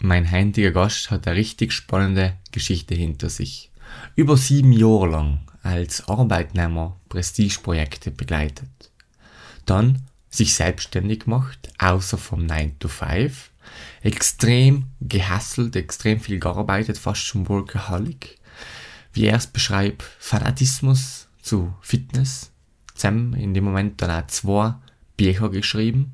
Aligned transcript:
Mein 0.00 0.30
heutiger 0.30 0.70
Gast 0.70 1.10
hat 1.10 1.26
eine 1.26 1.36
richtig 1.36 1.72
spannende 1.72 2.36
Geschichte 2.52 2.94
hinter 2.94 3.28
sich. 3.30 3.72
Über 4.14 4.36
sieben 4.36 4.70
Jahre 4.70 5.08
lang 5.08 5.40
als 5.64 6.08
Arbeitnehmer 6.08 6.96
Prestigeprojekte 7.08 8.12
begleitet. 8.12 8.68
Dann 9.66 10.02
sich 10.30 10.54
selbstständig 10.54 11.24
gemacht, 11.24 11.72
außer 11.78 12.16
vom 12.16 12.46
9 12.46 12.78
to 12.78 12.86
5. 12.86 13.50
Extrem 14.02 14.84
gehasselt, 15.00 15.74
extrem 15.74 16.20
viel 16.20 16.38
gearbeitet, 16.38 16.96
fast 16.96 17.22
schon 17.22 17.48
Workaholic. 17.48 18.38
Wie 19.12 19.24
er 19.24 19.36
es 19.36 19.48
beschreibt, 19.48 20.04
Fanatismus 20.20 21.26
zu 21.42 21.74
Fitness. 21.80 22.52
Zusammen 22.94 23.34
in 23.34 23.52
dem 23.52 23.64
Moment 23.64 24.00
dann 24.00 24.12
auch 24.12 24.28
zwei 24.28 24.76
Bücher 25.16 25.48
geschrieben. 25.48 26.12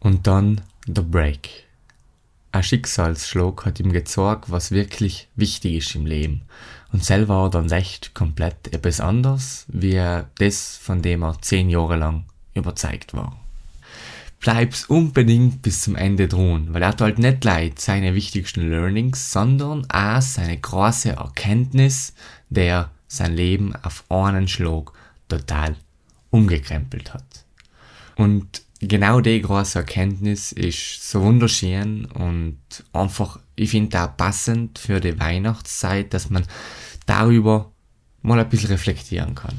Und 0.00 0.26
dann 0.26 0.60
The 0.86 1.00
Break 1.00 1.69
ein 2.52 2.62
Schicksalsschlag 2.62 3.64
hat 3.64 3.80
ihm 3.80 3.92
gezeigt, 3.92 4.50
was 4.50 4.70
wirklich 4.70 5.28
wichtig 5.36 5.74
ist 5.74 5.94
im 5.94 6.06
Leben. 6.06 6.42
Und 6.92 7.04
selber 7.04 7.42
war 7.42 7.50
dann 7.50 7.70
echt 7.70 8.14
komplett 8.14 8.72
etwas 8.72 9.00
anderes, 9.00 9.66
wie 9.68 10.00
das, 10.38 10.76
von 10.76 11.02
dem 11.02 11.22
er 11.22 11.40
zehn 11.40 11.70
Jahre 11.70 11.96
lang 11.96 12.24
überzeugt 12.54 13.14
war. 13.14 13.38
Bleib's 14.40 14.86
unbedingt 14.86 15.62
bis 15.62 15.82
zum 15.82 15.96
Ende 15.96 16.26
drohen, 16.26 16.72
weil 16.72 16.82
er 16.82 16.88
hat 16.88 17.02
halt 17.02 17.18
nicht 17.18 17.44
leid 17.44 17.78
seine 17.78 18.14
wichtigsten 18.14 18.68
Learnings, 18.70 19.32
sondern 19.32 19.86
auch 19.90 20.22
seine 20.22 20.56
große 20.56 21.10
Erkenntnis, 21.10 22.14
der 22.48 22.90
sein 23.06 23.34
Leben 23.34 23.74
auf 23.82 24.04
einen 24.10 24.48
Schlag 24.48 24.92
total 25.28 25.76
umgekrempelt 26.30 27.12
hat. 27.12 27.44
Und 28.16 28.62
genau 28.80 29.20
die 29.20 29.42
große 29.42 29.78
Erkenntnis 29.78 30.52
ist 30.52 31.08
so 31.08 31.22
wunderschön 31.22 32.06
und 32.06 32.58
einfach, 32.92 33.38
ich 33.54 33.70
finde 33.70 34.02
auch 34.02 34.16
passend 34.16 34.78
für 34.78 35.00
die 35.00 35.18
Weihnachtszeit, 35.18 36.12
dass 36.14 36.30
man 36.30 36.44
darüber 37.06 37.72
mal 38.22 38.38
ein 38.40 38.48
bisschen 38.48 38.70
reflektieren 38.70 39.34
kann. 39.34 39.58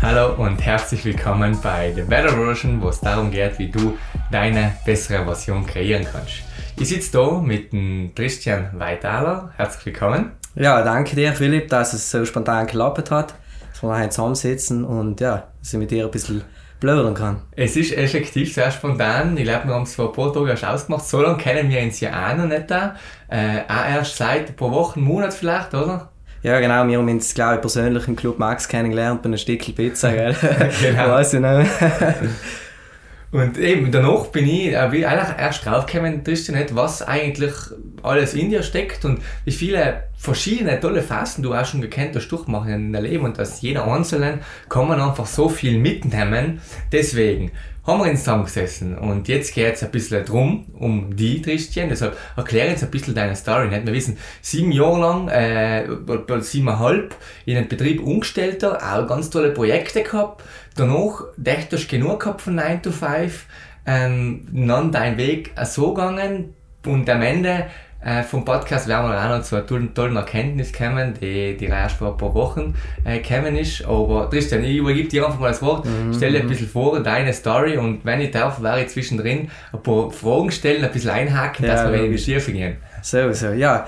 Hallo 0.00 0.34
und 0.34 0.60
herzlich 0.60 1.04
willkommen 1.04 1.56
bei 1.62 1.92
The 1.94 2.02
Better 2.02 2.32
Version, 2.32 2.82
wo 2.82 2.88
es 2.88 2.98
darum 2.98 3.30
geht, 3.30 3.60
wie 3.60 3.68
du 3.70 3.96
deine 4.32 4.76
bessere 4.84 5.24
Version 5.24 5.64
kreieren 5.64 6.04
kannst. 6.10 6.42
Ich 6.76 6.88
sitze 6.88 7.12
da 7.12 7.38
mit 7.38 7.72
dem 7.72 8.12
Christian 8.12 8.70
Weitaler. 8.80 9.52
Herzlich 9.56 9.86
willkommen. 9.86 10.32
Ja, 10.54 10.82
danke 10.82 11.16
dir, 11.16 11.32
Philipp, 11.32 11.68
dass 11.68 11.94
es 11.94 12.10
so 12.10 12.24
spontan 12.24 12.66
geklappt 12.66 13.10
hat, 13.10 13.34
dass 13.72 13.82
wir 13.82 13.98
hier 13.98 14.10
zusammensitzen 14.10 14.84
und 14.84 15.20
ja, 15.20 15.48
dass 15.60 15.72
ich 15.72 15.78
mit 15.78 15.90
dir 15.90 16.04
ein 16.04 16.10
bisschen 16.10 16.42
plaudern 16.78 17.14
kann. 17.14 17.42
Es 17.52 17.76
ist 17.76 17.96
effektiv 17.96 18.52
sehr 18.52 18.70
spontan. 18.70 19.36
Ich 19.36 19.44
glaube, 19.44 19.68
wir 19.68 19.74
haben 19.74 19.84
es 19.84 19.94
vor 19.94 20.08
ein 20.08 20.12
paar 20.12 20.32
Tagen 20.32 20.48
erst 20.48 20.64
ausgemacht. 20.64 21.06
So 21.06 21.22
lange 21.22 21.38
kennen 21.38 21.70
wir 21.70 21.80
uns 21.80 22.00
ja 22.00 22.10
auch 22.10 22.36
noch 22.36 22.46
nicht. 22.46 22.70
Da. 22.70 22.96
Äh, 23.28 23.60
auch 23.68 23.88
erst 23.88 24.16
seit 24.16 24.48
ein 24.48 24.56
paar 24.56 24.70
Wochen, 24.72 25.00
Monat 25.00 25.32
vielleicht, 25.32 25.72
oder? 25.72 26.10
Ja, 26.42 26.58
genau. 26.60 26.86
Wir 26.86 26.98
haben 26.98 27.08
uns, 27.08 27.32
glaube 27.32 27.54
ich, 27.54 27.60
persönlich 27.60 28.06
im 28.08 28.16
Club 28.16 28.38
Max 28.38 28.68
kennengelernt 28.68 29.22
bei 29.22 29.28
einem 29.28 29.38
Stückchen 29.38 29.74
Pizza, 29.74 30.12
gell? 30.12 30.34
genau. 30.82 31.08
Weiß 31.08 31.32
ich 31.32 31.40
noch. 31.40 31.64
Und 33.32 33.56
eben 33.56 33.90
danach 33.90 34.26
bin 34.26 34.46
ich 34.46 34.72
äh, 34.72 34.76
eigentlich 34.76 35.04
erst 35.04 35.64
draufgekommen, 35.64 36.22
Tristan, 36.22 36.62
was 36.72 37.00
eigentlich 37.00 37.54
alles 38.02 38.34
in 38.34 38.50
dir 38.50 38.62
steckt 38.62 39.06
und 39.06 39.22
wie 39.46 39.52
viele 39.52 40.04
verschiedene 40.16 40.78
tolle 40.78 41.00
Phasen 41.00 41.42
du 41.42 41.54
auch 41.54 41.64
schon 41.64 41.80
gekannt 41.80 42.14
hast 42.14 42.28
durchmachen 42.28 42.70
in 42.70 42.92
deinem 42.92 43.04
Leben 43.04 43.24
und 43.24 43.38
dass 43.38 43.62
jeder 43.62 43.86
Einzelne 43.86 44.40
kann 44.68 44.86
man 44.86 45.00
einfach 45.00 45.26
so 45.26 45.48
viel 45.48 45.78
mitnehmen. 45.78 46.60
Deswegen 46.92 47.52
haben 47.86 48.00
wir 48.00 48.10
uns 48.10 48.20
zusammengesessen 48.20 48.96
und 48.96 49.26
jetzt 49.26 49.54
geht 49.54 49.74
es 49.74 49.82
ein 49.82 49.90
bisschen 49.90 50.24
drum, 50.24 50.66
um 50.78 51.16
die 51.16 51.42
Tristan, 51.42 51.88
deshalb 51.88 52.16
erkläre 52.36 52.70
uns 52.70 52.84
ein 52.84 52.90
bisschen 52.90 53.14
deine 53.14 53.34
Story. 53.34 53.68
Nicht? 53.68 53.86
Wir 53.86 53.92
wissen, 53.92 54.18
sieben 54.40 54.70
Jahre 54.70 55.00
lang, 55.00 55.28
äh, 55.28 55.86
siebeneinhalb, 56.40 57.16
in 57.44 57.56
einem 57.56 57.68
Betrieb 57.68 58.00
umgestellter, 58.00 58.78
auch 58.78 59.08
ganz 59.08 59.30
tolle 59.30 59.50
Projekte 59.50 60.02
gehabt, 60.04 60.44
danach 60.76 61.22
dachte 61.36 61.76
ich 61.76 61.88
genug 61.88 62.20
gehabt 62.20 62.40
von 62.40 62.54
9 62.54 62.82
to 62.82 62.90
5, 62.90 63.46
ähm, 63.86 64.46
dann 64.52 64.92
dein 64.92 65.16
Weg 65.16 65.52
so 65.64 65.94
gegangen 65.94 66.54
und 66.86 67.08
am 67.08 67.22
Ende 67.22 67.66
äh, 68.04 68.22
vom 68.24 68.44
Podcast 68.44 68.88
werden 68.88 69.08
wir 69.08 69.18
auch 69.18 69.28
noch 69.28 69.42
zu 69.42 69.54
einer 69.54 69.66
tollen, 69.66 69.94
tollen 69.94 70.16
Erkenntnis 70.16 70.72
kommen, 70.72 71.14
die, 71.20 71.56
die 71.56 71.66
erst 71.66 71.96
vor 71.96 72.12
ein 72.12 72.16
paar 72.16 72.34
Wochen 72.34 72.74
äh, 73.04 73.20
gekommen 73.20 73.56
ist. 73.56 73.84
Aber 73.84 74.28
Tristan, 74.28 74.64
ich 74.64 74.76
übergebe 74.76 75.08
dir 75.08 75.24
einfach 75.24 75.38
mal 75.38 75.48
das 75.48 75.62
Wort, 75.62 75.84
mhm. 75.84 76.12
stell 76.12 76.32
dir 76.32 76.40
ein 76.40 76.48
bisschen 76.48 76.68
vor, 76.68 77.00
deine 77.00 77.32
Story 77.32 77.76
und 77.76 78.04
wenn 78.04 78.20
ich 78.20 78.32
darf, 78.32 78.60
werde 78.60 78.82
ich 78.82 78.88
zwischendrin 78.88 79.50
ein 79.72 79.82
paar 79.82 80.10
Fragen 80.10 80.50
stellen, 80.50 80.84
ein 80.84 80.90
bisschen 80.90 81.10
einhaken, 81.10 81.64
ja, 81.64 81.74
dass 81.74 81.92
wir 81.92 82.02
in 82.02 82.10
die 82.10 82.18
Schiefe 82.18 82.52
gehen. 82.52 82.76
So, 83.02 83.32
so, 83.32 83.50
ja. 83.50 83.86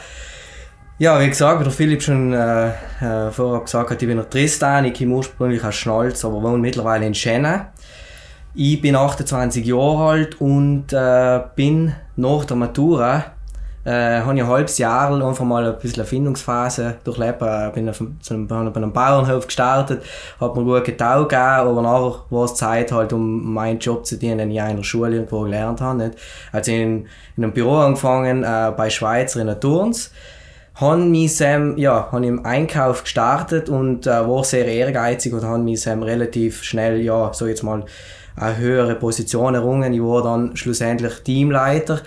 Ja, 0.97 1.21
wie 1.21 1.29
gesagt, 1.29 1.59
wie 1.59 1.65
der 1.65 1.73
Philipp 1.73 2.03
schon 2.03 2.33
äh, 2.33 2.69
äh, 2.69 3.31
vorher 3.33 3.63
gesagt 3.63 3.91
hat, 3.91 4.01
ich 4.01 4.07
bin 4.07 4.17
der 4.17 4.31
Tristan, 4.31 4.85
ich 4.85 4.97
komme 4.97 5.17
ursprünglich 5.17 5.65
aus 5.65 5.75
Schnalz, 5.75 6.25
aber 6.25 6.41
wohne 6.41 6.59
mittlerweile 6.59 7.05
in 7.05 7.15
Schenne. 7.15 7.67
Ich 8.55 8.81
bin 8.81 8.95
28 8.95 9.67
Jahre 9.67 10.11
alt 10.11 10.41
und 10.41 10.93
äh, 10.93 11.41
bin 11.57 11.93
nach 12.15 12.45
der 12.45 12.57
Matura 12.57 13.25
äh, 13.85 14.21
habe 14.21 14.37
ich 14.37 14.43
ein 14.43 14.49
halbes 14.49 14.79
Jahr 14.79 15.13
einfach 15.13 15.45
mal 15.45 15.67
ein 15.67 15.79
bisschen 15.81 16.01
Erfindungsphase 16.01 16.99
durchlebt. 17.03 17.43
Äh, 17.43 17.71
bin 17.75 17.89
auf, 17.89 18.01
einem, 18.01 18.47
bei 18.47 18.57
einem 18.57 18.93
Bauernhof 18.93 19.47
gestartet, 19.47 20.05
hat 20.41 20.55
mir 20.55 20.63
gut 20.63 20.85
getaugt 20.85 21.35
aber 21.35 21.83
nachher 21.83 22.21
war 22.31 22.45
es 22.45 22.55
Zeit 22.55 22.93
halt, 22.93 23.13
um 23.13 23.53
meinen 23.53 23.81
Job 23.81 24.07
zu 24.07 24.17
dienen, 24.17 24.39
den 24.39 24.51
ich 24.53 24.59
in 24.59 24.77
der 24.77 24.85
Schule 24.85 25.17
irgendwo 25.17 25.41
gelernt 25.41 25.81
habe. 25.81 26.05
Nicht? 26.05 26.19
Also 26.53 26.71
in, 26.71 27.09
in 27.37 27.43
einem 27.43 27.53
Büro 27.53 27.79
angefangen, 27.79 28.45
äh, 28.45 28.73
bei 28.77 28.89
Schweizer 28.91 29.41
in 29.41 29.49
der 29.49 29.59
Turns 29.59 30.13
haben 30.75 31.11
mich 31.11 31.41
ähm, 31.41 31.77
ja, 31.79 32.09
haben 32.11 32.25
im 32.25 32.45
Einkauf 32.45 33.05
gestartet 33.05 33.69
und 33.69 34.07
äh, 34.07 34.11
war 34.11 34.43
sehr 34.43 34.67
ehrgeizig 34.67 35.33
und 35.33 35.45
haben 35.45 35.65
mich 35.65 35.87
ähm, 35.87 36.03
relativ 36.03 36.65
schnell, 36.65 37.01
ja, 37.01 37.33
so 37.33 37.47
jetzt 37.47 37.63
mal 37.63 37.85
eine 38.37 38.57
höhere 38.57 38.97
Position 38.97 39.55
errungen. 39.55 39.93
Ich 39.93 40.03
war 40.03 40.23
dann 40.23 40.57
schlussendlich 40.57 41.21
Teamleiter 41.21 42.01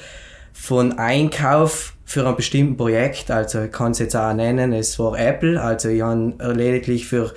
von 0.52 0.98
Einkauf 0.98 1.94
für 2.04 2.28
ein 2.28 2.36
bestimmtes 2.36 2.78
Projekt, 2.78 3.32
also 3.32 3.64
ich 3.64 3.72
kann 3.72 3.92
es 3.92 4.00
jetzt 4.00 4.16
auch 4.16 4.34
nennen, 4.34 4.74
es 4.74 4.98
war 4.98 5.18
Apple, 5.18 5.62
also 5.62 5.90
ich 5.90 6.02
habe 6.02 6.34
lediglich 6.54 7.06
für 7.06 7.34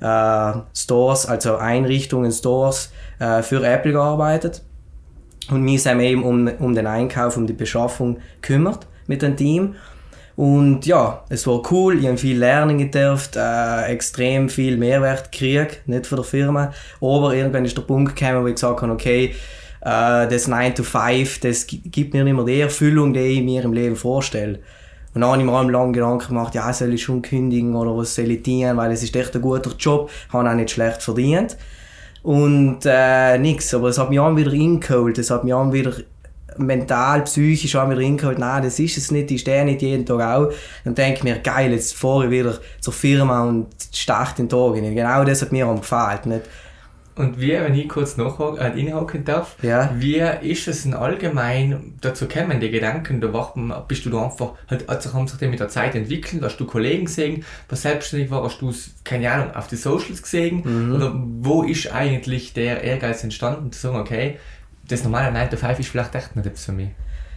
äh, 0.00 0.52
Stores, 0.74 1.26
also 1.26 1.56
Einrichtungen, 1.56 2.32
Stores 2.32 2.92
äh, 3.18 3.42
für 3.42 3.64
Apple 3.64 3.92
gearbeitet 3.92 4.62
und 5.50 5.62
mich 5.62 5.86
eben 5.86 6.22
um, 6.24 6.48
um 6.58 6.74
den 6.74 6.86
Einkauf, 6.86 7.36
um 7.36 7.46
die 7.46 7.52
Beschaffung 7.52 8.18
kümmert 8.40 8.86
mit 9.06 9.22
dem 9.22 9.36
Team. 9.36 9.74
Und 10.36 10.86
ja, 10.86 11.24
es 11.28 11.46
war 11.46 11.62
cool, 11.70 11.98
ich 11.98 12.06
habe 12.06 12.16
viel 12.16 12.38
lernen 12.38 12.78
gedurft, 12.78 13.36
äh, 13.36 13.84
extrem 13.86 14.48
viel 14.48 14.76
Mehrwert 14.76 15.30
gekriegt, 15.30 15.86
nicht 15.86 16.06
von 16.06 16.16
der 16.16 16.24
Firma. 16.24 16.72
Aber 17.00 17.34
irgendwann 17.34 17.64
ist 17.64 17.76
der 17.76 17.82
Punkt 17.82 18.16
gekommen, 18.16 18.42
wo 18.42 18.46
ich 18.46 18.54
gesagt 18.54 18.80
habe, 18.80 18.92
okay, 18.92 19.34
äh, 19.82 20.28
das 20.28 20.48
9 20.48 20.74
to 20.74 20.82
5, 20.82 21.40
das 21.40 21.66
gibt 21.66 22.14
mir 22.14 22.24
nicht 22.24 22.34
mehr 22.34 22.44
die 22.44 22.60
Erfüllung, 22.60 23.12
die 23.12 23.20
ich 23.20 23.42
mir 23.42 23.62
im 23.62 23.72
Leben 23.72 23.96
vorstelle. 23.96 24.60
Und 25.14 25.20
dann 25.20 25.30
habe 25.30 25.40
ich 25.40 25.46
mir 25.46 25.52
auch 25.52 25.64
lange 25.64 25.92
Gedanken 25.92 26.28
gemacht, 26.28 26.54
ja, 26.54 26.72
soll 26.72 26.94
ich 26.94 27.02
schon 27.02 27.20
kündigen 27.20 27.74
oder 27.74 27.94
was 27.96 28.14
soll 28.14 28.30
ich 28.30 28.42
tun, 28.42 28.76
weil 28.76 28.92
es 28.92 29.02
ist 29.02 29.14
echt 29.14 29.34
ein 29.36 29.42
guter 29.42 29.72
Job, 29.78 30.10
habe 30.32 30.48
auch 30.48 30.54
nicht 30.54 30.70
schlecht 30.70 31.02
verdient. 31.02 31.58
Und 32.22 32.80
äh, 32.86 33.36
nix, 33.36 33.74
aber 33.74 33.88
es 33.88 33.98
hat 33.98 34.08
mich 34.08 34.20
auch 34.20 34.34
wieder 34.34 34.52
reingeholt, 34.52 35.18
es 35.18 35.30
hat 35.30 35.44
mich 35.44 35.52
auch 35.52 35.70
wieder 35.72 35.92
mental, 36.58 37.22
psychisch 37.24 37.76
auch 37.76 37.88
wieder 37.88 38.00
reingeholt, 38.00 38.38
nein, 38.38 38.62
das 38.62 38.78
ist 38.78 38.98
es 38.98 39.10
nicht, 39.10 39.30
ich 39.30 39.40
stehe 39.40 39.64
nicht 39.64 39.82
jeden 39.82 40.06
Tag 40.06 40.20
auch. 40.20 40.52
Dann 40.84 40.94
denke 40.94 41.18
ich 41.18 41.24
mir, 41.24 41.38
geil, 41.38 41.72
jetzt 41.72 41.94
fahre 41.94 42.26
ich 42.26 42.30
wieder 42.30 42.58
zur 42.80 42.92
Firma 42.92 43.44
und 43.44 43.66
starte 43.92 44.36
den 44.36 44.48
Tag 44.48 44.74
nicht. 44.74 44.94
Genau 44.94 45.24
das 45.24 45.42
hat 45.42 45.52
mir 45.52 45.66
auch 45.66 45.76
gefallen. 45.76 46.20
Nicht? 46.24 46.42
Und 47.14 47.38
wie, 47.38 47.52
wenn 47.52 47.74
ich 47.74 47.88
kurz 47.88 48.16
nachhaken 48.16 48.88
äh, 48.88 49.22
darf, 49.22 49.56
ja. 49.62 49.90
wie 49.98 50.18
ist 50.48 50.66
es 50.66 50.84
denn 50.84 50.94
allgemein 50.94 51.94
dazu 52.00 52.26
gekommen, 52.26 52.58
die 52.58 52.70
Gedanken, 52.70 53.20
da 53.20 53.32
wachen, 53.34 53.72
bist 53.86 54.06
du 54.06 54.10
da 54.10 54.24
einfach, 54.24 54.52
halt, 54.70 54.88
also 54.88 55.12
haben 55.12 55.28
sich 55.28 55.38
die 55.38 55.48
mit 55.48 55.60
der 55.60 55.68
Zeit 55.68 55.94
entwickelt, 55.94 56.42
hast 56.42 56.56
du 56.56 56.64
Kollegen 56.64 57.04
gesehen, 57.04 57.44
was 57.68 57.82
selbstständig 57.82 58.30
war, 58.30 58.42
hast 58.42 58.62
du 58.62 58.72
keine 59.04 59.30
Ahnung, 59.30 59.54
auf 59.54 59.66
die 59.66 59.76
Socials 59.76 60.22
gesehen, 60.22 60.62
mhm. 60.64 60.94
oder 60.94 61.12
wo 61.14 61.62
ist 61.64 61.92
eigentlich 61.92 62.54
der 62.54 62.82
Ehrgeiz 62.82 63.22
entstanden, 63.22 63.72
zu 63.72 63.80
sagen, 63.80 63.98
okay, 63.98 64.38
das 64.92 65.04
normale 65.04 65.32
9 65.32 65.50
to 65.50 65.56
5 65.56 65.78
ist 65.78 65.88
vielleicht 65.88 66.14
echt 66.14 66.36
nicht 66.36 66.46
etwas 66.46 66.64
für 66.64 66.72
mich? 66.72 66.90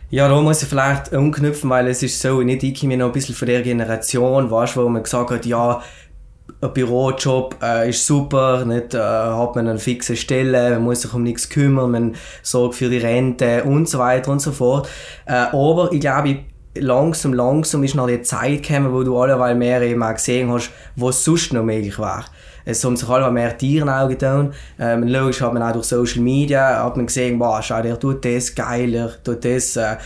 Ja, 0.10 0.30
da 0.30 0.40
muss 0.40 0.62
ich 0.62 0.69
vielleicht 0.69 1.12
umknüpfen, 1.13 1.69
weil 1.69 1.88
es 1.88 2.04
ist 2.04 2.22
so, 2.22 2.42
nicht 2.42 2.62
ich 2.63 2.80
komme 2.80 2.96
noch 2.96 3.07
ein 3.07 3.12
bisschen 3.12 3.36
von 3.36 3.48
der 3.48 3.63
Generation, 3.63 4.52
weißt, 4.52 4.78
wo 4.78 4.88
man 4.88 5.02
gesagt 5.02 5.31
hat, 5.31 5.46
ja, 5.46 5.81
ein 6.62 6.74
Bürojob 6.74 7.56
äh, 7.62 7.90
ist 7.90 8.06
super, 8.06 8.66
nicht, 8.66 8.94
äh, 8.94 9.00
hat 9.00 9.56
man 9.56 9.68
eine 9.68 9.80
fixe 9.80 10.16
Stelle, 10.16 10.72
man 10.72 10.84
muss 10.84 11.02
sich 11.02 11.13
um 11.13 11.24
nichts 11.24 11.50
kümmern, 11.50 11.92
man 11.92 12.16
sorgt 12.44 12.75
für 12.75 12.90
die 12.90 12.98
Rente 12.98 13.63
und 13.63 13.90
so 13.90 14.00
weiter 14.00 14.31
und 14.31 14.40
so 14.40 14.51
fort. 14.51 14.88
Äh, 15.25 15.34
aber 15.34 15.90
ich 15.92 16.01
glaube, 16.01 16.40
langsam, 16.75 17.34
langsam 17.34 17.84
ist 17.84 17.96
noch 17.96 18.08
die 18.08 18.22
Zeit 18.22 18.63
gekommen, 18.63 18.94
wo 18.94 19.04
du 19.04 19.18
alleweil 19.18 19.56
mehr 19.56 19.81
eben 19.81 20.04
auch 20.04 20.13
gesehen 20.13 20.51
hast, 20.51 20.72
was 20.96 21.24
sonst 21.24 21.54
noch 21.54 21.63
möglich 21.63 21.98
war. 21.98 22.25
Es 22.65 22.83
haben 22.83 22.97
sich 22.97 23.07
alle 23.07 23.31
mehr 23.31 23.57
Tiere 23.57 23.89
auch 23.89 24.09
getan. 24.09 24.53
Ähm, 24.79 25.03
logisch 25.03 25.41
hat 25.41 25.53
man 25.53 25.63
auch 25.63 25.73
durch 25.73 25.85
Social 25.85 26.21
Media 26.21 26.83
hat 26.83 26.97
man 26.97 27.06
gesehen, 27.06 27.39
wow, 27.39 27.62
schau, 27.63 27.81
der 27.81 28.00
tut 28.00 28.25
das 28.25 28.53
geil, 28.53 28.91
der 28.91 29.23
tut 29.23 29.45
das... 29.45 29.75
Äh, 29.77 29.97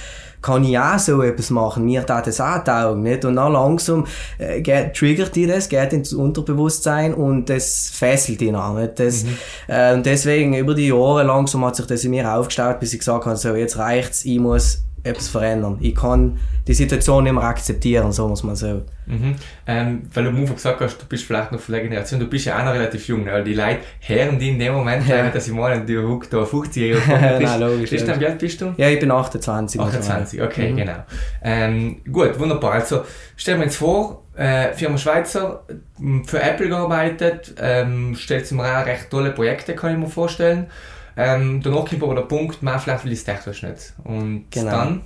kann 0.42 0.64
ich 0.64 0.78
auch 0.78 0.98
so 0.98 1.22
etwas 1.22 1.50
machen? 1.50 1.86
Mir 1.86 2.06
tat 2.06 2.28
das 2.28 2.40
auch 2.40 2.64
taugen, 2.64 3.04
nicht? 3.04 3.26
Und 3.26 3.36
dann 3.36 3.52
langsam 3.52 4.06
äh, 4.38 4.62
geht, 4.62 4.94
triggert 4.94 5.36
die 5.36 5.46
das, 5.46 5.68
geht 5.68 5.92
ins 5.94 6.14
Unterbewusstsein 6.14 7.14
und 7.14 7.50
das 7.50 7.90
fesselt 7.94 8.42
ihn 8.42 8.56
an, 8.56 8.76
nicht? 8.76 9.00
Das, 9.00 9.24
mhm. 9.24 9.38
äh, 9.68 9.94
und 9.94 10.06
deswegen 10.06 10.54
über 10.54 10.74
die 10.74 10.88
Jahre 10.88 11.24
langsam 11.24 11.66
hat 11.66 11.76
sich 11.76 11.88
das 11.88 12.04
in 12.06 12.12
mir 12.12 12.32
aufgestaut, 12.32 12.80
bis 12.80 12.94
ich 12.94 13.00
gesagt 13.00 13.26
habe, 13.26 13.36
so, 13.36 13.54
jetzt 13.54 13.78
reicht's, 13.78 14.24
ich 14.24 14.40
muss 14.40 14.84
etwas 15.04 15.28
verändern. 15.28 15.78
Ich 15.82 15.96
kann 15.96 16.38
die 16.68 16.74
Situation 16.74 17.24
nicht 17.24 17.34
mehr 17.34 17.44
akzeptieren, 17.44 18.12
so 18.12 18.28
muss 18.28 18.44
man 18.44 18.56
sagen. 18.56 18.84
Mhm. 19.06 19.36
Ähm, 19.66 20.04
weil 20.14 20.24
du 20.24 20.30
am 20.30 20.38
Anfang 20.38 20.56
gesagt 20.56 20.82
hast, 20.82 21.02
du 21.02 21.06
bist 21.06 21.24
vielleicht 21.24 21.52
noch 21.52 21.60
von 21.60 21.74
der 21.74 21.84
Generation, 21.84 22.20
du 22.20 22.28
bist 22.28 22.46
ja 22.46 22.60
auch 22.60 22.66
noch 22.66 22.74
relativ 22.74 23.08
jung, 23.08 23.24
ne? 23.24 23.44
die 23.44 23.56
Leute 23.56 23.80
hören 24.02 24.38
die 24.38 24.50
in 24.50 24.60
dem 24.60 24.74
Moment, 24.74 25.08
ja. 25.08 25.30
dass 25.30 25.48
ich 25.48 25.54
meine, 25.54 25.84
du 25.84 26.08
huckt 26.08 26.32
da 26.32 26.46
50 26.46 26.94
Jahre 27.08 27.42
Nein, 27.42 27.60
logisch. 27.60 27.90
Bist 27.90 28.08
du, 28.08 28.20
wie 28.20 28.28
alt 28.28 28.38
bist 28.38 28.62
du? 28.62 28.74
Ja, 28.78 28.88
ich 28.90 29.00
bin 29.00 29.10
28. 29.10 29.82
28, 29.82 30.42
okay, 30.42 30.72
mhm. 30.72 30.78
genau. 30.78 31.04
Ähm, 31.42 32.02
gut, 32.12 32.40
wunderbar. 32.40 32.74
Also, 32.74 33.04
stellen 33.36 33.60
wir 33.60 33.66
uns 33.66 33.76
vor, 33.76 34.24
äh, 34.36 34.74
Firma 34.74 34.98
Schweizer, 34.98 35.64
für 36.26 36.42
Apple 36.42 36.70
gearbeitet, 36.70 37.56
ähm, 37.60 38.16
stellt 38.16 38.46
sich 38.46 38.56
mir 38.56 38.64
auch 38.64 38.86
recht 38.86 39.10
tolle 39.10 39.32
Projekte, 39.32 39.76
kann 39.76 39.94
ich 39.94 39.98
mir 39.98 40.08
vorstellen. 40.08 40.68
Ähm, 41.22 41.62
danach 41.62 41.86
kommt 41.86 42.02
aber 42.02 42.16
der 42.16 42.22
Punkt, 42.22 42.64
man 42.64 42.80
vielleicht 42.80 43.04
will 43.04 43.12
es 43.12 43.26
technisch 43.26 43.62
nicht. 43.62 43.94
Und 44.06 44.46
genau. 44.50 44.72
dann? 44.72 45.02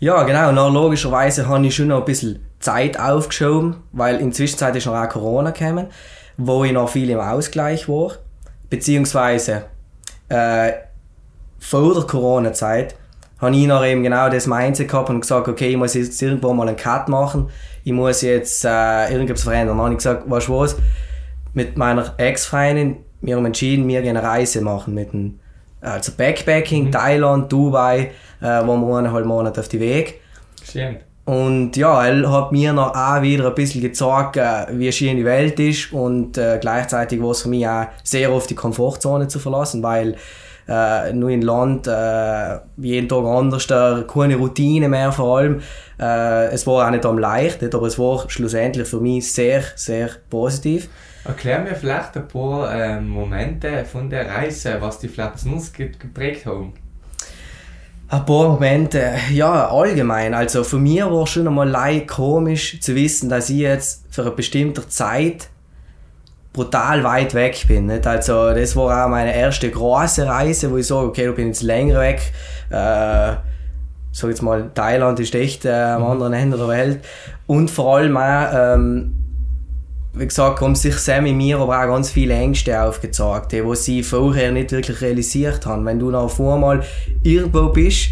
Ja, 0.00 0.24
genau. 0.24 0.48
Und 0.48 0.74
logischerweise 0.74 1.46
habe 1.46 1.64
ich 1.64 1.76
schon 1.76 1.86
noch 1.86 2.00
ein 2.00 2.04
bisschen 2.04 2.44
Zeit 2.58 2.98
aufgeschoben, 2.98 3.76
weil 3.92 4.16
in 4.16 4.30
der 4.30 4.32
Zwischenzeit 4.32 4.74
ist 4.74 4.86
noch 4.86 4.96
auch 4.96 5.08
Corona 5.08 5.52
gekommen, 5.52 5.86
wo 6.36 6.64
ich 6.64 6.72
noch 6.72 6.88
viel 6.88 7.08
im 7.10 7.20
Ausgleich 7.20 7.88
war. 7.88 8.14
Beziehungsweise 8.70 9.66
äh, 10.30 10.72
vor 11.60 11.94
der 11.94 12.02
Corona-Zeit 12.02 12.96
habe 13.40 13.54
ich 13.54 13.68
noch 13.68 13.84
eben 13.84 14.02
genau 14.02 14.28
das 14.28 14.48
Mindset 14.48 14.88
gehabt 14.88 15.10
und 15.10 15.20
gesagt, 15.20 15.46
okay, 15.46 15.70
ich 15.70 15.76
muss 15.76 15.94
jetzt 15.94 16.20
irgendwo 16.20 16.52
mal 16.52 16.66
einen 16.66 16.76
Cut 16.76 17.08
machen, 17.08 17.50
ich 17.84 17.92
muss 17.92 18.22
jetzt 18.22 18.64
äh, 18.64 19.12
irgendwas 19.12 19.44
verändern. 19.44 19.76
dann 19.76 19.84
habe 19.84 19.92
ich 19.92 19.98
gesagt, 19.98 20.28
weißt 20.28 20.48
du 20.48 20.58
was, 20.58 20.76
mit 21.54 21.76
meiner 21.76 22.14
Ex-Freundin, 22.18 22.96
wir 23.20 23.36
haben 23.36 23.46
entschieden, 23.46 23.86
wir 23.88 24.02
gehen 24.02 24.16
eine 24.16 24.26
Reise 24.26 24.60
machen 24.60 24.94
mit 24.94 25.12
einem, 25.12 25.38
also 25.80 26.12
Backpacking, 26.16 26.86
mhm. 26.86 26.92
Thailand, 26.92 27.52
Dubai, 27.52 28.10
äh, 28.40 28.62
wo 28.64 28.76
wir 28.76 28.98
eineinhalb 28.98 29.26
Monate 29.26 29.60
auf 29.60 29.68
die 29.68 29.80
Weg. 29.80 30.20
Schön. 30.64 30.96
Und 31.24 31.76
ja, 31.76 32.06
er 32.06 32.32
hat 32.32 32.52
mir 32.52 32.72
noch 32.72 32.94
auch 32.94 33.20
wieder 33.20 33.48
ein 33.48 33.54
bisschen 33.54 33.82
gezeigt, 33.82 34.38
äh, 34.38 34.66
wie 34.70 34.90
schön 34.90 35.18
die 35.18 35.26
Welt 35.26 35.60
ist 35.60 35.92
und 35.92 36.38
äh, 36.38 36.58
gleichzeitig 36.58 37.22
war 37.22 37.32
es 37.32 37.42
für 37.42 37.50
mich 37.50 37.68
auch 37.68 37.86
sehr 38.02 38.32
oft 38.32 38.48
die 38.48 38.54
Komfortzone 38.54 39.28
zu 39.28 39.38
verlassen, 39.38 39.82
weil 39.82 40.16
äh, 40.68 41.12
nur 41.12 41.30
im 41.30 41.42
Land 41.42 41.86
äh, 41.86 42.58
jeden 42.76 43.08
Tag 43.08 43.24
anders, 43.24 43.66
da 43.66 44.04
keine 44.10 44.36
Routine 44.36 44.88
mehr 44.88 45.12
vor 45.12 45.38
allem. 45.38 45.60
Äh, 45.98 46.46
es 46.46 46.66
war 46.66 46.86
auch 46.86 46.90
nicht 46.90 47.04
am 47.04 47.18
leicht, 47.18 47.62
aber 47.74 47.86
es 47.86 47.98
war 47.98 48.28
schlussendlich 48.28 48.88
für 48.88 49.00
mich 49.00 49.32
sehr, 49.32 49.62
sehr 49.76 50.10
positiv. 50.30 50.88
Erklär 51.24 51.60
mir 51.60 51.74
vielleicht 51.74 52.16
ein 52.16 52.26
paar 52.28 52.72
äh, 52.74 53.00
Momente 53.00 53.84
von 53.84 54.08
der 54.08 54.28
Reise, 54.28 54.76
was 54.80 54.98
die 54.98 55.10
sonst 55.36 55.74
geprägt 55.74 56.46
haben. 56.46 56.72
Ein 58.10 58.24
paar 58.24 58.48
Momente, 58.48 59.12
ja, 59.30 59.68
allgemein. 59.68 60.32
Also 60.32 60.64
für 60.64 60.78
mich 60.78 61.02
war 61.02 61.24
es 61.24 61.30
schon 61.30 61.46
einmal 61.46 61.68
leicht 61.68 62.08
komisch 62.08 62.80
zu 62.80 62.94
wissen, 62.94 63.28
dass 63.28 63.50
ich 63.50 63.58
jetzt 63.58 64.06
für 64.10 64.22
eine 64.22 64.30
bestimmte 64.30 64.88
Zeit 64.88 65.48
brutal 66.54 67.04
weit 67.04 67.34
weg 67.34 67.66
bin. 67.68 67.86
Nicht? 67.86 68.06
Also 68.06 68.54
das 68.54 68.74
war 68.74 69.04
auch 69.04 69.10
meine 69.10 69.36
erste 69.36 69.70
große 69.70 70.26
Reise, 70.26 70.70
wo 70.70 70.78
ich 70.78 70.86
sage, 70.86 71.06
okay, 71.06 71.26
du 71.26 71.32
bin 71.34 71.48
jetzt 71.48 71.62
länger 71.62 72.00
weg. 72.00 72.32
Äh, 72.70 73.36
sag 74.12 74.30
jetzt 74.30 74.42
mal, 74.42 74.70
Thailand 74.74 75.20
ist 75.20 75.34
echt 75.34 75.66
äh, 75.66 75.70
am 75.70 76.02
mhm. 76.02 76.08
anderen 76.08 76.32
Ende 76.32 76.56
der 76.56 76.68
Welt. 76.68 77.04
Und 77.46 77.70
vor 77.70 77.96
allem 77.98 78.16
auch, 78.16 78.48
ähm, 78.54 79.17
wie 80.14 80.26
gesagt, 80.26 80.60
haben 80.60 80.74
sich 80.74 80.96
Sam 80.96 81.26
in 81.26 81.36
mir 81.36 81.58
aber 81.58 81.78
auch 81.78 81.86
ganz 81.86 82.10
viele 82.10 82.34
Ängste 82.34 82.82
aufgezeigt, 82.82 83.52
die 83.52 83.62
sie 83.74 84.02
vorher 84.02 84.50
nicht 84.52 84.72
wirklich 84.72 85.00
realisiert 85.00 85.66
haben. 85.66 85.84
Wenn 85.84 85.98
du 85.98 86.10
noch 86.10 86.30
vormal 86.30 86.82
irgendwo 87.22 87.68
bist, 87.68 88.10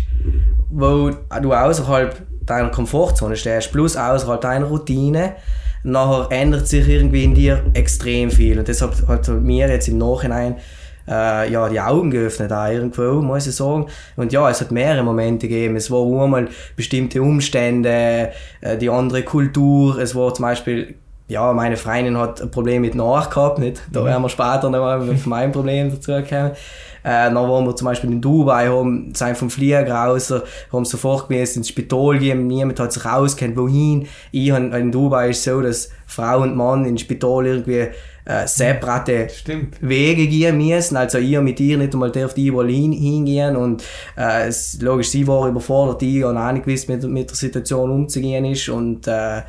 wo 0.71 1.11
du 1.43 1.53
außerhalb 1.53 2.23
deiner 2.45 2.69
Komfortzone 2.69 3.37
stehst, 3.37 3.73
plus 3.73 3.97
außerhalb 3.97 4.41
deiner 4.41 4.67
Routine, 4.67 5.35
nachher 5.83 6.29
ändert 6.31 6.69
sich 6.69 6.89
irgendwie 6.89 7.25
in 7.25 7.35
dir 7.35 7.65
extrem 7.75 8.31
viel. 8.31 8.59
Und 8.59 8.69
deshalb 8.69 9.07
hat 9.09 9.29
mir 9.29 9.69
jetzt 9.69 9.89
im 9.89 9.99
Nachhinein 9.99 10.57
äh, 11.09 11.51
ja, 11.51 11.69
die 11.69 11.81
Augen 11.81 12.11
geöffnet, 12.11 12.53
auch 12.53 12.69
irgendwo, 12.69 13.23
muss 13.23 13.47
ich 13.47 13.55
sagen. 13.55 13.87
Und 14.17 14.33
ja, 14.33 14.49
es 14.51 14.61
hat 14.61 14.71
mehrere 14.71 15.03
Momente 15.03 15.49
gegeben. 15.49 15.77
Es 15.77 15.91
war 15.91 16.05
einmal 16.05 16.49
bestimmte 16.75 17.23
Umstände, 17.23 18.33
äh, 18.61 18.77
die 18.77 18.91
andere 18.91 19.23
Kultur. 19.23 19.99
Es 19.99 20.15
war 20.15 20.35
zum 20.35 20.45
Beispiel 20.45 20.97
ja, 21.29 21.53
meine 21.53 21.77
Freundin 21.77 22.17
hat 22.17 22.41
ein 22.41 22.51
Problem 22.51 22.83
mit 22.83 22.95
Nach 22.95 23.31
gehabt, 23.31 23.59
nicht? 23.59 23.83
Da 23.91 24.01
mhm. 24.01 24.07
werden 24.07 24.23
wir 24.23 24.29
später 24.29 24.71
noch 24.71 24.79
mal 24.79 25.11
auf 25.11 25.27
mein 25.27 25.51
Problem 25.51 25.91
dazu 25.91 26.13
kommen. 26.13 26.53
Äh, 27.03 27.33
dann 27.33 27.35
waren 27.37 27.65
wir 27.65 27.77
zum 27.77 27.87
Beispiel 27.87 28.11
in 28.11 28.21
Dubai, 28.21 28.69
haben, 28.69 29.13
sind 29.15 29.37
vom 29.37 29.51
Flieger 29.51 29.89
raus, 29.89 30.33
haben 30.73 30.85
sofort 30.85 31.29
gewesen 31.29 31.59
ins 31.59 31.69
Spital 31.69 32.19
gehen, 32.19 32.47
niemand 32.47 32.81
hat 32.81 32.93
sich 32.93 33.05
auskennt, 33.05 33.57
wohin. 33.57 34.09
Ich 34.33 34.51
hab, 34.51 34.75
in 34.75 34.91
Dubai 34.91 35.31
ist 35.31 35.39
es 35.39 35.45
so, 35.45 35.61
dass 35.61 35.91
Frau 36.07 36.43
und 36.43 36.57
Mann 36.57 36.85
ins 36.85 37.03
Spital 37.03 37.47
irgendwie 37.47 37.89
äh, 38.25 38.47
separate 38.47 39.29
Stimmt. 39.29 39.77
Wege 39.81 40.27
gehen 40.27 40.59
müssen. 40.59 40.97
Also 40.97 41.19
ich 41.19 41.39
mit 41.41 41.61
ihr 41.61 41.79
nicht 41.79 41.93
einmal 41.93 42.11
die 42.11 42.53
wohl 42.53 42.69
hin, 42.69 42.93
hingehen 42.93 43.57
und 43.57 43.85
äh, 44.17 44.49
es, 44.49 44.81
logisch, 44.81 45.11
sie 45.11 45.27
war 45.27 45.49
überfordert, 45.49 46.03
ich 46.03 46.25
habe 46.25 46.39
auch 46.39 46.53
nicht 46.53 46.65
gewusst, 46.65 46.89
mit, 46.89 47.05
mit 47.05 47.31
der 47.31 47.37
Situation 47.37 47.91
umzugehen 47.91 48.45
ist 48.45 48.69
und 48.69 49.07
äh, 49.07 49.43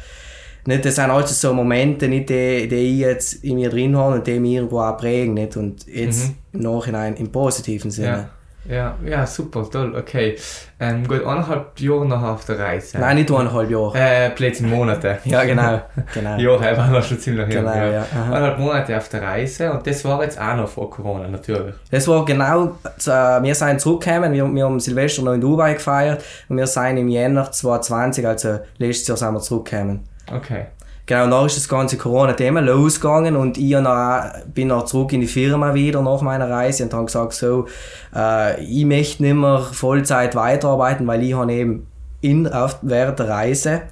nicht, 0.67 0.83
das 0.83 0.95
sind 0.95 1.09
also 1.09 1.33
so 1.33 1.53
Momente, 1.53 2.09
nicht 2.09 2.29
die, 2.29 2.67
die 2.67 2.75
ich 2.75 2.99
jetzt 2.99 3.43
in 3.43 3.55
mir 3.55 3.69
drin 3.69 3.95
habe 3.95 4.15
und 4.15 4.27
die 4.27 4.37
mich 4.37 4.55
irgendwo 4.55 4.81
auch 4.81 4.97
prägen. 4.97 5.33
Nicht? 5.33 5.55
Und 5.55 5.87
jetzt 5.87 6.27
mhm. 6.27 6.35
im 6.53 6.61
Nachhinein 6.61 7.15
im 7.15 7.31
positiven 7.31 7.89
Sinne. 7.89 8.29
Ja, 8.67 8.97
ja, 9.03 9.09
ja 9.09 9.25
super, 9.25 9.65
toll, 9.71 9.95
okay. 9.97 10.35
Ähm, 10.77 11.07
gut, 11.07 11.25
eineinhalb 11.25 11.79
Jahre 11.79 12.05
noch 12.05 12.21
auf 12.21 12.43
der 12.43 12.59
Reise. 12.59 12.99
Nein, 12.99 13.15
nicht 13.15 13.31
eineinhalb 13.31 13.71
Jahre. 13.71 13.97
Äh, 13.97 14.29
plötzlich 14.31 14.69
Monate. 14.69 15.19
ja, 15.23 15.45
genau. 15.45 15.81
genau. 16.13 16.37
Jahre 16.37 16.77
waren 16.77 16.91
wir 16.91 17.01
schon 17.01 17.17
ziemlich 17.17 17.47
genau, 17.47 17.71
hin. 17.71 17.81
Ja. 17.83 17.91
ja. 17.91 18.05
Eineinhalb 18.25 18.59
Monate 18.59 18.97
auf 18.97 19.07
der 19.07 19.21
Reise 19.21 19.71
und 19.71 19.87
das 19.87 20.03
war 20.03 20.21
jetzt 20.21 20.37
auch 20.37 20.55
noch 20.57 20.67
vor 20.67 20.89
Corona, 20.89 21.29
natürlich. 21.29 21.75
Das 21.91 22.05
war 22.09 22.25
genau, 22.25 22.75
äh, 22.83 23.09
wir 23.41 23.55
sind 23.55 23.79
zurückgekommen, 23.79 24.33
wir, 24.33 24.45
wir 24.45 24.65
haben 24.65 24.81
Silvester 24.81 25.21
noch 25.21 25.33
in 25.33 25.39
Dubai 25.39 25.75
gefeiert 25.75 26.25
und 26.49 26.57
wir 26.57 26.67
sind 26.67 26.97
im 26.97 27.07
Jänner 27.07 27.49
2020, 27.49 28.27
also 28.27 28.59
letztes 28.79 29.07
Jahr 29.07 29.17
sind 29.17 29.33
wir 29.33 29.39
zurückgekommen. 29.39 30.01
Okay. 30.31 30.65
Genau, 31.05 31.23
und 31.23 31.31
dann 31.31 31.45
ist 31.45 31.55
das 31.55 31.69
ganze 31.69 31.97
Corona-Thema 31.97 32.59
losgegangen 32.59 33.37
und 33.37 33.57
ich 33.57 33.71
noch, 33.71 34.25
bin 34.53 34.67
dann 34.67 34.85
zurück 34.85 35.13
in 35.13 35.21
die 35.21 35.27
Firma 35.27 35.73
wieder 35.73 36.01
nach 36.01 36.21
meiner 36.21 36.49
Reise 36.49 36.83
und 36.83 36.93
habe 36.93 37.05
gesagt, 37.05 37.31
so, 37.31 37.65
äh, 38.13 38.61
ich 38.61 38.83
möchte 38.83 39.23
nicht 39.23 39.35
mehr 39.35 39.59
Vollzeit 39.59 40.35
weiterarbeiten, 40.35 41.07
weil 41.07 41.23
ich 41.23 41.33
habe 41.33 41.53
eben 41.53 41.87
in, 42.19 42.45
auf, 42.51 42.79
während 42.81 43.19
der 43.19 43.29
Reise 43.29 43.83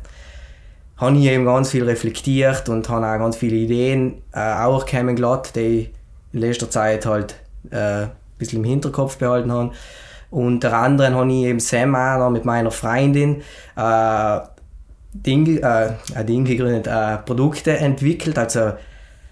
habe 0.97 1.17
ich 1.17 1.25
eben 1.25 1.45
ganz 1.45 1.71
viel 1.71 1.85
reflektiert 1.85 2.67
und 2.67 2.89
habe 2.89 3.05
auch 3.05 3.17
ganz 3.17 3.37
viele 3.37 3.55
Ideen 3.55 4.21
äh, 4.33 4.55
auch 4.55 4.85
kennengelernt, 4.85 5.55
die 5.55 5.59
ich 5.59 5.89
in 6.33 6.39
letzter 6.41 6.69
Zeit 6.69 7.05
halt 7.05 7.35
äh, 7.71 8.03
ein 8.03 8.11
bisschen 8.37 8.63
im 8.63 8.69
Hinterkopf 8.69 9.17
behalten 9.17 9.53
habe. 9.53 9.71
Und 10.31 10.63
der 10.63 10.73
anderen 10.77 11.15
habe 11.15 11.31
ich 11.31 11.45
eben 11.45 11.61
Sam 11.61 11.95
auch 11.95 12.29
mit 12.29 12.43
meiner 12.43 12.71
Freundin 12.71 13.41
äh, 13.77 14.39
Ding, 15.23 15.57
äh, 15.57 15.93
ein 16.13 16.27
Ding 16.27 16.45
gegründet, 16.45 16.87
äh, 16.87 17.17
Produkte 17.17 17.77
entwickelt. 17.77 18.37
Also 18.37 18.73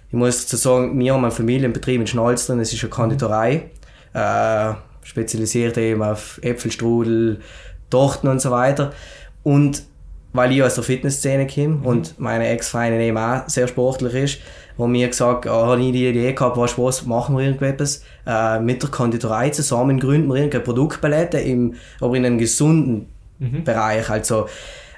ich 0.08 0.14
muss 0.14 0.42
dazu 0.42 0.56
sagen, 0.56 0.98
wir 0.98 1.12
haben 1.12 1.24
einen 1.24 1.32
Familienbetrieb 1.32 2.00
in 2.00 2.06
Schnalz 2.06 2.46
drin, 2.46 2.60
es 2.60 2.72
ist 2.72 2.82
eine 2.82 2.90
Konditorei, 2.90 3.70
äh, 4.12 4.74
spezialisiert 5.02 5.76
eben 5.76 6.02
auf 6.02 6.38
Äpfelstrudel, 6.42 7.40
Torten 7.90 8.28
und 8.28 8.40
so 8.40 8.50
weiter. 8.50 8.92
Und 9.42 9.82
weil 10.32 10.52
ich 10.52 10.62
aus 10.62 10.74
der 10.74 10.84
Fitnessszene 10.84 11.46
komme 11.46 11.68
mhm. 11.68 11.86
und 11.86 12.18
meine 12.18 12.48
Ex-Freundin 12.48 13.00
eben 13.00 13.18
auch 13.18 13.48
sehr 13.48 13.68
sportlich 13.68 14.14
ist, 14.14 14.38
haben 14.76 14.92
wir 14.92 15.06
gesagt, 15.06 15.46
oh, 15.46 15.66
habe 15.66 15.80
ich 15.80 15.92
die 15.92 16.08
Idee 16.08 16.32
gehabt, 16.32 16.56
was, 16.56 16.76
was 16.76 17.06
machen 17.06 17.36
wir 17.36 17.44
irgendetwas 17.44 18.02
äh, 18.26 18.58
mit 18.58 18.82
der 18.82 18.90
Konditorei 18.90 19.50
zusammen, 19.50 20.00
gründen 20.00 20.28
wir 20.28 20.36
irgendeine 20.36 20.64
Produktpalette, 20.64 21.38
im, 21.38 21.74
aber 22.00 22.16
in 22.16 22.26
einem 22.26 22.38
gesunden 22.38 23.06
mhm. 23.38 23.62
Bereich. 23.62 24.10
Also 24.10 24.48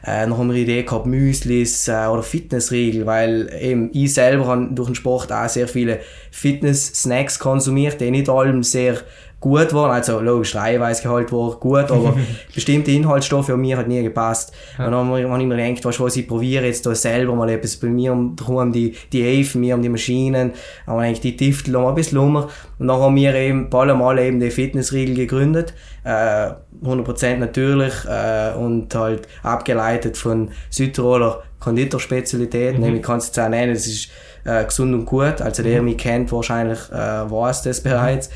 äh, 0.07 0.27
noch 0.27 0.39
haben 0.39 0.53
wir 0.53 0.57
Idee 0.57 0.85
gehabt, 0.85 1.07
Müslis 1.07 1.89
äh, 1.89 2.07
oder 2.07 2.23
Fitnessriegel, 2.23 3.07
weil 3.07 3.51
eben 3.61 3.91
ich 3.93 4.15
selber 4.15 4.69
durch 4.71 4.89
den 4.89 4.95
Sport 4.95 5.33
auch 5.33 5.49
sehr 5.49 5.67
viele 5.67 6.01
Fitness-Snacks 6.31 7.39
konsumiert, 7.39 8.01
die 8.01 8.11
nicht 8.11 8.29
allem 8.29 8.63
sehr 8.63 8.99
gut 9.41 9.73
waren. 9.75 9.91
Also 9.91 10.21
logisch, 10.21 10.57
Eiweißgehalt 10.57 11.31
war 11.33 11.51
gut, 11.57 11.91
aber 11.91 12.17
bestimmte 12.55 12.91
Inhaltsstoffe 12.91 13.49
haben 13.49 13.61
mir 13.61 13.77
halt 13.77 13.89
nie 13.89 14.03
gepasst. 14.03 14.53
Ja. 14.79 14.87
Und 14.87 14.93
dann 14.93 15.09
habe 15.09 15.21
ich 15.43 15.47
mir 15.47 15.57
gedacht, 15.57 15.85
weißt 15.85 15.99
du 15.99 16.05
was, 16.05 16.17
ich 16.17 16.27
probiere 16.27 16.65
jetzt 16.67 16.87
da 16.87 16.95
selber 16.95 17.35
mal 17.35 17.49
etwas. 17.51 17.77
Bei 17.77 17.89
mir 17.89 18.13
um, 18.13 18.35
darum 18.35 18.73
die, 18.73 18.95
die 19.13 19.23
Häfen, 19.23 19.61
mir 19.61 19.75
um 19.75 19.83
die 19.83 19.89
Maschinen, 19.89 20.53
aber 20.87 21.01
eigentlich 21.01 21.21
die 21.21 21.37
Tiftel 21.37 21.73
noch 21.73 21.89
ein 21.89 21.95
bisschen 21.95 22.19
lummer. 22.19 22.49
Und 22.79 22.89
dann 22.89 23.01
haben 23.01 23.17
wir 23.17 23.35
eben 23.35 23.69
ein 23.73 23.99
Mal 23.99 24.19
eben 24.19 24.41
die 24.41 24.51
Fitnessriegel 24.51 25.15
gegründet. 25.15 25.75
Äh, 26.05 26.51
100% 26.85 27.37
natürlich 27.37 27.95
äh, 28.07 28.55
und 28.57 28.95
halt 28.95 29.29
abgeleitet 29.43 30.17
von 30.17 30.51
Südtiroler 30.71 31.43
Konditorspezialitäten. 31.61 32.81
Mhm. 32.81 32.97
Ich 32.97 33.03
kann 33.03 33.19
es 33.19 33.27
jetzt 33.27 33.39
auch 33.39 33.49
nennen, 33.49 33.75
das 33.75 33.87
ist 33.87 34.11
äh, 34.45 34.65
gesund 34.65 34.95
und 34.95 35.07
gut. 35.07 35.41
Also 35.41 35.63
der 35.63 35.81
mhm. 35.81 35.87
mich 35.87 35.99
kennt, 35.99 36.31
wahrscheinlich 36.33 36.79
äh, 36.91 37.31
weiß 37.31 37.63
das 37.63 37.83
bereits. 37.83 38.29
Mhm. 38.29 38.33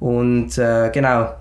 Und 0.00 0.58
äh, 0.58 0.90
genau, 0.90 1.34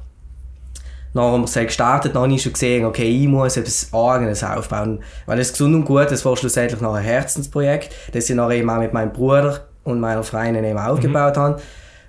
dann 1.14 1.24
haben 1.24 1.42
wir 1.42 1.46
es 1.46 1.54
gestartet, 1.54 2.14
dann 2.14 2.24
habe 2.24 2.34
ich 2.34 2.44
schon 2.44 2.54
gesehen, 2.54 2.86
okay, 2.86 3.10
ich 3.10 3.28
muss 3.28 3.58
etwas 3.58 3.92
Eigenes 3.94 4.44
aufbauen. 4.44 5.00
Weil 5.26 5.38
das 5.38 5.52
gesund 5.52 5.74
und 5.74 5.86
gut, 5.86 6.12
das 6.12 6.24
war 6.24 6.38
schlussendlich 6.38 6.82
noch 6.82 6.94
ein 6.94 7.04
Herzensprojekt, 7.04 7.96
das 8.14 8.30
ich 8.30 8.36
nachher 8.36 8.58
eben 8.58 8.70
auch 8.70 8.78
mit 8.78 8.94
meinem 8.94 9.12
Bruder 9.12 9.66
und 9.84 10.00
meiner 10.00 10.24
Freundin 10.24 10.64
eben 10.64 10.78
aufgebaut 10.78 11.36
mhm. 11.36 11.42
habe. 11.42 11.62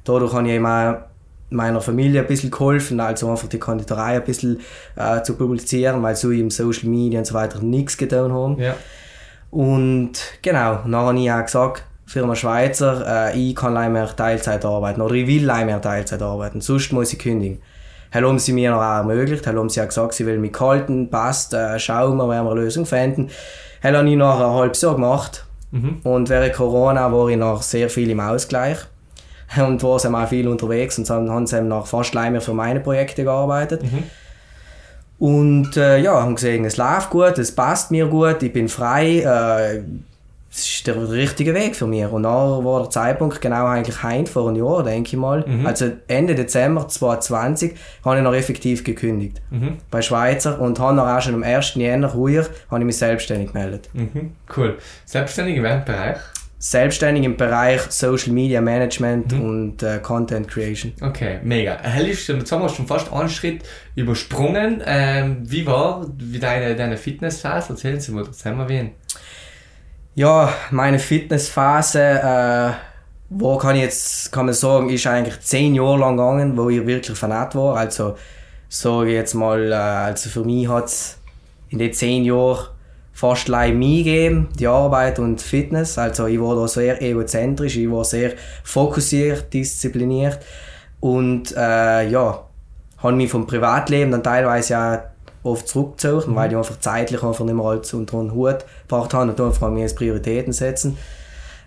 Dadurch 0.05 0.33
habe 0.35 0.47
ich 0.49 0.55
eben 0.55 0.67
auch 0.67 0.97
meiner 1.51 1.81
Familie 1.81 2.21
ein 2.21 2.27
bisschen 2.27 2.51
geholfen, 2.51 3.01
also 3.01 3.31
einfach 3.31 3.49
die 3.49 3.59
Konditorei 3.59 4.17
ein 4.17 4.25
bisschen 4.25 4.61
äh, 4.97 5.23
zu 5.23 5.35
publizieren, 5.35 6.03
weil 6.03 6.15
so 6.15 6.31
im 6.31 6.51
Social 6.51 6.89
Media 6.89 7.19
und 7.21 7.25
so 7.25 7.35
weiter 7.35 7.61
nichts 7.61 7.97
getan 7.97 8.33
haben. 8.33 8.59
Ja. 8.59 8.77
Und 9.51 10.13
genau, 10.43 10.81
dann 10.85 10.95
habe 10.95 11.19
ich 11.19 11.33
auch 11.33 11.43
gesagt, 11.43 11.85
Firma 12.11 12.35
Schweizer, 12.35 13.31
äh, 13.31 13.39
ich 13.39 13.55
kann 13.55 13.75
nicht 13.75 13.89
mehr 13.91 14.17
Teilzeit 14.17 14.65
arbeiten 14.65 15.01
oder 15.01 15.15
ich 15.15 15.29
will 15.29 15.47
nicht 15.47 15.65
mehr 15.65 15.81
Teilzeit 15.81 16.21
arbeiten, 16.21 16.61
sonst 16.61 16.93
muss 16.93 17.13
ich 17.13 17.21
kündigen. 17.21 17.63
Hallo 18.13 18.31
haben 18.31 18.41
sie 18.41 18.53
mir 18.53 18.73
noch 18.73 18.79
auch 18.79 18.97
ermöglicht, 18.97 19.47
hallo 19.47 19.61
haben 19.61 19.69
sie 19.69 19.81
auch 19.81 19.87
gesagt, 19.87 20.15
sie 20.15 20.27
will 20.27 20.39
mich 20.39 20.59
halten, 20.59 21.09
passt, 21.09 21.55
äh, 21.55 21.79
schauen 21.79 22.17
wir, 22.17 22.29
werden 22.29 22.47
wir 22.47 22.51
eine 22.51 22.63
Lösung 22.63 22.85
finden. 22.85 23.31
Hallo 23.81 23.99
habe 23.99 24.11
ich 24.11 24.17
noch 24.17 24.41
ein 24.41 24.55
halbes 24.55 24.81
Jahr 24.81 24.95
gemacht 24.95 25.47
mhm. 25.71 26.01
und 26.03 26.29
während 26.29 26.53
Corona 26.53 27.13
war 27.13 27.29
ich 27.29 27.37
noch 27.37 27.63
sehr 27.63 27.89
viel 27.89 28.11
im 28.11 28.19
Ausgleich 28.19 28.79
und 29.65 29.81
war 29.85 30.05
auch 30.05 30.29
viel 30.29 30.49
unterwegs 30.49 30.99
und 30.99 31.09
dann 31.09 31.31
haben 31.31 31.47
sie 31.47 31.63
noch 31.63 31.87
fast 31.87 32.13
mehr 32.13 32.41
für 32.41 32.55
meine 32.55 32.81
Projekte 32.81 33.23
gearbeitet. 33.23 33.85
Mhm. 33.85 34.03
Und 35.21 35.77
äh, 35.77 35.99
ja, 35.99 36.21
haben 36.21 36.35
gesehen, 36.35 36.65
es 36.65 36.77
läuft 36.77 37.11
gut, 37.11 37.39
es 37.39 37.55
passt 37.55 37.93
mir 37.93 38.07
gut, 38.07 38.43
ich 38.43 38.53
bin 38.53 38.69
frei, 38.69 39.21
äh, 39.21 39.83
das 40.51 40.69
ist 40.69 40.87
der 40.87 41.11
richtige 41.11 41.55
Weg 41.55 41.77
für 41.77 41.87
mich. 41.87 42.07
Und 42.07 42.25
dann 42.25 42.65
war 42.65 42.81
der 42.81 42.91
Zeitpunkt 42.91 43.41
genau 43.41 43.67
eigentlich 43.67 44.03
heim 44.03 44.27
vor 44.27 44.49
einem 44.49 44.57
Jahr, 44.57 44.83
denke 44.83 45.11
ich 45.11 45.17
mal. 45.17 45.45
Mhm. 45.47 45.65
Also 45.65 45.93
Ende 46.09 46.35
Dezember 46.35 46.89
2020 46.89 47.75
habe 48.05 48.17
ich 48.17 48.23
noch 48.23 48.35
effektiv 48.35 48.83
gekündigt. 48.83 49.41
Mhm. 49.51 49.79
Bei 49.93 50.03
Schweizer 50.03 50.61
und 50.61 50.81
habe 50.81 50.97
dann 50.97 51.07
auch 51.07 51.23
schon 51.23 51.35
am 51.35 51.45
1. 51.45 51.75
Jänner 51.77 52.09
ruhig 52.09 52.47
habe 52.69 52.81
ich 52.81 52.85
mich 52.85 52.97
selbstständig 52.97 53.53
gemeldet. 53.53 53.91
Mhm. 53.93 54.33
Cool. 54.57 54.77
Selbstständig 55.05 55.57
in 55.57 55.63
welchem 55.63 55.85
Bereich? 55.85 56.17
Selbstständig 56.59 57.25
im 57.25 57.37
Bereich 57.37 57.83
Social 57.83 58.33
Media 58.33 58.61
Management 58.61 59.33
mhm. 59.33 59.41
und 59.41 59.83
äh, 59.85 59.99
Content 59.99 60.49
Creation. 60.49 60.93
Okay, 61.01 61.39
mega. 61.45 61.79
Jetzt 61.97 62.29
haben 62.29 62.63
wir 62.63 62.69
schon 62.69 62.89
fast 62.89 63.13
einen 63.13 63.29
Schritt 63.29 63.63
übersprungen. 63.95 64.83
Ähm, 64.85 65.39
wie 65.43 65.65
war 65.65 66.07
wie 66.19 66.41
deine, 66.41 66.75
deine 66.75 66.97
Fitnessphase? 66.97 67.75
Erzählen 67.75 68.01
Sie 68.01 68.11
mal, 68.11 68.25
das 68.25 68.45
haben 68.45 68.59
wir 68.59 68.69
wen. 68.69 68.91
Ja, 70.17 70.53
meine 70.73 70.99
Fitnessphase, 70.99 72.01
äh, 72.01 72.73
wo 73.29 73.57
kann 73.59 73.77
ich 73.77 73.83
jetzt, 73.83 74.33
kann 74.33 74.47
man 74.47 74.55
sagen, 74.55 74.91
ist 74.91 75.07
eigentlich 75.07 75.41
zehn 75.41 75.77
Jahre 75.77 75.99
lang 75.99 76.17
gegangen, 76.17 76.57
wo 76.57 76.69
ich 76.69 76.85
wirklich 76.85 77.17
vernetzt 77.17 77.55
war. 77.55 77.77
Also, 77.77 78.17
sage 78.69 79.11
ich 79.11 79.15
jetzt 79.15 79.35
mal, 79.35 79.71
äh, 79.71 79.75
also 79.75 80.29
für 80.29 80.45
mich 80.45 80.69
hat 80.69 80.87
es 80.87 81.17
in 81.69 81.79
den 81.79 81.93
zehn 81.93 82.25
Jahren 82.25 82.67
fast 83.13 83.49
allein 83.49 83.79
mich 83.79 84.05
gegeben, 84.05 84.49
die 84.59 84.67
Arbeit 84.67 85.21
und 85.21 85.41
Fitness. 85.41 85.97
Also, 85.97 86.27
ich 86.27 86.41
war 86.41 86.57
da 86.57 86.67
sehr 86.67 87.01
egozentrisch, 87.01 87.77
ich 87.77 87.89
war 87.89 88.05
sehr 88.05 88.33
fokussiert, 88.65 89.53
diszipliniert 89.55 90.41
und, 90.99 91.55
äh, 91.57 92.09
ja, 92.09 92.47
habe 92.99 93.13
mich 93.15 93.31
vom 93.31 93.47
Privatleben 93.47 94.11
dann 94.11 94.25
teilweise 94.25 94.77
auch 94.77 94.99
oft 95.43 95.69
zurückgezogen, 95.69 96.33
mhm. 96.33 96.37
weil 96.37 96.51
ich 96.51 96.57
einfach 96.57 96.79
zeitlich 96.81 97.23
einfach 97.23 97.45
nicht 97.45 97.55
mehr 97.55 97.65
alles 97.65 97.95
unter 97.95 98.19
den 98.19 98.33
Hut 98.33 98.65
gebracht 98.87 99.15
habe 99.15 99.31
und 99.31 99.41
einfach 99.41 99.71
mir 99.71 99.87
Prioritäten 99.89 100.53
setzen. 100.53 100.97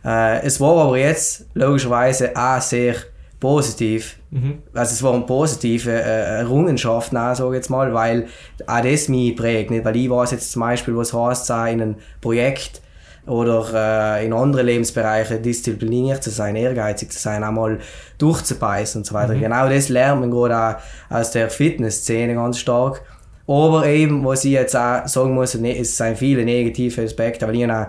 Äh, 0.06 0.42
es 0.46 0.60
war 0.60 0.77
aber 0.77 0.98
jetzt 0.98 1.46
logischerweise 1.53 2.36
auch 2.36 2.62
sehr 2.62 2.96
positiv. 3.39 4.18
Mhm. 4.32 4.60
Also 4.74 4.94
es 4.94 5.03
war 5.03 5.13
eine 5.13 5.24
positive 5.24 5.92
äh, 5.92 6.39
Errungenschaft, 6.39 7.12
sage 7.12 7.50
ich 7.50 7.56
jetzt 7.56 7.70
mal, 7.70 7.94
weil 7.94 8.27
auch 8.68 8.82
das 8.82 9.10
mich 9.10 9.36
prägt. 9.36 9.70
Nicht? 9.70 9.84
Weil 9.84 9.96
ich 9.98 10.10
weiß 10.10 10.32
jetzt 10.32 10.51
zum 10.51 10.62
Beispiel, 10.62 10.96
was 10.96 11.13
heißt, 11.13 11.50
in 11.50 11.56
einem 11.56 11.96
Projekt 12.22 12.82
oder 13.25 14.20
äh, 14.20 14.25
in 14.25 14.34
anderen 14.34 14.65
Lebensbereichen 14.65 15.42
diszipliniert 15.42 16.24
zu 16.24 16.30
sein, 16.30 16.56
ehrgeizig 16.56 17.12
zu 17.12 17.20
sein, 17.20 17.44
einmal 17.44 17.80
durchzubeißen 18.18 19.00
und 19.00 19.06
so 19.06 19.13
weiter. 19.13 19.34
Mhm. 19.34 19.42
Genau 19.42 19.70
das 19.70 19.89
lernt 19.89 20.22
man 20.22 20.32
gerade 20.32 20.77
auch 21.10 21.15
aus 21.15 21.32
der 21.32 21.50
Fitnessszene 21.50 22.36
ganz 22.36 22.60
stark. 22.60 23.01
Aber 23.47 23.85
eben, 23.88 24.23
was 24.23 24.45
ich 24.45 24.51
jetzt 24.51 24.75
auch 24.75 25.05
sagen 25.07 25.33
muss, 25.33 25.55
es 25.55 25.97
sind 25.97 26.17
viele 26.17 26.45
negative 26.45 27.01
Aspekte, 27.01 27.47
weil 27.47 27.55
ich 27.55 27.69
auch, 27.69 27.88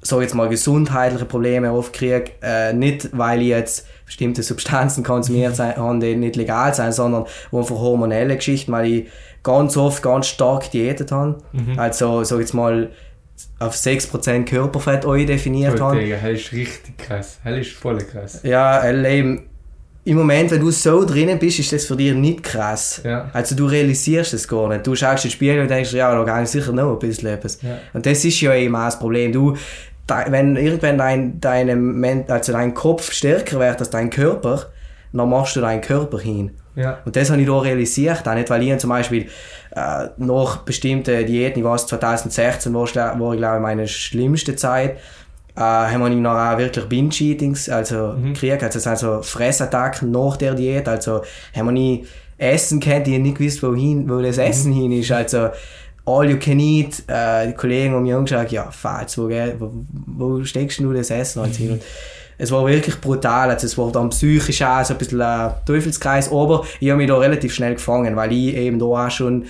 sag 0.00 0.22
jetzt 0.22 0.34
mal, 0.34 0.48
gesundheitliche 0.48 1.26
Probleme 1.26 1.72
oft 1.72 1.92
kriege. 1.92 2.32
Äh, 2.42 2.72
nicht, 2.72 3.10
weil 3.12 3.42
ich 3.42 3.48
jetzt 3.48 3.86
bestimmte 4.06 4.42
Substanzen 4.42 5.04
konsumiert 5.04 5.58
habe, 5.76 5.98
die 5.98 6.16
nicht 6.16 6.36
legal 6.36 6.74
sind, 6.74 6.92
sondern 6.92 7.26
einfach 7.52 7.76
hormonelle 7.76 8.36
Geschichten, 8.36 8.72
weil 8.72 8.86
ich 8.86 9.08
ganz 9.42 9.76
oft 9.76 10.02
ganz 10.02 10.28
stark 10.28 10.70
diätet 10.70 11.12
habe. 11.12 11.38
Mhm. 11.52 11.78
Also, 11.78 12.24
sag 12.24 12.40
jetzt 12.40 12.54
mal, 12.54 12.90
auf 13.58 13.74
6% 13.74 14.44
Körperfett 14.44 15.04
definiert 15.28 15.80
habe. 15.80 16.08
Das 16.08 16.30
ist 16.30 16.52
richtig 16.52 16.98
krass. 16.98 17.38
Das 17.44 17.58
ist 17.58 17.72
voll 17.72 17.98
krass. 17.98 18.40
Ja, 18.44 18.88
eben 18.90 19.48
im 20.04 20.16
Moment, 20.16 20.50
wenn 20.50 20.60
du 20.60 20.70
so 20.70 21.04
drinnen 21.04 21.38
bist, 21.38 21.60
ist 21.60 21.72
das 21.72 21.84
für 21.84 21.96
dich 21.96 22.12
nicht 22.14 22.42
krass. 22.42 23.00
Ja. 23.04 23.30
Also 23.32 23.54
du 23.54 23.66
realisierst 23.66 24.34
es 24.34 24.48
gar 24.48 24.68
nicht. 24.68 24.86
Du 24.86 24.96
schaust 24.96 25.24
in 25.24 25.30
den 25.30 25.34
Spiegel 25.34 25.60
und 25.60 25.70
denkst, 25.70 25.92
ja, 25.92 26.12
da 26.12 26.24
kann 26.24 26.42
ich 26.42 26.50
sicher 26.50 26.72
noch 26.72 26.92
ein 26.92 26.98
bisschen 26.98 27.28
etwas. 27.28 27.62
Ja. 27.62 27.78
Und 27.92 28.04
das 28.04 28.24
ist 28.24 28.40
ja 28.40 28.52
eben 28.54 28.74
auch 28.74 28.86
das 28.86 28.98
Problem. 28.98 29.32
Du, 29.32 29.56
wenn 30.28 30.56
irgendwann 30.56 30.98
dein, 30.98 31.40
deine, 31.40 32.24
also 32.28 32.52
dein 32.52 32.74
Kopf 32.74 33.12
stärker 33.12 33.60
wird 33.60 33.78
als 33.78 33.90
dein 33.90 34.10
Körper, 34.10 34.66
dann 35.12 35.30
machst 35.30 35.54
du 35.54 35.60
deinen 35.60 35.80
Körper 35.80 36.18
hin. 36.18 36.50
Ja. 36.74 36.98
Und 37.04 37.14
das 37.14 37.30
habe 37.30 37.40
ich 37.40 37.46
da 37.46 37.58
realisiert, 37.58 38.26
auch 38.26 38.34
nicht, 38.34 38.50
weil 38.50 38.62
ich 38.62 38.78
zum 38.78 38.90
Beispiel 38.90 39.28
äh, 39.76 40.08
nach 40.16 40.58
bestimmten 40.58 41.26
Diäten, 41.26 41.60
ich 41.60 41.64
weiß, 41.64 41.86
2016 41.86 42.72
war, 42.72 42.80
war 42.80 43.32
ich 43.34 43.38
glaube 43.38 43.56
ich 43.56 43.62
meine 43.62 43.86
schlimmste 43.86 44.56
Zeit, 44.56 44.96
äh, 45.56 45.60
haben 45.60 46.00
wir 46.00 46.08
noch 46.10 46.30
auch 46.32 46.58
wirklich 46.58 46.84
Binge-Eatings 46.86 47.68
also 47.68 48.14
mhm. 48.16 48.34
gekriegt, 48.34 48.62
also, 48.62 48.88
also 48.88 49.22
Fressattacken 49.22 50.10
nach 50.10 50.36
der 50.36 50.54
Diät, 50.54 50.88
also 50.88 51.22
haben 51.54 51.66
wir 51.66 51.72
nie 51.72 52.06
Essen 52.38 52.80
kennt, 52.80 53.06
ich 53.06 53.18
nicht 53.18 53.36
gewusst, 53.36 53.62
wohin, 53.62 54.08
wo 54.08 54.20
das 54.20 54.36
mhm. 54.36 54.42
Essen 54.42 54.72
mhm. 54.72 54.80
hin 54.80 54.92
ist, 54.92 55.12
also 55.12 55.50
all 56.04 56.28
you 56.28 56.38
can 56.38 56.58
eat, 56.58 57.02
äh, 57.06 57.48
die 57.48 57.54
Kollegen 57.54 57.94
haben 57.94 58.02
mich 58.02 58.14
angeschaut, 58.14 58.50
ja, 58.50 58.70
falsch, 58.70 59.18
wo, 59.18 59.28
wo, 59.58 59.72
wo 60.06 60.44
steckst 60.44 60.80
du 60.80 60.92
das 60.92 61.10
Essen 61.10 61.42
halt 61.42 61.54
hin? 61.54 61.72
Und 61.72 61.82
es 62.38 62.50
war 62.50 62.66
wirklich 62.66 63.00
brutal, 63.00 63.50
also 63.50 63.66
es 63.66 63.78
war 63.78 63.92
dann 63.92 64.10
psychisch 64.10 64.62
auch 64.62 64.84
so 64.84 64.94
ein 64.94 64.98
bisschen 64.98 65.20
ein 65.20 65.52
Teufelskreis, 65.64 66.32
aber 66.32 66.64
ich 66.80 66.90
habe 66.90 66.98
mich 66.98 67.08
da 67.08 67.18
relativ 67.18 67.54
schnell 67.54 67.74
gefangen, 67.74 68.16
weil 68.16 68.32
ich 68.32 68.56
eben 68.56 68.78
da 68.78 68.86
auch 68.86 69.10
schon 69.10 69.44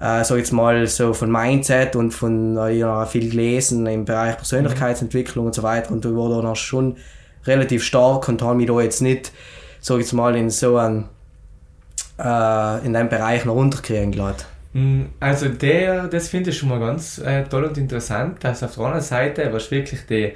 äh, 0.00 0.24
so 0.24 0.36
jetzt 0.36 0.52
mal 0.52 0.86
so 0.86 1.12
von 1.12 1.30
Mindset 1.30 1.94
und 1.94 2.12
von 2.12 2.56
äh, 2.56 2.72
ja, 2.72 3.04
viel 3.06 3.30
gelesen 3.30 3.86
im 3.86 4.04
Bereich 4.04 4.36
Persönlichkeitsentwicklung 4.36 5.46
und 5.46 5.54
so 5.54 5.62
weiter 5.62 5.92
und 5.92 6.04
da 6.04 6.08
war 6.10 6.42
dann 6.42 6.56
schon 6.56 6.96
relativ 7.46 7.84
stark 7.84 8.28
und 8.28 8.42
habe 8.42 8.56
mich 8.56 8.66
da 8.66 8.80
jetzt 8.80 9.02
nicht 9.02 9.32
so 9.80 9.98
jetzt 9.98 10.12
mal 10.12 10.36
in 10.36 10.50
so 10.50 10.76
ein 10.76 11.04
äh, 12.18 12.86
in 12.86 12.96
einem 12.96 13.08
Bereich 13.08 13.44
noch 13.44 13.54
runterkriegen 13.54 14.12
gelassen. 14.12 14.44
Mm, 14.72 15.02
also 15.18 15.48
der, 15.48 16.06
das 16.08 16.28
finde 16.28 16.50
ich 16.50 16.58
schon 16.58 16.68
mal 16.68 16.78
ganz 16.78 17.18
äh, 17.18 17.44
toll 17.44 17.64
und 17.64 17.76
interessant, 17.78 18.44
dass 18.44 18.62
auf 18.62 18.74
der 18.74 18.84
anderen 18.84 19.02
Seite 19.02 19.48
was 19.52 19.70
wirklich 19.70 20.06
die 20.06 20.32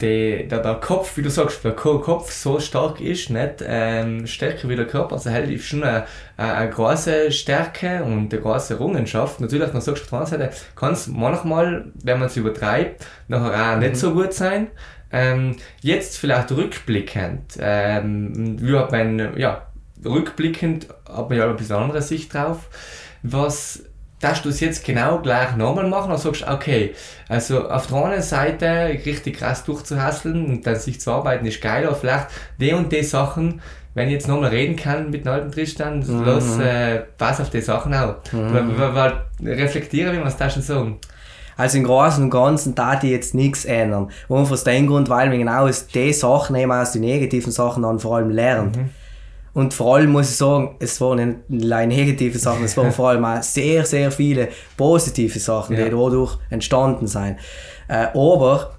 der, 0.00 0.44
der, 0.44 0.60
der 0.60 0.74
Kopf, 0.76 1.16
wie 1.16 1.22
du 1.22 1.30
sagst, 1.30 1.64
der 1.64 1.72
Kopf 1.72 2.30
so 2.30 2.58
stark 2.60 3.00
ist, 3.00 3.30
nicht 3.30 3.62
ähm, 3.64 4.26
stärker 4.26 4.68
wie 4.68 4.76
der 4.76 4.86
Körper. 4.86 5.14
Also 5.14 5.30
halt 5.30 5.50
ist 5.50 5.66
schon 5.66 5.82
eine, 5.82 6.04
eine 6.36 6.70
große 6.70 7.30
Stärke 7.32 8.02
und 8.04 8.32
eine 8.32 8.42
große 8.42 8.74
Errungenschaft. 8.74 9.40
Natürlich, 9.40 9.70
dann 9.70 9.80
sagst 9.80 10.02
du 10.02 10.04
auf 10.04 10.28
der 10.28 10.36
anderen 10.36 10.52
Seite, 10.52 10.66
kann 10.76 10.92
es 10.92 11.06
manchmal, 11.06 11.92
wenn 12.02 12.18
man 12.18 12.28
es 12.28 12.36
übertreibt, 12.36 13.06
nachher 13.28 13.74
auch 13.74 13.78
nicht 13.78 13.96
so 13.96 14.12
gut 14.12 14.32
sein. 14.32 14.68
Ähm, 15.12 15.56
jetzt 15.80 16.18
vielleicht 16.18 16.52
rückblickend, 16.52 17.58
ähm, 17.60 18.56
wie 18.60 18.78
hat 18.78 18.92
man, 18.92 19.36
ja, 19.36 19.66
rückblickend 20.04 20.86
hat 21.08 21.28
man 21.28 21.38
ja 21.38 21.50
ein 21.50 21.56
bisschen 21.56 21.76
andere 21.76 22.00
Sicht 22.00 22.32
drauf. 22.32 22.68
Was 23.22 23.89
darfst 24.20 24.44
du 24.44 24.50
es 24.50 24.60
jetzt 24.60 24.84
genau 24.84 25.18
gleich 25.18 25.56
nochmal 25.56 25.88
machen 25.88 26.10
oder 26.10 26.18
sagst 26.18 26.46
okay, 26.46 26.94
also 27.28 27.68
auf 27.68 27.86
der 27.86 28.04
einen 28.04 28.22
Seite 28.22 28.90
richtig 29.04 29.38
krass 29.38 29.64
durchzuhasseln 29.64 30.46
und 30.46 30.66
dann 30.66 30.76
sich 30.76 31.00
zu 31.00 31.10
arbeiten 31.10 31.46
ist 31.46 31.60
geil, 31.60 31.86
aber 31.86 31.96
vielleicht 31.96 32.28
die 32.58 32.72
und 32.72 32.92
die 32.92 33.02
Sachen, 33.02 33.60
wenn 33.94 34.08
ich 34.08 34.14
jetzt 34.14 34.28
nochmal 34.28 34.50
reden 34.50 34.76
kann 34.76 35.10
mit 35.10 35.24
dem 35.24 35.32
alten 35.32 35.50
Tristan, 35.50 36.00
mhm. 36.00 36.24
los, 36.24 36.58
äh, 36.58 37.00
pass 37.18 37.40
auf 37.40 37.50
die 37.50 37.62
Sachen 37.62 37.94
auch. 37.94 38.16
Mhm. 38.30 38.76
Reflektieren, 39.42 40.12
wie 40.12 40.18
man 40.18 40.28
es 40.28 40.36
da 40.36 40.48
schon 40.48 40.62
sagen. 40.62 40.98
Also 41.56 41.78
im 41.78 41.84
Großen 41.84 42.24
und 42.24 42.30
Ganzen 42.30 42.74
da 42.74 42.96
die 42.96 43.10
jetzt 43.10 43.34
nichts 43.34 43.64
ändern. 43.64 44.10
Und 44.28 44.50
aus 44.50 44.64
dem 44.64 44.86
Grund, 44.86 45.08
weil 45.10 45.30
wir 45.30 45.38
genau 45.38 45.66
aus 45.66 45.88
den 45.88 46.12
Sachen 46.12 46.56
eben 46.56 46.72
aus 46.72 46.92
den 46.92 47.02
negativen 47.02 47.52
Sachen 47.52 47.82
dann 47.82 47.98
vor 47.98 48.16
allem 48.16 48.30
lernen. 48.30 48.72
Mhm. 48.74 48.90
Und 49.52 49.74
vor 49.74 49.96
allem 49.96 50.12
muss 50.12 50.30
ich 50.30 50.36
sagen, 50.36 50.76
es 50.78 51.00
waren 51.00 51.42
nicht 51.48 51.64
allein 51.64 51.88
negative 51.88 52.38
Sachen, 52.38 52.64
es 52.64 52.76
waren 52.76 52.92
vor 53.00 53.10
allem 53.10 53.24
auch 53.24 53.42
sehr, 53.42 53.84
sehr 53.84 54.10
viele 54.10 54.48
positive 54.76 55.38
Sachen, 55.38 55.76
ja. 55.76 55.84
die 55.84 55.90
dadurch 55.90 56.38
entstanden 56.50 57.06
sind. 57.06 57.36
Äh, 57.88 58.06
aber 58.14 58.74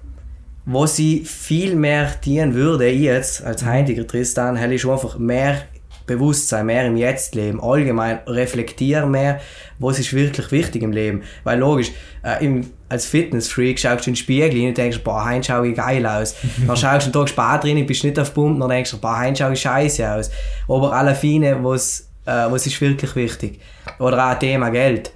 was 0.64 0.98
ich 0.98 1.28
viel 1.28 1.74
mehr 1.74 2.10
dienen 2.24 2.54
würde, 2.54 2.88
jetzt 2.88 3.42
als 3.44 3.66
heutiger 3.66 4.06
Tristan, 4.06 4.56
hätte 4.56 4.74
ich 4.74 4.86
einfach 4.86 5.18
mehr 5.18 5.62
Bewusstsein, 6.06 6.66
mehr 6.66 6.86
im 6.86 6.96
Jetzt 6.96 7.34
leben, 7.34 7.60
allgemein 7.62 8.20
reflektieren 8.26 9.10
mehr, 9.10 9.40
was 9.78 9.98
ist 9.98 10.12
wirklich 10.12 10.50
wichtig 10.50 10.82
im 10.82 10.92
Leben. 10.92 11.22
Weil 11.44 11.58
logisch, 11.58 11.92
äh, 12.24 12.44
im, 12.44 12.70
als 12.92 13.06
Fitnessfreak 13.06 13.78
schaust 13.78 14.06
du 14.06 14.10
in 14.10 14.12
den 14.12 14.16
Spiegel 14.16 14.68
und 14.68 14.76
denkst, 14.76 15.00
boah, 15.02 15.28
heute 15.28 15.44
schaue 15.44 15.68
ich 15.68 15.76
geil 15.76 16.04
aus. 16.06 16.36
dann 16.66 16.76
schaust 16.76 17.06
du 17.06 17.06
einen 17.06 17.12
Tag 17.12 17.28
später 17.28 17.68
rein, 17.68 17.86
bist 17.86 18.04
nicht 18.04 18.18
auf 18.18 18.34
Pump, 18.34 18.60
dann 18.60 18.68
denkst 18.68 18.90
du, 18.90 18.98
boah, 18.98 19.18
heute 19.18 19.36
schaue 19.36 19.54
ich 19.54 19.60
scheiße 19.60 20.08
aus. 20.08 20.30
Aber 20.68 20.92
alle 20.92 21.14
Fine, 21.14 21.58
was, 21.64 22.10
äh, 22.26 22.50
was 22.50 22.66
ist 22.66 22.80
wirklich 22.80 23.16
wichtig. 23.16 23.60
Oder 23.98 24.30
auch 24.30 24.38
Thema 24.38 24.68
Geld. 24.68 25.10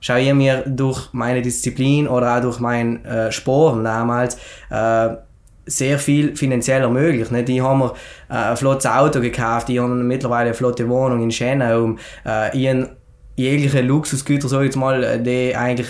Schau 0.00 0.16
ich 0.16 0.32
mir 0.34 0.64
durch 0.66 1.08
meine 1.12 1.40
Disziplin 1.40 2.08
oder 2.08 2.36
auch 2.36 2.40
durch 2.40 2.58
mein 2.58 3.04
äh, 3.04 3.30
Sport 3.30 3.84
damals 3.84 4.36
äh, 4.70 5.10
sehr 5.66 5.98
viel 5.98 6.34
finanziell 6.36 6.82
ermöglicht. 6.82 7.30
Ne? 7.30 7.44
Die 7.44 7.62
haben 7.62 7.78
mir 7.78 7.92
äh, 8.28 8.34
ein 8.34 8.56
flottes 8.56 8.86
Auto 8.86 9.20
gekauft, 9.20 9.68
die 9.68 9.78
haben 9.78 10.06
mittlerweile 10.06 10.46
eine 10.46 10.54
flotte 10.54 10.88
Wohnung 10.88 11.22
in 11.22 11.30
Schenau. 11.30 11.96
Äh, 12.26 12.58
ihren 12.58 12.88
jegliche 13.36 13.82
Luxusgüter, 13.82 14.48
so 14.48 14.60
jetzt 14.62 14.76
mal, 14.76 15.04
äh, 15.04 15.22
die 15.22 15.54
eigentlich 15.54 15.88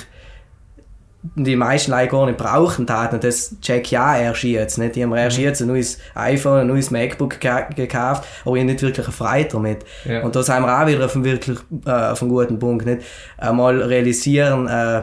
die 1.22 1.56
meisten 1.56 1.90
Leute 1.90 2.08
gar 2.08 2.26
nicht 2.26 2.38
brauchen 2.38 2.86
taten. 2.86 3.20
Das 3.20 3.54
check 3.60 3.90
ja 3.90 4.18
erst 4.18 4.42
jetzt. 4.42 4.78
Nicht? 4.78 4.96
Die 4.96 5.02
haben 5.02 5.14
erst 5.14 5.38
mhm. 5.38 5.44
jetzt 5.44 5.60
ein 5.60 5.68
neues 5.68 5.98
iPhone, 6.14 6.60
ein 6.60 6.66
neues 6.66 6.90
MacBook 6.90 7.38
gekauft, 7.40 8.24
aber 8.44 8.56
ich 8.56 8.64
nicht 8.64 8.80
wirklich 8.82 9.06
eine 9.06 9.14
Freude 9.14 9.48
damit. 9.52 9.84
Ja. 10.04 10.22
Und 10.22 10.34
da 10.34 10.42
sind 10.42 10.62
wir 10.62 10.80
auch 10.80 10.86
wieder 10.86 11.04
auf 11.04 11.14
einem, 11.14 11.24
wirklich, 11.24 11.58
äh, 11.84 11.90
auf 11.90 12.22
einem 12.22 12.30
guten 12.30 12.58
Punkt. 12.58 12.86
Nicht? 12.86 13.02
Einmal 13.36 13.82
realisieren, 13.82 14.66
äh, 14.66 14.98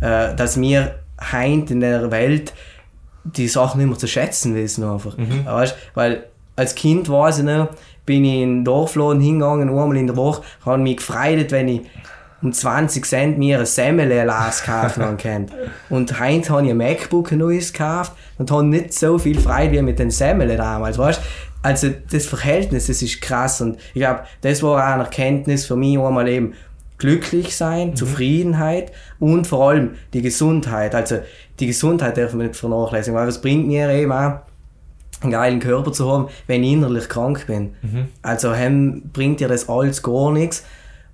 äh, 0.00 0.34
dass 0.34 0.60
wir 0.60 0.96
heute 1.32 1.72
in 1.72 1.80
der 1.80 2.10
Welt 2.10 2.52
die 3.24 3.46
Sachen 3.46 3.78
nicht 3.78 3.88
mehr 3.88 3.98
zu 3.98 4.08
schätzen 4.08 4.56
wissen 4.56 4.82
einfach. 4.82 5.16
Mhm. 5.16 5.46
Weißt? 5.46 5.76
Weil 5.94 6.24
als 6.56 6.74
Kind 6.74 7.08
weiß 7.08 7.38
ich 7.38 7.44
noch, 7.44 7.68
bin 8.04 8.24
ich 8.24 8.42
in 8.42 8.56
den 8.56 8.64
Dorfladen 8.64 9.20
hingegangen, 9.20 9.68
einmal 9.68 9.96
in 9.96 10.08
der 10.08 10.16
Woche, 10.16 10.42
habe 10.64 10.82
mich 10.82 10.96
gefreut, 10.96 11.52
wenn 11.52 11.68
ich 11.68 11.82
um 12.42 12.52
20 12.52 13.06
Cent 13.06 13.38
mir 13.38 13.60
ein 13.60 13.66
Semmel-Las 13.66 14.64
kaufen 14.64 15.16
kann. 15.16 15.46
Und 15.88 16.18
heute 16.20 16.50
habe 16.50 16.64
ich 16.64 16.70
ein 16.70 16.76
MacBook 16.76 17.32
neues 17.32 17.72
gekauft 17.72 18.12
und 18.38 18.50
habe 18.50 18.64
nicht 18.64 18.94
so 18.94 19.18
viel 19.18 19.38
Freude 19.38 19.72
wie 19.72 19.82
mit 19.82 19.98
den 19.98 20.10
Semmeln 20.10 20.56
damals, 20.56 20.98
weißt 20.98 21.20
Also 21.62 21.90
das 22.10 22.26
Verhältnis, 22.26 22.88
das 22.88 23.02
ist 23.02 23.20
krass 23.20 23.60
und 23.60 23.78
ich 23.94 24.00
glaube, 24.00 24.20
das 24.40 24.62
war 24.62 24.78
auch 24.78 24.94
eine 24.94 25.04
Erkenntnis 25.04 25.66
für 25.66 25.76
mich 25.76 25.98
einmal 25.98 26.28
eben, 26.28 26.54
glücklich 26.98 27.56
sein, 27.56 27.88
mhm. 27.90 27.96
Zufriedenheit 27.96 28.92
und 29.18 29.48
vor 29.48 29.70
allem 29.70 29.96
die 30.12 30.22
Gesundheit. 30.22 30.94
Also 30.94 31.18
die 31.58 31.66
Gesundheit 31.66 32.16
darf 32.16 32.32
man 32.32 32.46
nicht 32.46 32.56
vernachlässigen, 32.56 33.18
weil 33.18 33.26
es 33.26 33.40
bringt 33.40 33.66
mir 33.66 33.90
eben 33.90 34.12
auch, 34.12 34.34
einen 35.20 35.32
geilen 35.32 35.60
Körper 35.60 35.92
zu 35.92 36.10
haben, 36.10 36.28
wenn 36.46 36.62
ich 36.62 36.72
innerlich 36.72 37.08
krank 37.08 37.46
bin. 37.46 37.74
Mhm. 37.82 38.08
Also 38.22 38.54
hem 38.54 39.02
bringt 39.12 39.40
dir 39.40 39.48
das 39.48 39.68
alles 39.68 40.02
gar 40.02 40.32
nichts. 40.32 40.64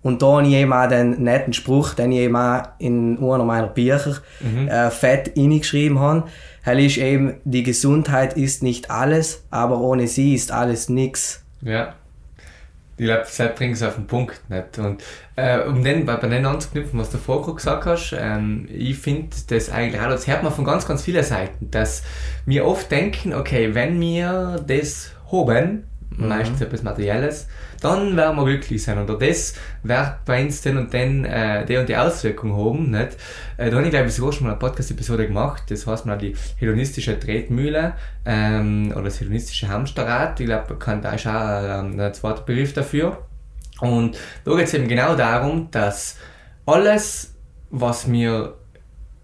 Und 0.08 0.22
da 0.22 0.38
habe 0.38 0.46
ich 0.46 0.54
eben 0.54 0.72
auch 0.72 0.88
den 0.88 1.22
netten 1.22 1.52
Spruch, 1.52 1.94
den 1.94 2.12
ich 2.12 2.18
eben 2.20 2.36
auch 2.36 2.62
in 2.78 3.18
einer 3.18 3.44
meiner 3.44 3.68
Bücher 3.68 4.16
mhm. 4.40 4.68
äh, 4.68 4.90
fett 4.90 5.32
hineingeschrieben 5.34 6.00
habe. 6.00 6.24
Er 6.64 6.78
ist 6.78 6.98
eben, 6.98 7.34
die 7.44 7.62
Gesundheit 7.62 8.36
ist 8.36 8.62
nicht 8.62 8.90
alles, 8.90 9.44
aber 9.50 9.80
ohne 9.80 10.06
sie 10.08 10.34
ist 10.34 10.52
alles 10.52 10.88
nichts. 10.88 11.44
Ja 11.62 11.94
ich 12.98 13.04
glaube, 13.04 13.22
das 13.22 13.54
bringt 13.54 13.76
es 13.76 13.82
auf 13.82 13.94
den 13.94 14.08
Punkt 14.08 14.40
nicht. 14.50 14.76
Und 14.78 15.02
äh, 15.36 15.60
um 15.60 15.84
den, 15.84 16.04
bei, 16.04 16.16
bei 16.16 16.26
den 16.26 16.44
anzuknüpfen, 16.44 16.98
was 16.98 17.10
du 17.10 17.18
vorher 17.18 17.54
gesagt 17.54 17.86
hast, 17.86 18.14
ähm, 18.18 18.68
ich 18.70 18.98
finde 18.98 19.28
das 19.48 19.70
eigentlich 19.70 20.00
auch, 20.02 20.08
das 20.08 20.26
hört 20.26 20.42
man 20.42 20.52
von 20.52 20.64
ganz, 20.64 20.86
ganz 20.86 21.02
vielen 21.02 21.22
Seiten, 21.22 21.70
dass 21.70 22.02
wir 22.44 22.66
oft 22.66 22.90
denken, 22.90 23.34
okay, 23.34 23.72
wenn 23.74 24.00
wir 24.00 24.64
das 24.66 25.12
haben, 25.30 25.84
mhm. 26.18 26.28
meistens 26.28 26.60
etwas 26.60 26.82
Materielles, 26.82 27.48
dann 27.80 28.16
werden 28.16 28.36
wir 28.36 28.44
glücklich 28.44 28.82
sein. 28.82 28.98
Oder 28.98 29.18
das 29.18 29.54
wird 29.82 30.24
bei 30.24 30.44
uns 30.44 30.60
den 30.60 30.78
und 30.78 30.92
den, 30.92 31.24
äh, 31.24 31.64
die 31.64 31.76
und 31.76 31.88
die 31.88 31.96
Auswirkungen 31.96 32.56
haben. 32.56 32.90
Nicht? 32.90 33.16
Äh, 33.56 33.70
da 33.70 33.76
habe 33.76 33.86
ich, 33.86 33.90
glaube 33.90 34.08
ich, 34.08 34.14
sogar 34.14 34.32
schon 34.32 34.46
mal 34.46 34.52
eine 34.52 34.58
Podcast-Episode 34.58 35.26
gemacht. 35.26 35.64
Das 35.68 35.86
heißt 35.86 36.06
mal 36.06 36.18
die 36.18 36.34
hedonistische 36.56 37.18
Tretmühle 37.18 37.94
ähm, 38.24 38.92
oder 38.92 39.04
das 39.04 39.20
hedonistische 39.20 39.68
Hamsterrad. 39.68 40.40
Ich 40.40 40.46
glaube, 40.46 40.76
da 40.78 41.12
ist 41.12 41.26
auch 41.26 41.80
ähm, 41.80 41.98
ein 41.98 42.14
zweiter 42.14 42.42
Begriff 42.42 42.72
dafür. 42.72 43.24
Und 43.80 44.18
da 44.44 44.56
geht 44.56 44.66
es 44.66 44.74
eben 44.74 44.88
genau 44.88 45.14
darum, 45.14 45.68
dass 45.70 46.16
alles, 46.66 47.34
was 47.70 48.06
mir 48.06 48.54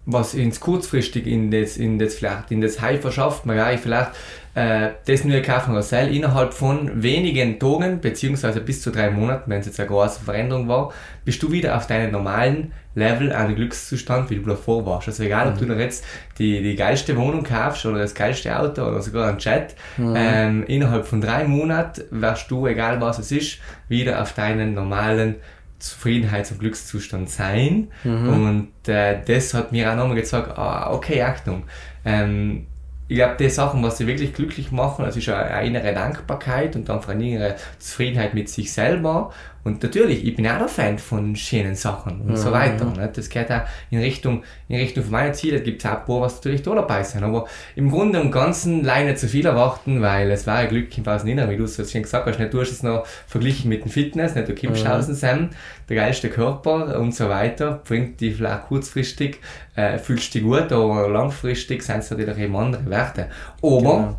was 0.05 0.35
ins 0.35 0.59
kurzfristig 0.59 1.25
in 1.25 1.49
das, 1.51 1.77
in 1.77 1.97
das 1.97 2.13
vielleicht 2.15 2.51
in 2.51 2.61
das 2.61 2.79
High 2.79 3.01
verschafft, 3.01 3.45
man 3.45 3.57
ja 3.57 3.75
vielleicht 3.77 4.11
äh, 4.55 4.91
das 5.05 5.25
neue 5.25 5.41
Kaufenkarussell 5.41 6.15
innerhalb 6.15 6.53
von 6.53 7.03
wenigen 7.03 7.59
Tagen, 7.59 7.99
beziehungsweise 7.99 8.61
bis 8.61 8.81
zu 8.81 8.89
drei 8.89 9.11
Monaten, 9.11 9.51
wenn 9.51 9.59
es 9.59 9.65
jetzt 9.65 9.79
eine 9.81 9.89
große 9.89 10.23
Veränderung 10.23 10.69
war, 10.69 10.93
bist 11.25 11.43
du 11.43 11.51
wieder 11.51 11.75
auf 11.75 11.87
deinem 11.87 12.11
normalen 12.11 12.71
Level, 12.95 13.33
einen 13.33 13.55
Glückszustand, 13.55 14.29
wie 14.29 14.37
du 14.37 14.43
davor 14.43 14.85
warst. 14.85 15.09
Also 15.09 15.23
egal, 15.23 15.49
ob 15.49 15.57
du 15.57 15.65
noch 15.65 15.77
jetzt 15.77 16.05
die, 16.39 16.63
die 16.63 16.77
geilste 16.77 17.17
Wohnung 17.17 17.43
kaufst 17.43 17.85
oder 17.85 17.99
das 17.99 18.15
geilste 18.15 18.57
Auto 18.57 18.83
oder 18.83 19.01
sogar 19.01 19.27
einen 19.27 19.39
Chat, 19.39 19.75
mhm. 19.97 20.13
ähm, 20.15 20.63
innerhalb 20.67 21.05
von 21.05 21.19
drei 21.19 21.43
Monaten 21.43 22.03
wirst 22.11 22.49
du, 22.49 22.65
egal 22.65 23.01
was 23.01 23.19
es 23.19 23.33
ist, 23.33 23.59
wieder 23.89 24.21
auf 24.21 24.31
deinen 24.31 24.73
normalen 24.73 25.35
Zufriedenheits- 25.81 26.53
und 26.53 26.59
Glückszustand 26.59 27.29
sein. 27.29 27.89
Mhm. 28.05 28.29
Und 28.29 28.87
äh, 28.87 29.17
das 29.25 29.53
hat 29.53 29.73
mir 29.73 29.91
auch 29.91 29.97
nochmal 29.97 30.15
gesagt, 30.15 30.57
ah, 30.57 30.91
okay, 30.91 31.21
Achtung, 31.23 31.63
ähm, 32.05 32.67
ich 33.07 33.17
glaube, 33.17 33.35
die 33.37 33.49
Sachen, 33.49 33.83
was 33.83 33.97
sie 33.97 34.07
wirklich 34.07 34.33
glücklich 34.33 34.71
machen, 34.71 35.05
das 35.05 35.15
ist 35.15 35.29
eine 35.29 35.67
innere 35.67 35.93
Dankbarkeit 35.93 36.75
und 36.75 36.89
einfach 36.89 37.09
eine 37.09 37.29
innere 37.29 37.55
Zufriedenheit 37.77 38.33
mit 38.33 38.49
sich 38.49 38.73
selber 38.73 39.31
und 39.65 39.81
natürlich, 39.81 40.23
ich 40.23 40.35
bin 40.35 40.47
auch 40.47 40.61
ein 40.61 40.69
Fan 40.69 40.99
von 40.99 41.35
schönen 41.35 41.73
Sachen 41.73 42.21
und 42.21 42.29
mhm. 42.29 42.35
so 42.35 42.51
weiter. 42.51 42.85
Ne? 42.85 43.09
Das 43.11 43.29
geht 43.29 43.51
auch 43.51 43.63
in 43.89 43.99
Richtung, 43.99 44.43
in 44.67 44.77
Richtung 44.77 45.03
von 45.03 45.11
meinen 45.11 45.33
Zielen. 45.33 45.57
Es 45.57 45.63
gibt 45.63 45.83
auch 45.87 46.01
ein 46.01 46.05
paar, 46.05 46.21
was 46.21 46.35
natürlich 46.35 46.61
da 46.61 46.75
dabei 46.75 47.01
sind. 47.01 47.23
Aber 47.23 47.47
im 47.75 47.89
Grunde 47.89 48.21
und 48.21 48.29
Ganzen 48.29 48.83
leider 48.83 49.09
nicht 49.09 49.17
zu 49.17 49.27
viel 49.27 49.43
erwarten, 49.43 50.03
weil 50.03 50.29
es 50.29 50.45
war 50.45 50.57
ein 50.57 50.69
Glück 50.69 50.95
im 50.95 51.07
Außeninneren, 51.07 51.49
wie 51.49 51.57
du 51.57 51.63
es 51.63 51.91
schon 51.91 52.03
gesagt 52.03 52.27
hast. 52.27 52.37
Nicht, 52.37 52.53
du 52.53 52.61
hast 52.61 52.73
es 52.73 52.83
noch 52.83 53.07
verglichen 53.25 53.69
mit 53.69 53.83
dem 53.83 53.89
Fitness, 53.89 54.35
nicht, 54.35 54.47
du 54.47 54.53
kommst 54.53 54.85
mhm. 54.85 54.91
außen 54.91 55.15
Sam, 55.15 55.49
der 55.89 55.95
geilste 55.95 56.29
Körper 56.29 56.99
und 56.99 57.15
so 57.15 57.27
weiter, 57.27 57.81
bringt 57.87 58.21
dich 58.21 58.35
vielleicht 58.35 58.67
kurzfristig, 58.67 59.39
äh, 59.75 59.97
fühlst 59.97 60.31
dich 60.35 60.43
gut, 60.43 60.71
aber 60.71 61.09
langfristig 61.09 61.81
sind 61.81 61.99
es 61.99 62.11
natürlich 62.11 62.37
eben 62.37 62.55
andere 62.55 62.87
Werte. 62.87 63.29
Aber 63.63 63.79
genau 63.79 64.17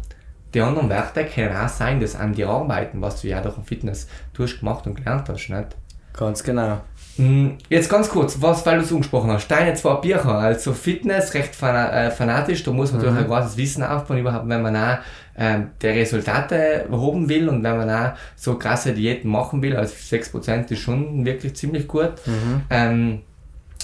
die 0.57 0.63
anderen 0.63 0.89
Werte 0.89 1.27
können 1.27 1.55
auch 1.55 1.69
sein, 1.69 2.01
dass 2.01 2.17
an 2.17 2.33
die 2.33 2.47
arbeiten, 2.47 3.03
was 3.03 3.21
du 3.21 3.29
ja 3.29 3.43
durch 3.43 3.57
den 3.57 3.65
Fitness 3.65 4.09
durchgemacht 4.33 4.87
und 4.87 4.95
gelernt 4.95 5.29
hast, 5.29 5.51
nicht? 5.51 5.77
Ganz 6.15 6.43
genau. 6.43 6.81
Hm, 7.17 7.59
jetzt 7.69 7.91
ganz 7.91 8.09
kurz, 8.09 8.41
was, 8.41 8.65
weil 8.65 8.79
du 8.79 8.85
es 8.85 8.91
angesprochen 8.91 9.31
hast, 9.31 9.49
deine 9.49 9.75
zwei 9.75 9.97
Bücher, 9.97 10.33
also 10.33 10.73
Fitness, 10.73 11.35
recht 11.35 11.63
äh, 11.63 12.11
fanatisch, 12.11 12.63
da 12.63 12.71
muss 12.71 12.91
man 12.91 13.03
mhm. 13.03 13.07
natürlich 13.07 13.25
ein 13.27 13.31
großes 13.31 13.57
Wissen 13.59 13.83
aufbauen, 13.83 14.19
überhaupt, 14.19 14.49
wenn 14.49 14.63
man 14.63 14.77
auch 14.77 14.99
ähm, 15.37 15.69
die 15.83 15.89
Resultate 15.89 16.87
haben 16.91 17.29
will 17.29 17.51
und 17.51 17.63
wenn 17.63 17.77
man 17.77 17.91
auch 17.91 18.13
so 18.35 18.59
krasse 18.59 18.95
Diäten 18.95 19.31
machen 19.31 19.61
will, 19.61 19.77
also 19.77 19.93
6% 19.95 20.73
ist 20.73 20.79
schon 20.79 21.27
wirklich 21.27 21.55
ziemlich 21.55 21.87
gut. 21.87 22.13
Mhm. 22.25 22.63
Ähm, 22.71 23.23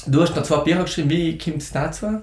du 0.07 0.23
hast 0.23 0.35
noch 0.35 0.43
zwei 0.43 0.61
Bücher 0.61 0.85
geschrieben, 0.85 1.11
wie 1.11 1.37
kommt 1.37 1.59
es 1.59 1.71
dazu? 1.71 2.23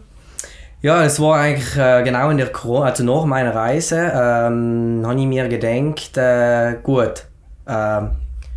Ja, 0.82 1.04
es 1.04 1.20
war 1.20 1.40
eigentlich 1.40 1.76
äh, 1.76 2.04
genau 2.04 2.30
in 2.30 2.38
der 2.38 2.54
Corona, 2.54 2.86
also 2.86 3.04
nach 3.04 3.26
meiner 3.26 3.54
Reise, 3.54 3.98
ähm, 3.98 5.04
habe 5.06 5.20
ich 5.20 5.26
mir 5.26 5.50
gedacht, 5.50 6.16
äh, 6.16 6.78
gut, 6.82 7.26
äh, 7.66 8.02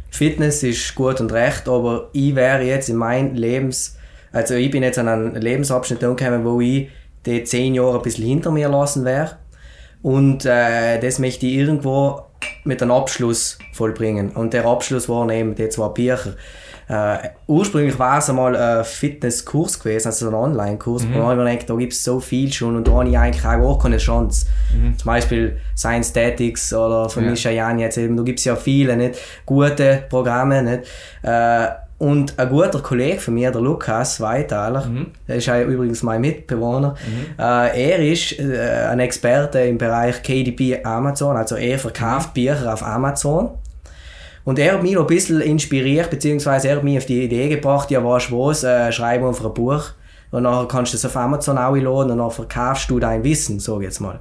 Fitness 0.08 0.62
ist 0.62 0.94
gut 0.94 1.20
und 1.20 1.32
recht, 1.32 1.68
aber 1.68 2.10
ich 2.12 2.36
wäre 2.36 2.62
jetzt 2.62 2.88
in 2.88 2.94
meinem 2.94 3.34
Lebens, 3.34 3.98
also 4.30 4.54
ich 4.54 4.70
bin 4.70 4.84
jetzt 4.84 5.00
an 5.00 5.08
einen 5.08 5.34
Lebensabschnitt 5.34 6.04
angekommen, 6.04 6.44
wo 6.44 6.60
ich 6.60 6.90
die 7.26 7.42
zehn 7.42 7.74
Jahre 7.74 7.96
ein 7.96 8.02
bisschen 8.02 8.26
hinter 8.26 8.52
mir 8.52 8.68
lassen 8.68 9.04
wäre. 9.04 9.38
Und 10.02 10.44
äh, 10.44 11.00
das 11.00 11.18
möchte 11.18 11.46
ich 11.46 11.54
irgendwo 11.54 12.22
mit 12.62 12.80
einem 12.82 12.92
Abschluss 12.92 13.58
vollbringen. 13.72 14.30
Und 14.30 14.52
der 14.52 14.64
Abschluss 14.64 15.08
waren 15.08 15.30
eben 15.30 15.56
die 15.56 15.68
zwei 15.70 15.88
Bücher. 15.88 16.34
Äh, 16.88 17.28
ursprünglich 17.46 17.98
war 17.98 18.18
es 18.18 18.28
einmal 18.28 18.56
ein 18.56 18.84
Fitnesskurs 18.84 19.78
gewesen, 19.78 20.08
also 20.08 20.28
ein 20.28 20.34
Online-Kurs. 20.34 21.04
Mhm. 21.04 21.08
Und 21.08 21.14
dann 21.14 21.22
habe 21.22 21.32
ich 21.34 21.38
mir 21.38 21.50
gedacht, 21.50 21.70
da 21.70 21.74
gibt 21.74 21.92
es 21.92 22.04
so 22.04 22.20
viel 22.20 22.52
schon 22.52 22.76
und 22.76 22.86
da 22.86 22.92
habe 22.92 23.08
ich 23.08 23.18
eigentlich 23.18 23.44
auch 23.44 23.78
keine 23.78 23.98
Chance. 23.98 24.46
Mhm. 24.74 24.98
Zum 24.98 25.06
Beispiel 25.06 25.56
Science 25.76 26.08
Statics 26.08 26.72
oder 26.72 27.08
von 27.08 27.24
ja. 27.24 27.30
Misha 27.30 27.50
Jan 27.50 27.78
jetzt 27.78 27.98
eben, 27.98 28.16
da 28.16 28.22
gibt 28.22 28.38
es 28.38 28.44
ja 28.44 28.56
viele 28.56 28.96
nicht? 28.96 29.18
gute 29.46 30.04
Programme. 30.08 30.62
Nicht? 30.62 30.84
Äh, 31.22 31.68
und 32.02 32.36
ein 32.36 32.48
guter 32.48 32.80
Kollege 32.80 33.20
von 33.20 33.34
mir, 33.34 33.52
der 33.52 33.60
Lukas 33.60 34.20
Weitaler, 34.20 34.86
mhm. 34.86 35.12
der 35.28 35.36
ist 35.36 35.46
ja 35.46 35.62
übrigens 35.62 36.02
mein 36.02 36.20
Mitbewohner, 36.20 36.96
mhm. 37.06 37.38
äh, 37.38 37.92
er 37.92 37.98
ist 38.00 38.40
äh, 38.40 38.88
ein 38.90 38.98
Experte 38.98 39.60
im 39.60 39.78
Bereich 39.78 40.20
KDP 40.20 40.82
Amazon, 40.82 41.36
also 41.36 41.54
er 41.54 41.78
verkauft 41.78 42.30
mhm. 42.30 42.42
Bücher 42.42 42.72
auf 42.74 42.82
Amazon. 42.82 43.50
Und 44.44 44.58
er 44.58 44.74
hat 44.74 44.82
mich 44.82 44.94
noch 44.94 45.02
ein 45.02 45.06
bisschen 45.06 45.40
inspiriert, 45.40 46.10
beziehungsweise 46.10 46.68
er 46.68 46.76
hat 46.76 46.84
mich 46.84 46.98
auf 46.98 47.06
die 47.06 47.22
Idee 47.22 47.48
gebracht, 47.48 47.90
ja, 47.90 48.02
weißt 48.02 48.30
du 48.30 48.38
was, 48.38 48.64
äh, 48.64 48.90
schreibe 48.90 49.26
einfach 49.26 49.46
ein 49.46 49.54
Buch 49.54 49.92
und 50.32 50.44
dann 50.44 50.66
kannst 50.66 50.92
du 50.92 50.96
es 50.96 51.04
auf 51.04 51.16
Amazon 51.16 51.58
auch 51.58 51.76
laden 51.76 52.10
und 52.10 52.18
dann 52.18 52.30
verkaufst 52.30 52.90
du 52.90 52.98
dein 52.98 53.22
Wissen, 53.22 53.60
sag 53.60 53.78
ich 53.78 53.84
jetzt 53.84 54.00
mal. 54.00 54.18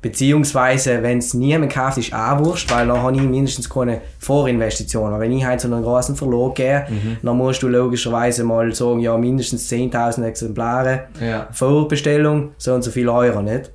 Beziehungsweise, 0.00 1.00
wenn 1.02 1.18
es 1.18 1.32
niemand 1.32 1.72
kauft, 1.72 1.96
ist 1.98 2.12
auch 2.12 2.44
wurscht, 2.44 2.72
weil 2.72 2.88
dann 2.88 3.00
habe 3.00 3.14
ich 3.14 3.22
mindestens 3.22 3.70
keine 3.70 4.00
Vorinvestition. 4.18 5.08
Aber 5.08 5.20
wenn 5.20 5.30
ich 5.30 5.44
halt 5.44 5.60
zu 5.60 5.68
einem 5.68 5.84
großen 5.84 6.16
Verlag 6.16 6.56
gehe, 6.56 6.86
mhm. 6.88 7.18
dann 7.22 7.36
musst 7.36 7.62
du 7.62 7.68
logischerweise 7.68 8.42
mal 8.42 8.74
sagen, 8.74 8.98
ja, 8.98 9.16
mindestens 9.16 9.70
10.000 9.70 10.24
Exemplare 10.24 11.04
ja. 11.20 11.46
Vorbestellung, 11.52 12.50
so 12.58 12.74
und 12.74 12.82
so 12.82 12.90
viel 12.90 13.08
Euro, 13.08 13.42
nicht? 13.42 13.70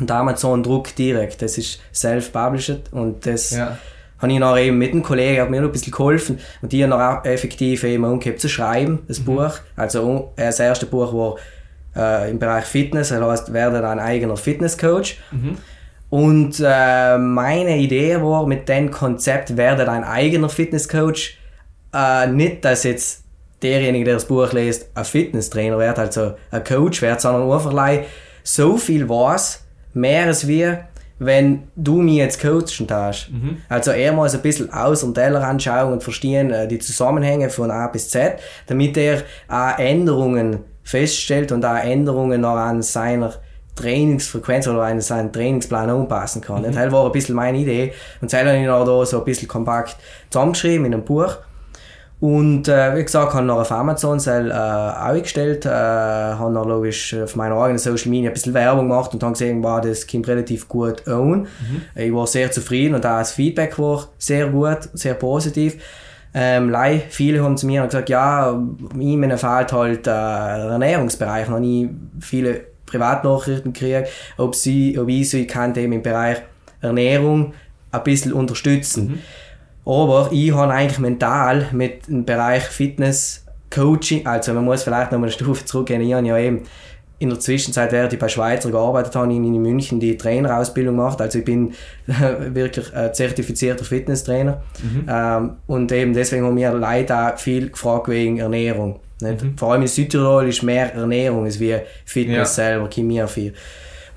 Und 0.00 0.10
Amazon 0.10 0.62
druckt 0.64 0.98
direkt, 0.98 1.40
das 1.40 1.56
ist 1.56 1.80
self-published 1.92 2.92
und 2.92 3.24
das 3.24 3.50
ja. 3.50 3.78
Habe 4.18 4.32
ich 4.32 4.38
nachher 4.38 4.62
eben 4.64 4.78
mit 4.78 4.92
einem 4.92 5.02
Kollegen, 5.02 5.40
hat 5.40 5.50
mir 5.50 5.60
noch 5.60 5.68
ein 5.68 5.72
bisschen 5.72 5.92
geholfen 5.92 6.38
und 6.62 6.72
die 6.72 6.82
haben 6.82 6.92
auch 6.92 7.24
effektiv 7.24 7.84
eben 7.84 8.04
umgekehrt 8.04 8.40
zu 8.40 8.48
schreiben, 8.48 9.00
das 9.08 9.20
mhm. 9.20 9.24
Buch. 9.24 9.58
Also 9.76 10.32
das 10.36 10.60
erste 10.60 10.86
Buch 10.86 11.12
war 11.12 11.36
äh, 11.96 12.30
im 12.30 12.38
Bereich 12.38 12.64
Fitness, 12.64 13.10
das 13.10 13.20
heißt, 13.20 13.52
werde 13.52 13.86
ein 13.86 14.00
eigener 14.00 14.36
Fitnesscoach. 14.36 15.18
Mhm. 15.30 15.58
Und 16.10 16.62
äh, 16.64 17.18
meine 17.18 17.76
Idee 17.76 18.20
war 18.22 18.46
mit 18.46 18.68
dem 18.68 18.90
Konzept, 18.90 19.56
werde 19.56 19.90
ein 19.90 20.04
eigener 20.04 20.48
Fitnesscoach, 20.48 21.36
äh, 21.94 22.26
nicht, 22.26 22.64
dass 22.64 22.84
jetzt 22.84 23.24
derjenige, 23.62 24.04
der 24.04 24.14
das 24.14 24.26
Buch 24.26 24.52
liest, 24.52 24.90
ein 24.94 25.04
Fitnesstrainer 25.04 25.78
wird, 25.78 25.98
also 25.98 26.34
ein 26.50 26.64
Coach 26.64 27.02
wird, 27.02 27.20
sondern 27.20 27.50
einfach 27.50 28.04
so 28.42 28.78
viel 28.78 29.08
weiß, 29.08 29.64
mehr 29.94 30.26
als 30.26 30.46
wir, 30.46 30.84
wenn 31.18 31.64
du 31.74 32.00
mich 32.00 32.16
jetzt 32.16 32.40
coachen 32.40 32.86
darfst. 32.86 33.30
Mhm. 33.30 33.58
Also 33.68 33.90
er 33.90 34.12
muss 34.12 34.34
ein 34.34 34.42
bisschen 34.42 34.72
aus 34.72 35.00
dem 35.00 35.14
Teller 35.14 35.42
anschauen 35.42 35.92
und 35.92 36.02
verstehen 36.02 36.50
äh, 36.50 36.68
die 36.68 36.78
Zusammenhänge 36.78 37.50
von 37.50 37.70
A 37.70 37.88
bis 37.88 38.10
Z, 38.10 38.38
damit 38.66 38.96
er 38.96 39.22
auch 39.48 39.78
Änderungen 39.78 40.60
feststellt 40.84 41.52
und 41.52 41.64
auch 41.64 41.76
Änderungen 41.76 42.40
noch 42.40 42.56
an 42.56 42.82
seiner 42.82 43.34
Trainingsfrequenz 43.74 44.66
oder 44.66 44.82
an 44.82 45.00
seinen 45.00 45.32
Trainingsplan 45.32 45.90
anpassen 45.90 46.40
kann. 46.40 46.62
Mhm. 46.62 46.72
Das 46.72 46.92
war 46.92 47.06
ein 47.06 47.12
bisschen 47.12 47.34
meine 47.34 47.58
Idee 47.58 47.92
und 48.20 48.32
das 48.32 48.40
habe 48.40 48.56
ich 48.56 48.66
noch 48.66 48.84
da 48.84 49.06
so 49.06 49.18
ein 49.18 49.24
bisschen 49.24 49.48
kompakt 49.48 49.96
zusammengeschrieben 50.30 50.86
in 50.86 50.94
einem 50.94 51.04
Buch. 51.04 51.36
Und 52.20 52.66
äh, 52.66 52.96
wie 52.96 53.04
gesagt, 53.04 53.32
habe 53.34 53.46
noch 53.46 53.60
auf 53.60 53.70
Amazon 53.70 54.18
äh, 54.26 54.50
eingestellt, 54.50 55.66
äh, 55.66 55.68
habe 55.68 56.52
noch 56.52 56.66
logisch 56.66 57.14
auf 57.14 57.36
meiner 57.36 57.54
eigenen 57.56 57.78
Social 57.78 58.10
Media 58.10 58.30
ein 58.30 58.34
bisschen 58.34 58.54
Werbung 58.54 58.88
gemacht 58.88 59.14
und 59.14 59.22
habe 59.22 59.34
gesehen, 59.34 59.62
wow, 59.62 59.80
das 59.80 60.04
kommt 60.04 60.26
relativ 60.26 60.66
gut 60.66 61.06
an. 61.06 61.42
Mhm. 61.42 61.82
Ich 61.94 62.12
war 62.12 62.26
sehr 62.26 62.50
zufrieden 62.50 62.96
und 62.96 63.06
auch 63.06 63.18
das 63.18 63.32
Feedback 63.32 63.78
war 63.78 64.08
sehr 64.18 64.48
gut, 64.48 64.88
sehr 64.94 65.14
positiv. 65.14 65.76
Ähm, 66.34 66.74
viele 67.08 67.42
haben 67.42 67.56
zu 67.56 67.66
mir 67.66 67.84
gesagt, 67.86 68.08
ja, 68.08 68.60
ihm 68.98 69.38
fehlt 69.38 69.72
halt 69.72 70.00
äh, 70.00 70.02
der 70.02 70.68
Ernährungsbereich. 70.72 71.48
Noch 71.48 71.60
nie 71.60 71.88
viele 72.20 72.62
Privatnachrichten 72.84 73.72
gekriegt, 73.72 74.08
ob, 74.36 74.56
sie, 74.56 74.98
ob 74.98 75.08
ich 75.08 75.30
sie 75.30 75.46
kann 75.46 75.72
im 75.74 76.02
Bereich 76.02 76.38
Ernährung 76.80 77.54
ein 77.92 78.02
bisschen 78.02 78.32
unterstützen. 78.32 79.08
Mhm. 79.08 79.18
Aber 79.88 80.28
ich 80.32 80.52
habe 80.54 80.70
eigentlich 80.70 80.98
mental 80.98 81.68
mit 81.72 82.08
dem 82.08 82.26
Bereich 82.26 82.64
Fitness, 82.64 83.46
Coaching, 83.70 84.26
also 84.26 84.52
man 84.52 84.64
muss 84.64 84.82
vielleicht 84.82 85.12
noch 85.12 85.18
mal 85.18 85.26
eine 85.26 85.32
Stufe 85.32 85.64
zurückgehen, 85.64 86.02
ich 86.02 86.12
habe 86.12 86.26
ja 86.26 86.36
eben 86.36 86.64
in 87.18 87.30
der 87.30 87.40
Zwischenzeit, 87.40 87.90
während 87.90 88.12
ich 88.12 88.18
bei 88.18 88.28
Schweizer 88.28 88.70
gearbeitet 88.70 89.16
habe, 89.16 89.32
in 89.32 89.62
München 89.62 89.98
die 89.98 90.16
Trainerausbildung 90.16 90.94
gemacht. 90.94 91.20
Also 91.20 91.40
ich 91.40 91.44
bin 91.44 91.72
wirklich 92.06 92.94
äh, 92.94 93.12
zertifizierter 93.12 93.84
Fitnesstrainer. 93.84 94.62
Mhm. 94.82 95.06
Ähm, 95.08 95.50
und 95.66 95.90
eben 95.90 96.12
deswegen 96.12 96.44
haben 96.44 96.56
wir 96.56 96.72
leider 96.74 97.34
auch 97.34 97.38
viel 97.38 97.70
gefragt 97.70 98.08
wegen 98.08 98.38
Ernährung. 98.38 99.00
Mhm. 99.20 99.56
Vor 99.56 99.72
allem 99.72 99.82
in 99.82 99.88
Südtirol 99.88 100.48
ist 100.48 100.62
mehr 100.62 100.94
Ernährung 100.94 101.44
als 101.44 101.58
wie 101.58 101.76
Fitness 102.04 102.56
ja. 102.56 102.64
selber, 102.64 102.88
Chemie 102.88 103.24
viel. 103.26 103.54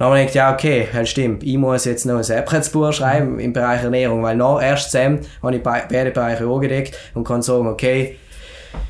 Dann 0.01 0.09
habe 0.09 0.19
ich 0.19 0.33
gedacht, 0.33 0.35
ja, 0.35 0.53
okay, 0.53 0.87
halt 0.91 1.07
stimmt. 1.07 1.43
Ich 1.43 1.57
muss 1.59 1.85
jetzt 1.85 2.07
noch 2.07 2.17
ein 2.17 2.23
Separates-Buch 2.23 2.91
schreiben 2.91 3.33
mhm. 3.33 3.39
im 3.39 3.53
Bereich 3.53 3.83
Ernährung, 3.83 4.23
weil 4.23 4.35
nach 4.35 4.59
erst 4.59 4.89
Sam 4.89 5.19
habe 5.43 5.57
ich 5.57 5.61
beide 5.61 6.09
Bereiche 6.09 6.43
angedeckt 6.43 6.97
und 7.13 7.23
kann 7.23 7.43
sagen, 7.43 7.67
okay, 7.67 8.17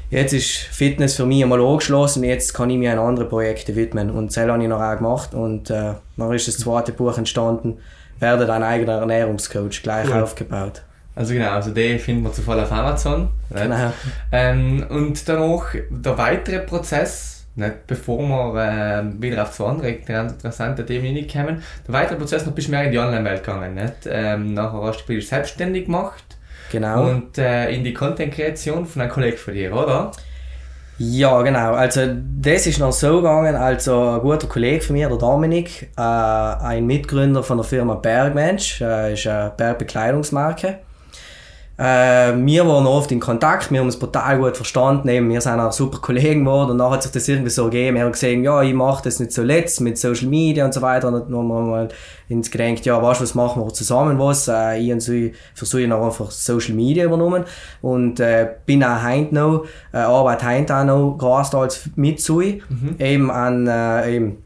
jetzt 0.10 0.32
ist 0.32 0.52
Fitness 0.52 1.15
für 1.15 1.26
mich 1.26 1.43
einmal 1.43 1.60
angeschlossen, 1.60 2.24
jetzt 2.24 2.54
kann 2.54 2.69
ich 2.69 2.78
mir 2.78 2.93
an 2.93 3.00
andere 3.00 3.26
Projekte 3.26 3.76
widmen. 3.76 4.10
Und 4.10 4.28
das 4.28 4.38
habe 4.38 4.63
ich 4.63 4.69
noch 4.69 4.80
auch 4.80 4.95
gemacht. 4.95 5.34
Und 5.34 5.69
äh, 5.69 5.95
dann 6.15 6.32
ist 6.34 6.47
das 6.47 6.60
zweite 6.60 6.93
Buch 6.93 7.17
entstanden, 7.17 7.80
werde 8.21 8.45
dein 8.45 8.63
eigener 8.63 9.00
Ernährungscoach 9.00 9.84
gleich 9.84 10.08
cool. 10.08 10.21
aufgebaut. 10.21 10.82
Also 11.13 11.34
genau, 11.34 11.50
also 11.50 11.71
den 11.71 12.00
finden 12.00 12.24
wir 12.24 12.32
zuvor 12.32 12.56
auf 12.56 12.71
Amazon. 12.71 13.28
Nicht? 13.50 13.62
Genau. 13.62 13.91
Ähm, 14.32 14.86
und 14.88 15.28
danach 15.28 15.76
der 15.89 16.17
weitere 16.17 16.60
Prozess, 16.60 17.31
nicht, 17.56 17.88
bevor 17.88 18.20
wir 18.20 18.56
äh, 18.56 19.22
wieder 19.22 19.44
auf 19.44 19.52
zwei 19.52 19.66
andere 19.66 19.90
interessante 19.90 20.86
Themen 20.86 21.28
kommen, 21.28 21.62
der 21.88 21.94
weitere 21.94 22.18
Prozess, 22.18 22.46
noch 22.46 22.54
bist 22.54 22.68
du 22.68 22.72
mehr 22.72 22.86
in 22.86 22.92
die 22.92 23.00
Online-Welt 23.00 23.44
gegangen. 23.44 23.76
Nicht? 23.76 24.08
Ähm, 24.08 24.54
nachher 24.54 24.82
hast 24.84 25.06
du 25.06 25.14
dich 25.14 25.28
selbstständig 25.28 25.86
gemacht 25.86 26.24
Genau. 26.72 27.10
Und 27.10 27.38
äh, 27.38 27.70
in 27.72 27.84
die 27.84 27.94
Content-Kreation 27.94 28.86
von 28.86 29.02
einem 29.02 29.12
Kollegen 29.12 29.38
von 29.38 29.54
dir, 29.54 29.74
oder? 29.76 30.12
Ja, 30.98 31.42
genau. 31.42 31.74
Also 31.74 32.02
das 32.40 32.68
ist 32.68 32.80
noch 32.80 32.94
so 32.94 33.18
gegangen, 33.18 33.56
also 33.56 34.12
ein 34.12 34.22
guter 34.22 34.48
Kollege 34.48 34.82
von 34.82 34.96
mir, 34.96 35.10
der 35.10 35.18
Dominik, 35.18 35.90
äh, 35.98 36.02
ein 36.02 36.86
Mitgründer 36.86 37.44
von 37.44 37.58
der 37.58 37.66
Firma 37.66 37.96
Bergmensch, 37.96 38.82
äh, 38.82 39.14
ist 39.14 39.28
eine 39.28 39.52
Bergbekleidungsmarke. 39.58 40.80
Äh, 41.82 42.36
wir 42.46 42.67
waren 42.67 42.86
oft 42.86 43.12
in 43.12 43.20
Kontakt, 43.20 43.72
wir 43.72 43.80
haben 43.80 43.88
uns 43.88 43.98
total 43.98 44.38
gut 44.38 44.56
verstanden, 44.56 45.08
eben, 45.08 45.28
wir 45.32 45.41
sind 45.41 45.60
auch 45.60 45.72
super 45.72 45.98
Kollegen 45.98 46.46
geworden 46.46 46.70
und 46.70 46.78
dann 46.78 46.91
hat 46.91 47.02
sich 47.02 47.12
das 47.12 47.28
irgendwie 47.28 47.50
so 47.50 47.63
gegeben, 47.65 47.98
er 47.98 48.06
hat 48.06 48.13
gesehen, 48.13 48.44
ja, 48.44 48.62
ich 48.62 48.76
mache 48.76 49.02
das 49.04 49.20
nicht 49.20 49.32
so 49.32 49.41
letzt 49.41 49.82
mit 49.82 49.98
Social 49.98 50.28
Media 50.28 50.63
und 50.63 50.76
so 50.76 50.84
weiter 50.84 51.08
und 51.08 51.13
dann 51.15 51.36
haben 51.36 51.48
wir 51.48 51.62
mal 51.62 51.89
ins 52.30 52.52
gedacht, 52.52 52.86
ja, 52.86 53.02
weißt 53.02 53.22
du, 53.22 53.24
was 53.24 53.34
machen 53.34 53.63
wir 53.63 53.74
zusammen 53.74 54.20
was, 54.20 54.48
äh, 54.48 54.78
ich 54.78 54.91
und 54.91 55.00
sie 55.00 55.34
versuche 55.56 55.88
noch 55.88 56.06
einfach 56.06 56.30
Social 56.30 56.76
Media 56.76 57.06
übernommen 57.06 57.46
und 57.82 58.20
äh, 58.20 58.48
bin 58.67 58.84
auch 58.84 59.04
heute 59.04 59.34
noch, 59.34 59.65
äh, 59.91 59.98
arbeite 59.98 60.46
heute 60.46 60.76
auch 60.76 60.84
noch 60.84 61.17
großteils 61.17 61.89
mit 61.96 62.22
Sui, 62.22 62.62
mhm. 62.70 62.96
eben 63.00 63.32
an, 63.32 63.65
äh, 63.65 64.17
eben, 64.17 64.38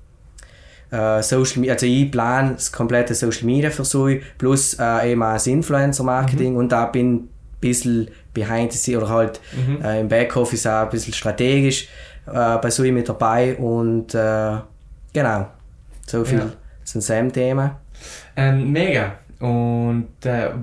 Uh, 0.96 1.22
Social 1.22 1.60
Media, 1.60 1.74
also 1.74 1.86
ich 1.86 2.10
plane 2.10 2.54
das 2.54 2.72
komplette 2.72 3.14
Social 3.14 3.46
Media 3.46 3.70
für 3.70 3.84
Sui, 3.84 4.22
plus 4.38 4.80
uh, 4.80 5.04
eben 5.04 5.20
das 5.20 5.46
Influencer-Marketing 5.46 6.54
mhm. 6.54 6.58
und 6.58 6.72
da 6.72 6.86
bin 6.86 7.16
ein 7.16 7.30
bisschen 7.60 8.08
behind 8.34 8.72
the 8.72 8.78
scenes 8.78 9.02
oder 9.02 9.10
halt 9.10 9.42
mhm. 9.54 9.84
uh, 9.84 10.00
im 10.00 10.08
Backoffice 10.08 10.68
auch 10.68 10.84
ein 10.84 10.90
bisschen 10.90 11.14
strategisch 11.14 11.90
bei 12.26 12.72
Sui 12.72 12.92
mit 12.92 13.08
dabei 13.08 13.56
und 13.56 14.08
genau, 14.08 15.48
so 16.08 16.26
viel 16.26 16.40
ja. 16.40 16.52
zum 16.84 17.02
Sam-Thema. 17.02 17.80
Ähm, 18.36 18.72
mega. 18.72 19.14
Und 19.40 20.08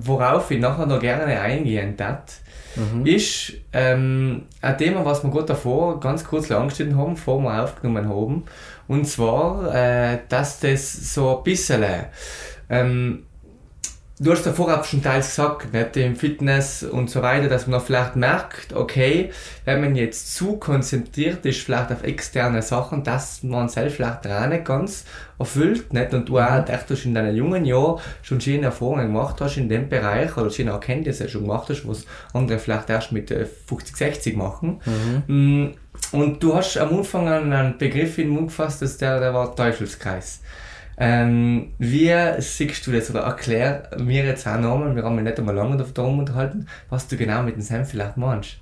worauf 0.01 0.51
ich 0.51 0.59
nachher 0.59 0.87
noch 0.87 0.99
gerne 0.99 1.41
eingehen 1.41 1.97
darf, 1.97 2.41
mhm. 2.75 3.07
ist 3.07 3.53
ähm, 3.73 4.43
ein 4.61 4.79
Thema, 4.79 5.05
was 5.05 5.23
wir 5.23 5.31
gut 5.31 5.49
davor 5.49 6.01
ganz 6.01 6.25
kurz 6.25 6.51
angestellt 6.51 6.97
haben, 6.97 7.15
bevor 7.15 7.41
wir 7.41 7.63
aufgenommen 7.63 8.09
haben. 8.09 8.43
Und 8.93 9.07
zwar, 9.07 9.75
äh, 9.75 10.19
dass 10.29 10.61
das 10.61 11.15
so 11.15 11.39
ein 11.39 11.45
bisschen 11.45 11.83
ähm, 12.69 13.25
du 14.23 14.31
hast 14.33 14.47
ja 14.47 14.53
vorab 14.53 14.87
schon 14.87 15.03
teils 15.03 15.29
gesagt, 15.31 15.73
nicht, 15.73 15.97
im 15.97 16.17
Fitness 16.17 16.83
und 16.83 17.11
so 17.11 17.23
weiter, 17.23 17.49
dass 17.49 17.67
man 17.67 17.81
vielleicht 17.81 18.17
merkt, 18.17 18.73
okay, 18.73 19.31
wenn 19.65 19.81
man 19.81 19.97
jetzt 19.97 20.35
zu 20.35 20.57
konzentriert 20.57 21.45
ist, 21.45 21.61
vielleicht 21.61 21.91
auf 21.91 22.05
externe 22.05 22.63
Sachen, 22.63 23.03
dass 23.03 23.43
man 23.43 23.69
selbst 23.69 23.97
vielleicht 23.97 24.27
auch 24.27 24.47
nicht 24.47 24.65
ganz 24.65 25.05
erfüllt, 25.39 25.93
nicht? 25.93 26.15
Und 26.15 26.29
du 26.29 26.39
auch, 26.39 26.61
mhm. 26.61 26.65
dass 26.67 26.87
du 26.87 26.95
in 27.05 27.15
deinen 27.15 27.35
jungen 27.35 27.65
Jahren 27.65 28.01
schon 28.23 28.41
schöne 28.41 28.67
Erfahrungen 28.67 29.09
gemacht 29.09 29.41
hast 29.41 29.57
in 29.57 29.69
dem 29.69 29.89
Bereich 29.89 30.37
oder 30.37 30.51
schöne 30.51 30.71
Erkenntnisse 30.71 31.29
schon 31.29 31.43
gemacht 31.43 31.69
hast, 31.69 31.87
was 31.89 32.07
andere 32.33 32.59
vielleicht 32.59 32.91
erst 32.91 33.13
mit 33.13 33.31
50, 33.31 33.95
äh, 33.95 33.97
60 33.97 34.37
machen. 34.37 34.81
Mhm. 35.27 35.63
Mm, 35.63 35.75
und 36.13 36.43
du 36.43 36.55
hast 36.55 36.79
am 36.79 36.97
Anfang 36.97 37.29
einen 37.29 37.77
Begriff 37.77 38.19
in 38.19 38.29
den 38.29 38.35
Mund 38.35 38.49
gefasst, 38.49 38.83
dass 38.83 38.97
der, 38.99 39.21
der 39.21 39.35
war 39.35 39.55
Teufelskreis. 39.55 40.41
Ähm, 41.05 41.73
wie 41.79 42.15
siehst 42.39 42.87
du 42.87 42.93
das 42.93 43.11
oder 43.11 43.23
erklär 43.23 43.91
mir 43.99 44.25
jetzt 44.25 44.47
auch 44.47 44.57
nochmal, 44.57 44.95
wir 44.95 45.03
haben 45.03 45.17
ja 45.17 45.23
nicht 45.23 45.37
einmal 45.37 45.57
lange 45.57 45.77
darum 45.77 46.21
unterhalten, 46.21 46.69
was 46.91 47.09
du 47.09 47.17
genau 47.17 47.43
mit 47.43 47.57
dem 47.57 47.61
Senf 47.61 47.91
vielleicht 47.91 48.17
meinst? 48.17 48.59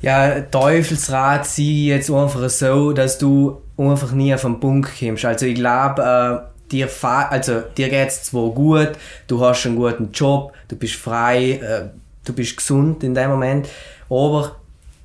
Ja, 0.00 0.40
Teufelsrad 0.40 1.46
sei 1.46 1.62
jetzt 1.62 2.10
einfach 2.10 2.50
so, 2.50 2.92
dass 2.92 3.16
du 3.16 3.62
einfach 3.76 4.10
nie 4.10 4.34
auf 4.34 4.42
den 4.42 4.58
Punkt 4.58 4.90
kommst. 4.98 5.24
Also 5.24 5.46
ich 5.46 5.54
glaube, 5.54 6.02
äh, 6.02 6.72
dir, 6.72 6.88
also, 7.30 7.60
dir 7.76 7.90
geht 7.90 8.08
es 8.08 8.24
zwar 8.24 8.50
gut, 8.50 8.90
du 9.28 9.40
hast 9.40 9.66
einen 9.66 9.76
guten 9.76 10.10
Job, 10.10 10.52
du 10.66 10.74
bist 10.74 10.96
frei, 10.96 11.60
äh, 11.62 11.90
du 12.24 12.32
bist 12.32 12.56
gesund 12.56 13.04
in 13.04 13.14
dem 13.14 13.30
Moment, 13.30 13.68
aber 14.10 14.56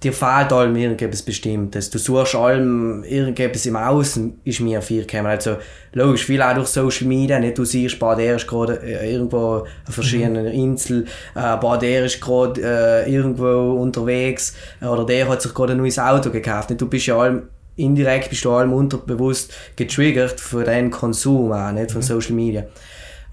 dir 0.04 0.13
fehlt 0.13 0.52
allem 0.52 0.76
irgendetwas 0.76 1.22
Bestimmtes. 1.22 1.89
Du 1.89 1.98
suchst 1.98 2.36
allem 2.36 3.04
irgendetwas 3.04 3.66
im 3.66 3.76
Außen, 3.76 4.39
ist 4.44 4.60
mir 4.60 4.82
viel 4.82 5.06
gekommen. 5.06 5.28
Also, 5.28 5.58
logisch, 5.94 6.26
viel 6.26 6.42
auch 6.42 6.54
durch 6.54 6.68
Social 6.68 7.08
Media. 7.08 7.39
Nicht, 7.39 7.58
du 7.58 7.66
siehst, 7.66 8.00
bah, 8.00 8.16
der 8.16 8.36
ist 8.36 8.48
gerade 8.48 8.82
äh, 8.84 9.13
irgendwo 9.13 9.66
an 9.86 9.94
verschiedenen 9.94 10.46
mhm. 10.46 10.52
Inseln, 10.52 11.08
äh, 11.36 11.58
bah, 11.58 11.78
der 11.78 12.06
ist 12.06 12.22
gerade 12.22 12.62
äh, 12.62 13.12
irgendwo 13.12 13.74
unterwegs, 13.82 14.56
oder 14.82 15.06
der 15.06 15.30
hat 15.30 15.42
sich 15.42 15.54
gerade 15.54 15.74
ein 15.74 15.80
neues 15.80 16.00
Auto 16.00 16.30
gekauft. 16.30 16.70
Nicht, 16.70 16.82
du 16.82 16.88
bist 16.88 17.06
ja 17.06 17.18
allem 17.18 17.44
indirekt 17.76 18.30
bist 18.30 18.46
du 18.46 18.52
allem 18.52 18.72
unterbewusst 18.72 19.52
getriggert 19.76 20.39
für 20.39 20.63
deinen 20.63 20.92
Konsum, 20.92 21.52
auch, 21.52 21.72
nicht 21.72 21.92
von 21.92 22.02
mhm. 22.02 22.06
Social 22.06 22.34
Media. 22.34 22.66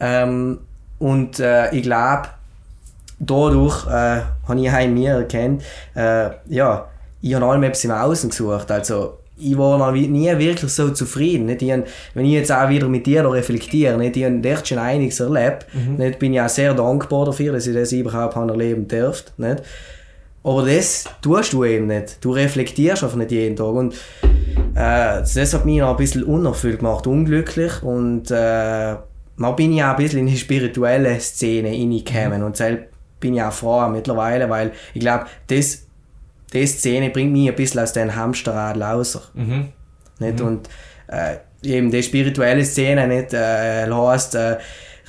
Ähm, 0.00 0.60
und 0.98 1.40
äh, 1.40 1.74
ich 1.74 1.82
glaube, 1.82 2.28
dadurch 3.20 3.86
äh, 3.86 4.22
habe 4.48 4.60
ich 4.60 4.72
in 4.72 4.94
mir 4.94 5.10
erkannt, 5.10 5.62
äh, 5.94 6.30
ja, 6.48 6.88
ich 7.22 7.34
habe 7.34 7.46
allem 7.46 7.62
etwas 7.62 7.84
im 7.84 7.90
Außen 7.92 8.30
gesucht. 8.30 8.70
Also, 8.70 9.18
ich 9.38 9.56
war 9.56 9.78
noch 9.78 9.92
nie 9.92 10.26
wirklich 10.38 10.72
so 10.72 10.90
zufrieden. 10.90 11.46
Nicht? 11.46 11.62
Ich, 11.62 11.72
wenn 12.14 12.24
ich 12.24 12.32
jetzt 12.32 12.52
auch 12.52 12.68
wieder 12.68 12.88
mit 12.88 13.06
dir 13.06 13.30
reflektiere, 13.30 13.96
nicht? 13.96 14.16
ich 14.16 14.24
habe 14.24 14.48
echt 14.48 14.68
schon 14.68 14.78
einiges 14.78 15.20
erlebt. 15.20 15.66
Mhm. 15.72 15.96
Nicht? 15.96 16.18
Bin 16.18 16.34
ich 16.34 16.40
auch 16.40 16.48
sehr 16.48 16.74
dankbar 16.74 17.26
dafür, 17.26 17.52
dass 17.52 17.66
ich 17.66 17.74
das 17.74 17.92
überhaupt 17.92 18.36
erleben 18.36 18.88
durfte. 18.88 19.32
Nicht? 19.36 19.62
Aber 20.42 20.64
das 20.64 21.04
tust 21.20 21.52
du 21.52 21.64
eben 21.64 21.86
nicht. 21.86 22.24
Du 22.24 22.32
reflektierst 22.32 23.04
einfach 23.04 23.16
nicht 23.16 23.30
jeden 23.30 23.56
Tag. 23.56 23.74
Und 23.74 23.94
äh, 24.74 25.20
das 25.22 25.54
hat 25.54 25.66
mich 25.66 25.78
noch 25.78 25.90
ein 25.90 25.96
bisschen 25.96 26.24
unerfüllt 26.24 26.78
gemacht, 26.78 27.06
unglücklich. 27.06 27.82
Und 27.82 28.30
äh, 28.30 28.96
dann 29.40 29.56
bin 29.56 29.72
ich 29.72 29.82
auch 29.82 29.88
ein 29.88 29.96
bisschen 29.96 30.20
in 30.20 30.26
die 30.26 30.38
spirituelle 30.38 31.18
Szene 31.20 31.70
reingekommen. 31.70 32.40
Mhm. 32.40 32.46
Und 32.46 32.56
selbst 32.56 32.89
bin 33.20 33.34
ich 33.34 33.42
auch 33.42 33.52
froh 33.52 33.88
mittlerweile, 33.88 34.48
weil 34.50 34.72
ich 34.94 35.00
glaube, 35.00 35.26
das, 35.46 35.86
die 36.52 36.66
Szene 36.66 37.10
bringt 37.10 37.32
mich 37.32 37.48
ein 37.48 37.54
bisschen 37.54 37.80
aus 37.80 37.92
dem 37.92 38.14
Hamsterrad 38.14 38.80
raus. 38.80 39.30
Mhm. 39.34 39.68
Nicht? 40.18 40.40
Mhm. 40.40 40.46
Und 40.46 40.68
äh, 41.08 41.36
eben 41.62 41.90
die 41.90 42.02
spirituelle 42.02 42.64
Szene 42.64 43.06
nicht, 43.06 43.32
äh, 43.34 43.90
heißt, 43.90 44.34
äh, 44.34 44.58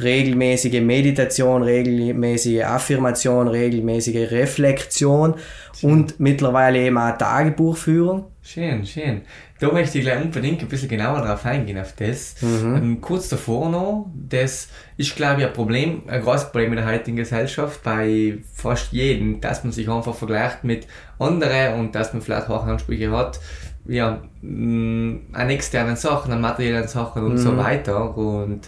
regelmäßige 0.02 0.82
Meditation, 0.82 1.64
regelmäßige 1.64 2.64
Affirmation, 2.64 3.48
regelmäßige 3.48 4.32
Reflexion 4.32 5.36
schön. 5.80 5.92
und 5.92 6.20
mittlerweile 6.20 6.80
eben 6.80 6.98
auch 6.98 7.18
Tagebuchführung. 7.18 8.26
Schön, 8.42 8.86
schön. 8.86 9.22
Da 9.62 9.72
möchte 9.72 10.00
ich 10.00 10.06
gleich 10.06 10.20
unbedingt 10.20 10.60
ein 10.64 10.68
bisschen 10.68 10.90
genauer 10.90 11.22
drauf 11.22 11.46
eingehen, 11.46 11.78
auf 11.78 11.94
das. 11.94 12.42
Mhm. 12.42 12.76
Ähm, 12.76 13.00
kurz 13.00 13.30
davor 13.30 13.70
noch, 13.70 14.10
das 14.28 14.70
ist, 14.98 15.16
glaube 15.16 15.42
ich, 15.42 15.48
ein 15.48 15.54
Problem, 15.54 16.02
ein 16.08 16.24
großes 16.24 16.46
Problem 16.46 16.72
in 16.72 16.78
der 16.78 16.88
heutigen 16.88 17.18
Gesellschaft, 17.18 17.84
bei 17.84 18.40
fast 18.56 18.92
jedem, 18.92 19.40
dass 19.40 19.64
man 19.64 19.72
sich 19.72 19.88
einfach 19.88 20.16
vergleicht 20.16 20.64
mit 20.64 20.88
anderen 21.20 21.80
und 21.80 21.94
dass 21.94 22.12
man 22.12 22.24
vielleicht 22.24 22.50
auch 22.50 22.66
Ansprüche 22.66 23.12
hat, 23.12 23.40
ja, 23.86 24.24
mm, 24.42 25.28
an 25.32 25.50
externen 25.52 25.96
Sachen, 25.96 26.32
an 26.32 26.42
materiellen 26.42 26.88
Sachen 26.88 27.24
und 27.24 27.34
mhm. 27.34 27.38
so 27.38 27.56
weiter. 27.56 28.18
Und 28.18 28.62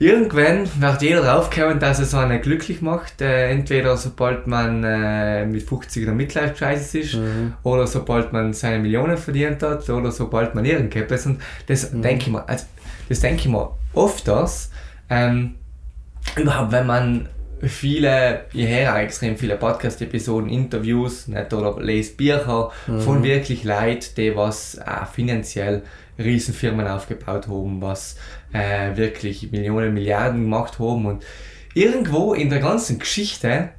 irgendwann 0.00 0.66
wird 0.80 1.02
jeder 1.02 1.22
draufkommen, 1.22 1.78
dass 1.78 1.98
es 2.00 2.14
einen 2.14 2.40
glücklich 2.40 2.80
macht. 2.80 3.20
Äh, 3.20 3.50
entweder 3.50 3.96
sobald 3.96 4.46
man 4.46 4.82
äh, 4.82 5.44
mit 5.44 5.62
50 5.62 6.02
in 6.02 6.06
der 6.06 6.14
Midlife-Crisis 6.14 6.94
ist, 6.94 7.14
mhm. 7.14 7.52
oder 7.62 7.86
sobald 7.86 8.32
man 8.32 8.52
seine 8.54 8.80
Millionen 8.80 9.18
verdient 9.18 9.62
hat, 9.62 9.88
oder 9.88 10.10
sobald 10.10 10.54
man 10.54 10.64
irgendetwas. 10.64 11.26
Und 11.26 11.40
das 11.66 11.92
mhm. 11.92 12.02
denke 12.02 12.24
ich 12.24 12.30
mal, 12.32 12.44
also, 12.46 12.64
das 13.08 13.20
denke 13.20 13.42
ich 13.42 13.48
mal 13.48 13.70
öfters, 13.94 14.70
ähm, 15.10 15.56
überhaupt 16.36 16.72
wenn 16.72 16.86
man 16.86 17.28
viele, 17.62 18.44
ich 18.52 18.66
höre 18.66 18.96
extrem 18.96 19.36
viele 19.36 19.56
Podcast-Episoden, 19.56 20.48
Interviews 20.48 21.28
nicht, 21.28 21.52
oder 21.52 21.80
lese 21.80 22.14
Bücher 22.14 22.70
mhm. 22.86 23.00
von 23.00 23.22
wirklich 23.22 23.64
Leuten, 23.64 24.14
die 24.16 24.34
was 24.36 24.76
äh, 24.76 25.06
finanziell 25.12 25.82
Riesenfirmen 26.18 26.86
aufgebaut 26.86 27.48
haben, 27.48 27.80
was 27.80 28.16
äh, 28.52 28.96
wirklich 28.96 29.50
Millionen, 29.50 29.94
Milliarden 29.94 30.42
gemacht 30.42 30.78
haben 30.78 31.06
und 31.06 31.24
irgendwo 31.74 32.34
in 32.34 32.50
der 32.50 32.60
ganzen 32.60 32.98
Geschichte 32.98 33.70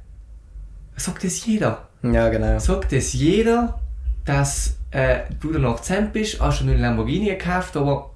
sagt 0.96 1.24
es 1.24 1.44
jeder. 1.46 1.88
Ja, 2.02 2.28
genau. 2.28 2.58
Sagt 2.58 2.92
es 2.92 3.12
jeder, 3.12 3.80
dass 4.24 4.76
äh, 4.90 5.20
du 5.40 5.52
danach 5.52 5.80
Cent 5.80 6.12
bist, 6.12 6.40
hast 6.40 6.58
schon 6.58 6.68
einen 6.68 6.80
Lamborghini 6.80 7.26
gekauft, 7.26 7.76
aber 7.76 8.10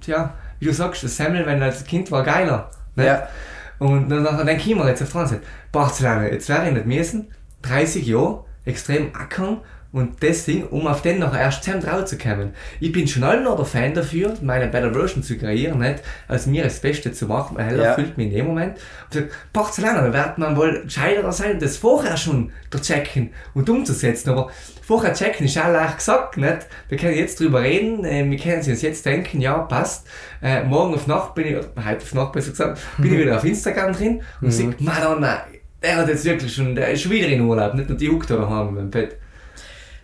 tja, 0.00 0.34
wie 0.58 0.66
du 0.66 0.72
sagst, 0.72 1.04
das 1.04 1.16
Semmel, 1.16 1.46
wenn 1.46 1.58
du 1.58 1.66
als 1.66 1.84
Kind 1.84 2.10
war, 2.10 2.22
geiler. 2.22 2.70
Ne? 2.96 3.06
Ja. 3.06 3.28
Und 3.78 4.08
dann, 4.08 4.24
dann 4.24 4.48
ich 4.48 4.66
mir 4.66 4.88
jetzt 4.88 5.02
auf 5.02 5.12
der 5.12 5.20
anderen 5.20 5.40
Seite, 5.40 5.50
Barcelona, 5.72 6.26
jetzt 6.28 6.48
wäre 6.48 6.68
ich 6.68 6.74
nicht 6.74 6.86
müssen, 6.86 7.28
30 7.62 8.06
Jahre 8.06 8.44
extrem 8.64 9.14
ackern 9.14 9.60
und 9.94 10.20
Ding, 10.20 10.66
um 10.66 10.88
auf 10.88 11.02
den 11.02 11.20
noch 11.20 11.36
erst 11.36 11.62
zusammen 11.62 11.84
drauf 11.84 12.04
zu 12.04 12.18
kommen. 12.18 12.52
Ich 12.80 12.90
bin 12.90 13.06
schon 13.06 13.22
alle 13.22 13.42
noch 13.42 13.54
der 13.54 13.64
Fan 13.64 13.94
dafür, 13.94 14.34
meine 14.42 14.66
Better 14.66 14.92
Version 14.92 15.22
zu 15.22 15.38
kreieren, 15.38 15.78
nicht 15.78 16.02
als 16.26 16.46
mir 16.46 16.64
das 16.64 16.80
Beste 16.80 17.12
zu 17.12 17.26
machen, 17.26 17.56
weil 17.56 17.78
ja. 17.78 17.84
erfüllt 17.84 18.18
mich 18.18 18.26
in 18.26 18.34
dem 18.34 18.46
Moment. 18.46 18.72
Und 18.72 19.14
sagt, 19.14 19.30
Barcelona, 19.52 20.08
da 20.08 20.12
wird 20.12 20.38
man 20.38 20.56
wohl 20.56 20.82
gescheiter 20.82 21.30
sein, 21.30 21.60
das 21.60 21.76
vorher 21.76 22.16
schon 22.16 22.50
zu 22.72 22.80
checken 22.80 23.30
und 23.54 23.70
umzusetzen. 23.70 24.30
Aber 24.30 24.50
vorher 24.82 25.14
checken 25.14 25.46
ist 25.46 25.56
auch 25.58 25.70
leicht 25.70 25.98
gesagt, 25.98 26.38
nicht? 26.38 26.66
Wir 26.88 26.98
können 26.98 27.16
jetzt 27.16 27.38
drüber 27.38 27.62
reden, 27.62 28.04
äh, 28.04 28.28
wir 28.28 28.38
können 28.38 28.68
uns 28.68 28.82
jetzt 28.82 29.06
denken, 29.06 29.40
ja, 29.40 29.58
passt. 29.58 30.08
Äh, 30.42 30.64
morgen 30.64 30.94
auf 30.94 31.06
Nacht 31.06 31.36
bin 31.36 31.46
ich, 31.46 31.54
heute 31.54 32.02
auf 32.02 32.14
Nacht 32.14 32.32
besser 32.32 32.50
gesagt, 32.50 32.80
bin 32.98 33.12
ich 33.12 33.20
wieder 33.20 33.36
auf 33.36 33.44
Instagram 33.44 33.92
drin 33.92 34.22
und 34.40 34.48
mhm. 34.48 34.50
sehe, 34.50 34.74
Madonna, 34.80 35.44
der 35.80 35.96
hat 35.98 36.08
jetzt 36.08 36.24
wirklich 36.24 36.52
schon, 36.52 36.74
der 36.74 36.90
ist 36.90 37.02
schon 37.02 37.12
wieder 37.12 37.28
in 37.28 37.42
Urlaub, 37.42 37.74
nicht? 37.74 37.88
Und 37.88 38.00
die 38.00 38.10
huckt 38.10 38.28
da 38.28 38.36
daheim 38.36 38.76
im 38.76 38.90
Bett. 38.90 39.18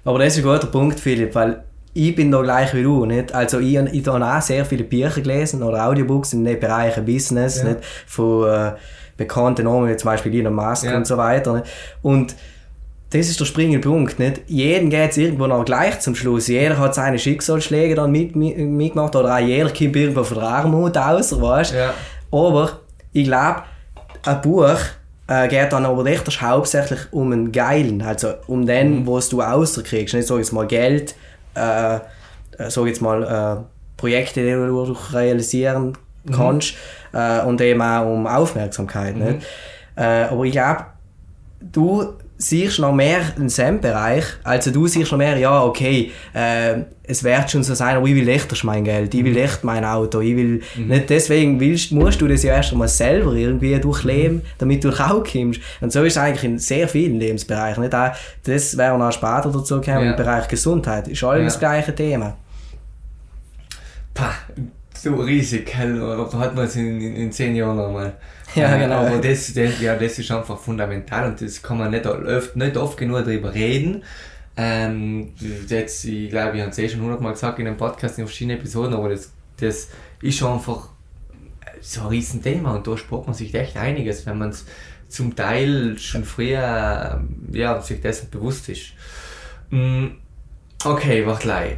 Aber 0.05 0.19
das 0.19 0.37
ist 0.37 0.45
ein 0.45 0.51
guter 0.51 0.67
Punkt, 0.67 0.99
Philipp, 0.99 1.35
weil 1.35 1.65
ich 1.93 2.15
bin 2.15 2.31
da 2.31 2.41
gleich 2.43 2.73
wie 2.75 2.83
du. 2.83 3.05
Nicht? 3.05 3.35
Also 3.35 3.59
ich, 3.59 3.75
ich 3.75 4.07
habe 4.07 4.25
auch 4.25 4.43
sehr 4.43 4.65
viele 4.65 4.85
Bücher 4.85 5.21
gelesen 5.21 5.63
oder 5.63 5.87
Audiobooks 5.87 6.33
in 6.33 6.45
den 6.45 6.59
Bereichen 6.59 7.05
Business, 7.05 7.59
ja. 7.59 7.71
nicht? 7.71 7.81
von 8.07 8.49
äh, 8.49 8.73
bekannten 9.17 9.65
Namen 9.65 9.89
wie 9.89 9.97
zum 9.97 10.11
Beispiel 10.11 10.35
Elon 10.35 10.55
Musk 10.55 10.85
ja. 10.85 10.97
und 10.97 11.07
so 11.07 11.17
weiter. 11.17 11.55
Nicht? 11.55 11.67
Und 12.03 12.37
das 13.11 13.29
ist 13.29 13.41
der 13.41 13.45
springende 13.45 13.81
Punkt. 13.81 14.19
Nicht? 14.19 14.43
Jeden 14.47 14.89
geht 14.89 15.11
es 15.11 15.17
irgendwo 15.17 15.47
noch 15.47 15.65
gleich 15.65 15.99
zum 16.01 16.15
Schluss. 16.15 16.47
Jeder 16.47 16.79
hat 16.79 16.95
seine 16.95 17.19
Schicksalsschläge 17.19 17.97
dann 17.97 18.13
mit, 18.13 18.37
mit, 18.37 18.57
mitgemacht 18.57 19.17
oder 19.17 19.35
auch 19.35 19.41
jeder 19.41 19.69
kommt 19.71 19.97
irgendwo 19.97 20.23
von 20.23 20.39
der 20.39 20.49
Armut 20.49 20.97
aus, 20.97 21.41
weißt? 21.41 21.75
Ja. 21.75 21.93
Aber 22.31 22.81
ich 23.13 23.25
glaube, 23.25 23.63
ein 24.25 24.41
Buch 24.41 24.77
äh, 25.31 25.47
geht 25.47 25.73
dann 25.73 25.87
aber 25.87 26.05
echt 26.07 26.43
hauptsächlich 26.43 27.01
um 27.13 27.33
einen 27.33 27.53
Geilen, 27.53 28.03
also 28.03 28.35
um 28.49 28.67
den, 28.67 29.01
mhm. 29.01 29.07
was 29.07 29.29
du 29.29 29.41
rauskriegst. 29.41 30.13
Nicht 30.13 30.27
so 30.27 30.39
jetzt 30.39 30.53
mal 30.53 30.67
Geld, 30.67 31.15
äh, 31.55 31.95
äh 31.95 32.01
so 32.69 32.85
jetzt 32.85 33.01
mal 33.01 33.23
äh, 33.23 33.63
Projekte, 33.97 34.43
die 34.43 34.51
du 34.51 34.97
realisieren 35.13 35.97
mhm. 36.25 36.33
kannst 36.33 36.75
mhm. 37.13 37.19
äh, 37.19 37.43
und 37.43 37.61
eben 37.61 37.81
auch 37.81 38.13
um 38.13 38.27
Aufmerksamkeit. 38.27 39.17
Mhm. 39.17 39.25
Nicht? 39.25 39.47
Äh, 39.97 40.03
aber 40.03 40.45
ich 40.45 40.53
glaube, 40.53 40.87
du 41.61 42.15
siehst 42.37 42.81
noch 42.81 42.93
mehr 42.93 43.21
den 43.39 43.49
SAM-Bereich, 43.49 44.25
also 44.43 44.73
du 44.73 44.89
siehst 44.89 45.13
noch 45.13 45.19
mehr, 45.19 45.37
ja, 45.37 45.63
okay, 45.63 46.11
äh, 46.33 46.81
es 47.11 47.25
wird 47.25 47.51
schon 47.51 47.63
so 47.63 47.75
sein, 47.75 47.97
aber 47.97 48.07
ich 48.07 48.15
will 48.15 48.29
echt 48.29 48.65
mein 48.65 48.85
Geld, 48.85 49.13
ich 49.15 49.25
will 49.25 49.33
mhm. 49.33 49.39
echt 49.39 49.65
mein 49.65 49.85
Auto, 49.85 50.21
ich 50.21 50.37
will, 50.37 50.63
mhm. 50.77 50.87
nicht 50.87 51.11
deswegen 51.11 51.59
willst, 51.59 51.93
musst 51.93 52.21
du 52.21 52.29
das 52.29 52.43
ja 52.43 52.55
erst 52.55 52.73
einmal 52.73 52.89
selber 52.89 53.33
irgendwie 53.33 53.79
durchleben, 53.81 54.37
mhm. 54.37 54.43
damit 54.59 54.85
du 54.85 54.91
auch 54.91 55.25
kommst. 55.25 55.61
Und 55.81 55.93
so 55.93 56.05
ist 56.05 56.15
es 56.15 56.19
eigentlich 56.19 56.45
in 56.45 56.59
sehr 56.59 56.89
vielen 56.89 57.19
Lebensbereichen, 57.19 57.83
nicht? 57.83 57.95
Auch, 57.95 58.13
das 58.45 58.77
wäre 58.77 58.97
noch 58.97 59.13
später 59.13 59.51
dazu 59.53 59.81
gekommen, 59.81 60.05
ja. 60.05 60.11
im 60.13 60.17
Bereich 60.17 60.47
Gesundheit, 60.49 61.09
ist 61.09 61.25
alles 61.25 61.41
ja. 61.41 61.45
das 61.45 61.59
gleiche 61.59 61.95
Thema. 61.95 62.37
Pah, 64.15 64.35
so 64.95 65.15
riesig, 65.17 65.73
da 65.73 66.39
hat 66.39 66.55
man 66.55 66.65
es 66.65 66.77
in, 66.77 67.01
in, 67.01 67.17
in 67.17 67.33
zehn 67.33 67.57
Jahren 67.57 67.77
nochmal. 67.77 68.15
Ja, 68.57 68.77
genau. 68.77 69.07
Aber 69.07 69.19
das, 69.19 69.55
das, 69.55 69.81
ja, 69.81 69.95
das 69.95 70.19
ist 70.19 70.29
einfach 70.33 70.59
fundamental 70.59 71.29
und 71.29 71.41
das 71.41 71.63
kann 71.63 71.79
man 71.79 71.93
nicht 71.93 72.05
oft, 72.05 72.57
nicht 72.57 72.77
oft 72.77 72.97
genug 72.99 73.25
darüber 73.25 73.55
reden. 73.55 74.03
Ähm, 74.63 75.33
jetzt, 75.69 76.05
ich 76.05 76.29
glaube, 76.29 76.57
ich 76.57 76.61
habe 76.61 76.71
es 76.71 76.79
eh 76.79 76.87
schon 76.87 77.01
hundertmal 77.01 77.33
gesagt 77.33 77.59
in 77.59 77.67
einem 77.67 77.79
Podcast, 77.79 78.19
in 78.19 78.27
verschiedenen 78.27 78.59
Episoden, 78.59 78.93
aber 78.93 79.09
das, 79.09 79.33
das 79.57 79.89
ist 80.21 80.43
einfach 80.43 80.91
so 81.81 82.03
ein 82.03 82.07
Riesenthema 82.09 82.75
und 82.75 82.87
da 82.87 82.95
spart 82.99 83.25
man 83.25 83.33
sich 83.33 83.55
echt 83.55 83.79
einiges, 83.79 84.27
wenn 84.27 84.37
man 84.37 84.51
es 84.51 84.67
zum 85.09 85.35
Teil 85.35 85.97
schon 85.99 86.25
früher 86.25 87.25
ja, 87.53 87.81
sich 87.81 88.03
dessen 88.03 88.29
bewusst 88.29 88.69
ist. 88.69 88.93
Mm, 89.71 90.09
okay, 90.85 91.27
warte 91.27 91.43
gleich. 91.43 91.77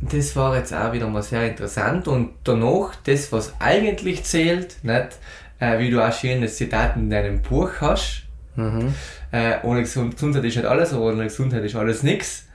das 0.00 0.34
war 0.34 0.56
jetzt 0.56 0.74
auch 0.74 0.92
wieder 0.92 1.06
mal 1.06 1.22
sehr 1.22 1.48
interessant 1.48 2.08
und 2.08 2.30
danach, 2.42 2.96
das 3.04 3.30
was 3.30 3.54
eigentlich 3.60 4.24
zählt, 4.24 4.82
nicht, 4.82 5.18
äh, 5.60 5.78
wie 5.78 5.90
du 5.90 6.04
auch 6.04 6.12
schönes 6.12 6.56
Zitat 6.56 6.96
in 6.96 7.10
deinem 7.10 7.42
Buch 7.42 7.70
hast, 7.80 8.24
mhm. 8.56 8.92
Äh, 9.32 9.54
ohne 9.62 9.82
Gesundheit 9.82 10.44
ist 10.44 10.56
nicht 10.56 10.66
alles, 10.66 10.92
aber 10.92 11.06
ohne 11.06 11.24
Gesundheit 11.24 11.64
ist 11.64 11.76
alles 11.76 12.02
nichts. 12.02 12.46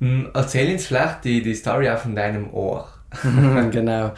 Hm, 0.00 0.30
erzähl 0.32 0.72
uns 0.72 0.86
vielleicht 0.86 1.24
die, 1.24 1.42
die 1.42 1.54
Story 1.54 1.90
auch 1.90 1.98
von 1.98 2.14
deinem 2.14 2.52
Ohr. 2.52 2.88
genau. 3.70 4.12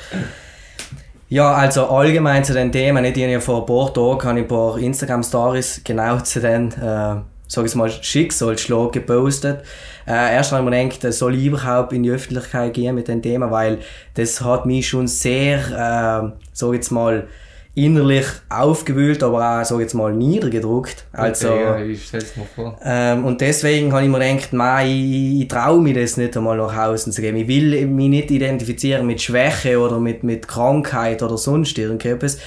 Ja, 1.29 1.55
also 1.55 1.87
allgemein 1.87 2.45
zu 2.45 2.53
den 2.53 2.71
Themen, 2.71 3.05
ich 3.07 3.17
habe 3.17 3.41
vor 3.41 3.61
ein 3.61 3.67
paar 3.67 3.95
Tagen 3.95 4.29
habe 4.29 4.39
ich 4.41 4.45
ein 4.45 4.49
paar 4.49 4.79
Instagram-Stories 4.79 5.81
genau 5.83 6.21
zu 6.21 6.41
den, 6.41 6.69
äh, 6.73 7.17
sag 7.49 7.65
ich 7.65 7.75
mal, 7.75 7.91
Schicksalsschlag 7.91 8.93
gepostet. 8.93 9.63
Äh, 10.07 10.35
erst 10.35 10.53
einmal 10.53 10.73
denkt, 10.73 11.03
soll 11.11 11.35
ich 11.37 11.47
überhaupt 11.47 11.95
in 11.95 12.03
die 12.03 12.11
Öffentlichkeit 12.11 12.75
gehen 12.75 12.95
mit 12.95 13.09
dem 13.09 13.23
Thema, 13.23 13.51
weil 13.51 13.79
das 14.13 14.43
hat 14.43 14.67
mich 14.67 14.89
schon 14.89 15.07
sehr, 15.07 15.59
äh, 15.59 16.33
sag 16.53 16.75
jetzt 16.75 16.91
mal, 16.91 17.27
innerlich 17.75 18.27
aufgewühlt, 18.51 19.23
aber 19.23 19.61
auch, 19.61 19.65
sag 19.65 19.81
jetzt 19.81 19.95
mal, 19.95 20.13
niedergedruckt. 20.13 21.07
Also, 21.13 21.49
okay, 21.49 21.63
ja, 21.63 21.79
ich 21.79 22.05
stell's 22.05 22.37
mir 22.37 22.45
vor. 22.45 22.79
Ähm, 22.85 23.25
und 23.25 23.41
deswegen 23.41 23.93
habe 23.93 24.05
ich 24.05 24.11
mir 24.11 24.19
gedacht, 24.19 24.53
nein, 24.53 24.89
ich, 24.89 25.41
ich 25.43 25.49
traue 25.49 25.81
mir 25.81 25.95
das 25.95 26.19
nicht 26.19 26.37
einmal 26.37 26.59
nach 26.59 26.77
Hause 26.77 27.11
zu 27.11 27.23
gehen. 27.23 27.37
Ich 27.37 27.49
will 27.49 27.87
mich 27.87 28.09
nicht 28.09 28.31
identifizieren 28.31 29.07
mit 29.07 29.23
Schwäche 29.23 29.79
oder 29.79 29.99
mit, 29.99 30.23
mit 30.23 30.47
Krankheit 30.47 31.23
oder 31.23 31.39
sonst 31.39 31.79
irgendetwas. 31.79 32.39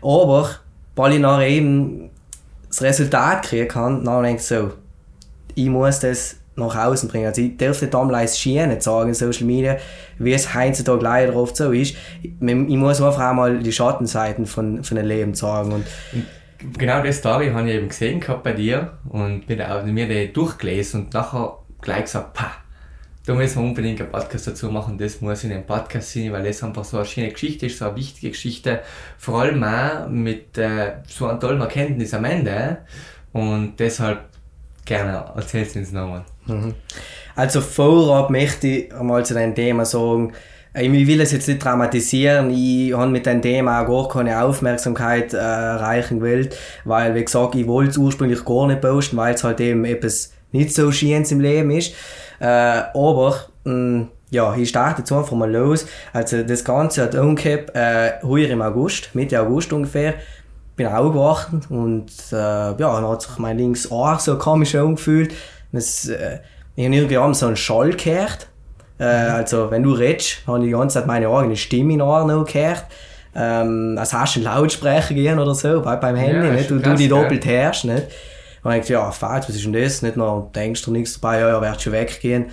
Aber, 0.00 0.48
weil 0.96 1.14
ich 1.14 1.20
nachher 1.20 1.48
eben 1.48 2.08
das 2.68 2.80
Resultat 2.80 3.42
kriegen 3.42 3.68
kann, 3.68 4.04
dann 4.04 4.22
denke 4.22 4.40
ich 4.40 4.46
so, 4.46 4.72
ich 5.54 5.68
muss 5.68 6.00
das 6.00 6.36
nach 6.60 6.76
außen 6.76 7.08
bringen. 7.08 7.26
Also 7.26 7.42
ich 7.42 7.56
darf 7.56 7.80
nicht 7.80 7.92
damals 7.92 8.38
Schienen 8.38 8.80
sagen 8.80 9.08
in 9.08 9.14
Social 9.14 9.46
Media, 9.46 9.76
wie 10.18 10.32
es 10.32 10.54
heutzutage 10.54 11.02
leider 11.02 11.34
oft 11.34 11.56
so 11.56 11.72
ist. 11.72 11.96
Ich, 12.22 12.34
ich 12.40 12.76
muss 12.76 13.00
einfach 13.00 13.32
mal 13.32 13.58
die 13.58 13.72
Schattenseiten 13.72 14.46
von, 14.46 14.84
von 14.84 14.96
dem 14.96 15.06
Leben 15.06 15.34
sagen. 15.34 15.72
Und 15.72 15.86
genau 16.78 17.02
das 17.02 17.18
Story 17.18 17.50
habe 17.50 17.68
ich 17.68 17.76
eben 17.76 17.88
gesehen 17.88 18.20
gehabt 18.20 18.42
bei 18.42 18.52
dir 18.52 18.92
und 19.08 19.46
bin 19.46 19.60
auch 19.62 19.84
mir 19.84 20.08
die 20.08 20.32
durchgelesen 20.32 21.04
und 21.04 21.14
nachher 21.14 21.58
gleich 21.80 22.04
gesagt, 22.04 22.34
pah, 22.34 22.52
da 23.26 23.34
müssen 23.34 23.62
wir 23.62 23.68
unbedingt 23.68 24.00
einen 24.00 24.10
Podcast 24.10 24.46
dazu 24.46 24.70
machen, 24.70 24.98
das 24.98 25.20
muss 25.20 25.44
in 25.44 25.50
den 25.50 25.66
Podcast 25.66 26.12
sein, 26.12 26.32
weil 26.32 26.44
das 26.44 26.62
einfach 26.62 26.84
so 26.84 26.96
eine 26.96 27.06
schöne 27.06 27.30
Geschichte 27.30 27.66
ist, 27.66 27.78
so 27.78 27.86
eine 27.86 27.96
wichtige 27.96 28.30
Geschichte, 28.30 28.80
vor 29.18 29.42
allem 29.42 29.62
auch 29.62 30.08
mit 30.08 30.56
äh, 30.58 30.94
so 31.06 31.26
einer 31.26 31.38
tollen 31.38 31.60
Erkenntnis 31.60 32.14
am 32.14 32.24
Ende 32.24 32.78
und 33.32 33.74
deshalb 33.78 34.28
gerne 34.84 35.24
erzählst 35.36 35.74
du 35.74 35.80
uns 35.80 35.92
nochmal. 35.92 36.24
Also 37.36 37.60
vorab 37.60 38.30
möchte 38.30 38.66
ich 38.66 38.94
einmal 38.94 39.24
zu 39.24 39.34
dem 39.34 39.54
Thema 39.54 39.84
sagen, 39.84 40.32
ich 40.74 41.06
will 41.06 41.20
es 41.20 41.32
jetzt 41.32 41.48
nicht 41.48 41.64
dramatisieren, 41.64 42.50
ich 42.50 42.94
habe 42.94 43.10
mit 43.10 43.26
dem 43.26 43.42
Thema 43.42 43.80
auch 43.80 44.08
gar 44.08 44.22
keine 44.22 44.42
Aufmerksamkeit 44.42 45.34
äh, 45.34 45.36
erreichen 45.36 46.20
gewollt, 46.20 46.56
weil, 46.84 47.14
wie 47.14 47.24
gesagt, 47.24 47.56
ich 47.56 47.66
wollte 47.66 47.90
es 47.90 47.96
ursprünglich 47.96 48.44
gar 48.44 48.68
nicht 48.68 48.80
posten, 48.80 49.16
weil 49.16 49.34
es 49.34 49.42
halt 49.42 49.60
eben 49.60 49.84
etwas 49.84 50.32
nicht 50.52 50.72
so 50.72 50.92
schönes 50.92 51.32
im 51.32 51.40
Leben 51.40 51.70
ist. 51.70 51.94
Äh, 52.38 52.44
aber, 52.46 53.46
mh, 53.64 53.72
mm, 53.72 54.08
ja, 54.30 54.54
ich 54.54 54.68
starte 54.68 55.00
jetzt 55.00 55.12
einfach 55.12 55.36
mal 55.36 55.50
los. 55.50 55.86
Also 56.12 56.42
das 56.42 56.64
Ganze 56.64 57.02
hat 57.02 57.14
umgekehrt, 57.16 57.74
äh, 57.74 58.12
heuer 58.22 58.50
im 58.50 58.62
August, 58.62 59.10
Mitte 59.14 59.40
August 59.40 59.72
ungefähr, 59.72 60.14
bin 60.76 60.86
aufgewacht 60.86 61.48
und 61.68 62.10
äh, 62.32 62.36
ja, 62.36 62.74
dann 62.76 63.08
hat 63.08 63.22
sich 63.22 63.38
mein 63.38 63.58
links 63.58 63.90
Ohr 63.90 64.18
so 64.20 64.38
komisch 64.38 64.74
angefühlt. 64.76 65.34
Das, 65.72 66.08
äh, 66.08 66.38
ich 66.76 66.84
habe 66.84 66.94
irgendwie 66.94 67.34
so 67.34 67.46
einen 67.46 67.56
Schall 67.56 67.90
gehört. 67.90 68.48
Äh, 68.98 69.28
mhm. 69.28 69.34
Also, 69.34 69.70
wenn 69.70 69.82
du 69.82 69.92
redest, 69.92 70.38
habe 70.46 70.58
ich 70.58 70.64
die 70.66 70.70
ganze 70.70 70.94
Zeit 70.94 71.06
meine 71.06 71.28
eigene 71.28 71.56
Stimme 71.56 71.94
in 71.94 72.02
Ohren 72.02 72.28
noch 72.28 72.44
gehört. 72.44 72.84
Ähm, 73.34 73.96
als 73.98 74.12
hast 74.12 74.36
du 74.36 74.40
einen 74.40 74.56
Lautsprecher 74.56 75.14
gehen 75.14 75.38
oder 75.38 75.54
so, 75.54 75.80
bei, 75.82 75.96
beim 75.96 76.16
Handy, 76.16 76.46
ja, 76.48 76.52
nicht? 76.52 76.70
Und 76.72 76.84
du 76.84 76.94
die 76.94 77.08
doppelt 77.08 77.44
hörst, 77.46 77.84
nicht? 77.84 78.08
Und 78.62 78.72
ich 78.72 78.88
ja, 78.88 79.10
Fahrt, 79.10 79.48
was 79.48 79.56
ist 79.56 79.64
denn 79.64 79.72
das? 79.72 80.02
Nicht 80.02 80.16
noch 80.16 80.50
denkst 80.54 80.82
du 80.82 80.90
nichts 80.90 81.18
dabei, 81.18 81.40
ja, 81.40 81.48
ja, 81.48 81.62
wirst 81.62 81.82
schon 81.82 81.92
weggehen. 81.92 82.46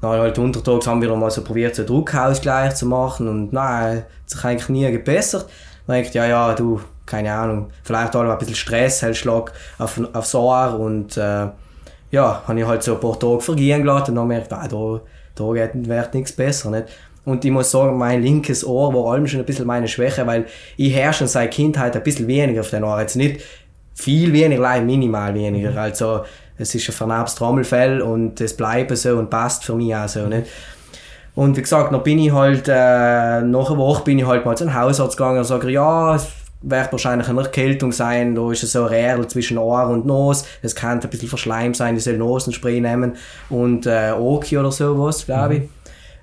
Dann 0.00 0.20
halt 0.20 0.38
untertags 0.38 0.86
haben 0.86 1.02
wir 1.02 1.14
mal 1.16 1.30
so 1.30 1.42
probiert, 1.42 1.74
so 1.74 1.82
einen 1.82 1.88
Druckausgleich 1.88 2.74
zu 2.74 2.86
machen 2.86 3.28
und 3.28 3.52
nein, 3.52 3.98
hat 3.98 4.04
sich 4.26 4.44
eigentlich 4.44 4.68
nie 4.68 4.90
gebessert. 4.90 5.48
Dann 5.86 5.96
ich, 5.96 6.14
ja, 6.14 6.26
ja, 6.26 6.54
du, 6.54 6.80
keine 7.06 7.32
Ahnung, 7.32 7.70
vielleicht 7.82 8.14
auch 8.14 8.22
ein 8.22 8.38
bisschen 8.38 8.54
Stress, 8.54 9.02
halt 9.02 9.16
Schlag 9.16 9.52
auf, 9.78 10.00
aufs 10.12 10.34
Ohr 10.34 10.78
und 10.78 11.16
äh, 11.16 11.48
ja, 12.14 12.42
habe 12.46 12.60
ich 12.60 12.66
halt 12.66 12.82
so 12.82 12.94
ein 12.94 13.00
paar 13.00 13.18
Tage 13.18 13.40
vergehen 13.40 13.82
gelassen 13.82 14.10
und 14.10 14.16
dann 14.16 14.28
merkt 14.28 14.52
ah, 14.52 14.66
da, 14.68 15.00
da 15.34 15.44
wird 15.52 16.14
nichts 16.14 16.32
besser. 16.32 16.70
Nicht? 16.70 16.86
Und 17.24 17.44
ich 17.44 17.50
muss 17.50 17.70
sagen, 17.70 17.98
mein 17.98 18.22
linkes 18.22 18.64
Ohr 18.64 18.94
war 18.94 19.12
allem 19.12 19.26
schon 19.26 19.40
ein 19.40 19.46
bisschen 19.46 19.66
meine 19.66 19.88
Schwäche, 19.88 20.26
weil 20.26 20.46
ich 20.76 20.94
herrsche 20.94 21.20
schon 21.20 21.28
seit 21.28 21.50
Kindheit 21.50 21.96
ein 21.96 22.02
bisschen 22.02 22.28
weniger 22.28 22.60
auf 22.60 22.70
den 22.70 22.84
Ohr. 22.84 23.00
Jetzt 23.00 23.16
nicht 23.16 23.42
viel 23.94 24.32
weniger, 24.32 24.80
minimal 24.80 25.34
weniger. 25.34 25.72
Mhm. 25.72 25.78
Also 25.78 26.24
es 26.56 26.74
ist 26.74 26.88
ein 26.88 26.92
vernarbtes 26.92 27.34
Trommelfell 27.36 28.00
und 28.00 28.40
es 28.40 28.56
bleibt 28.56 28.96
so 28.96 29.16
und 29.16 29.30
passt 29.30 29.64
für 29.64 29.74
mich 29.74 29.94
auch 29.94 30.08
so. 30.08 30.26
Nicht? 30.26 30.46
Und 31.34 31.56
wie 31.56 31.62
gesagt, 31.62 31.92
dann 31.92 32.02
bin 32.02 32.18
ich 32.20 32.32
halt, 32.32 32.68
äh, 32.68 33.40
nach 33.42 33.70
einer 33.70 33.78
Woche 33.78 34.04
bin 34.04 34.18
ich 34.20 34.26
halt 34.26 34.44
mal 34.44 34.56
zum 34.56 34.72
Hausarzt 34.72 35.16
gegangen 35.16 35.38
und 35.38 35.44
sage, 35.44 35.68
ja, 35.70 36.16
wird 36.66 36.92
wahrscheinlich 36.92 37.28
eine 37.28 37.42
Erkältung 37.42 37.92
sein, 37.92 38.34
da 38.34 38.50
ist 38.50 38.62
es 38.62 38.72
so 38.72 38.84
ein 38.84 38.88
Rädel 38.88 39.26
zwischen 39.28 39.58
Ohr 39.58 39.86
und 39.88 40.06
Nose, 40.06 40.44
es 40.62 40.74
kann 40.74 41.00
ein 41.00 41.10
bisschen 41.10 41.28
verschleimt 41.28 41.76
sein, 41.76 41.96
ich 41.96 42.04
soll 42.04 42.16
Nosenspray 42.16 42.80
nehmen 42.80 43.16
und 43.50 43.86
äh, 43.86 44.12
Oki 44.12 44.56
oder 44.56 44.72
sowas, 44.72 45.26
glaube 45.26 45.54
ich. 45.54 45.60
Mhm. 45.60 45.68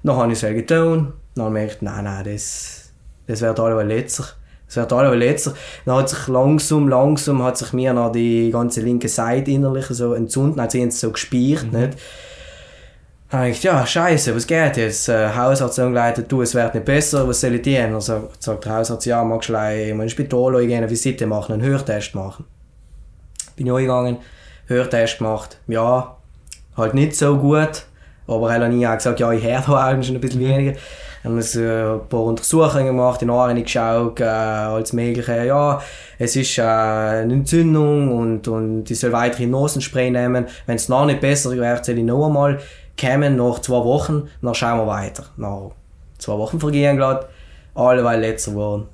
Dann 0.03 0.15
habe 0.15 0.33
ich 0.33 0.43
es 0.43 0.49
getan, 0.49 1.13
dann 1.35 1.45
habe 1.45 1.63
ich 1.63 1.81
nein, 1.81 2.05
nein, 2.05 2.23
das, 2.25 2.91
das 3.27 3.41
wird 3.41 3.59
alle 3.59 3.83
letzter. 3.83 4.25
Das 4.65 4.77
wird 4.77 4.93
alle 4.93 5.13
letzter. 5.15 5.53
Dann 5.85 5.97
hat 5.97 6.09
sich 6.09 6.27
langsam, 6.27 6.87
langsam 6.87 7.43
hat 7.43 7.57
sich 7.57 7.73
mir 7.73 7.93
noch 7.93 8.11
die 8.11 8.49
ganze 8.51 8.81
linke 8.81 9.09
Seite 9.09 9.51
innerlich 9.51 9.85
so 9.87 10.13
entzündet, 10.13 10.59
also 10.59 10.77
ich 10.77 10.97
so 10.97 11.11
gespielt, 11.11 11.71
mhm. 11.71 11.79
nicht? 11.79 11.97
Dann 13.31 13.39
habe 13.39 13.49
ich 13.51 13.63
ja, 13.63 13.85
scheiße, 13.85 14.35
was 14.35 14.45
geht 14.45 14.75
jetzt? 14.75 15.07
Äh, 15.07 15.29
Hausarzt 15.33 15.79
angeleitet, 15.79 16.29
du, 16.29 16.41
es 16.41 16.53
wird 16.53 16.73
nicht 16.73 16.83
besser, 16.83 17.25
was 17.25 17.39
soll 17.39 17.55
ich 17.55 17.61
tun? 17.61 17.75
Dann 17.75 18.01
sagt, 18.01 18.43
sagt 18.43 18.65
der 18.65 18.75
Hausarzt, 18.75 19.05
ja, 19.05 19.23
magst 19.23 19.47
du 19.47 19.53
in 19.53 20.01
ein 20.01 20.09
Spital 20.09 20.67
gehen, 20.67 20.79
eine 20.79 20.89
Visite 20.89 21.25
machen, 21.25 21.53
einen 21.53 21.61
Hörtest 21.61 22.13
machen. 22.13 22.43
Bin 23.55 23.67
ich 23.67 23.73
gegangen, 23.73 24.17
Hörtest 24.67 25.19
gemacht, 25.19 25.57
ja, 25.67 26.17
halt 26.75 26.93
nicht 26.93 27.15
so 27.15 27.37
gut, 27.37 27.85
aber 28.27 28.53
er 28.53 28.65
hat 28.65 28.69
nie 28.69 28.85
gesagt, 28.85 29.21
ja, 29.21 29.31
ich 29.31 29.43
höre 29.45 29.61
da 29.65 30.03
schon 30.03 30.15
ein 30.15 30.21
bisschen 30.21 30.41
weniger. 30.41 30.77
Dann 31.23 31.33
haben 31.33 31.53
wir 31.53 32.01
ein 32.01 32.09
paar 32.09 32.23
Untersuchungen 32.23 32.87
gemacht, 32.87 33.21
in 33.21 33.29
Ohren 33.29 33.63
geschaut, 33.63 34.19
äh, 34.19 34.23
alles 34.25 34.91
mögliche. 34.91 35.45
Ja, 35.45 35.79
es 36.17 36.35
ist 36.35 36.57
äh, 36.57 36.63
eine 36.63 37.33
Entzündung 37.33 38.11
und, 38.11 38.47
und 38.47 38.89
ich 38.89 38.99
soll 38.99 39.11
weiterhin 39.11 39.51
Nosenspray 39.51 40.09
nehmen. 40.09 40.47
Wenn 40.65 40.75
es 40.75 40.89
noch 40.89 41.05
nicht 41.05 41.21
besser 41.21 41.51
wird, 41.51 41.85
soll 41.85 41.97
ich 41.99 42.03
noch 42.03 42.25
einmal 42.25 42.59
kämen 43.01 43.35
nach 43.35 43.59
zwei 43.59 43.83
Wochen, 43.83 44.29
dann 44.41 44.53
schauen 44.53 44.77
wir 44.77 44.87
weiter. 44.87 45.25
Nach 45.35 45.71
zwei 46.19 46.37
Wochen 46.37 46.59
vergehen 46.59 46.97
gerade, 46.97 47.25
alle 47.73 48.03
weil 48.03 48.21
letzter 48.21 48.55
waren. 48.55 48.87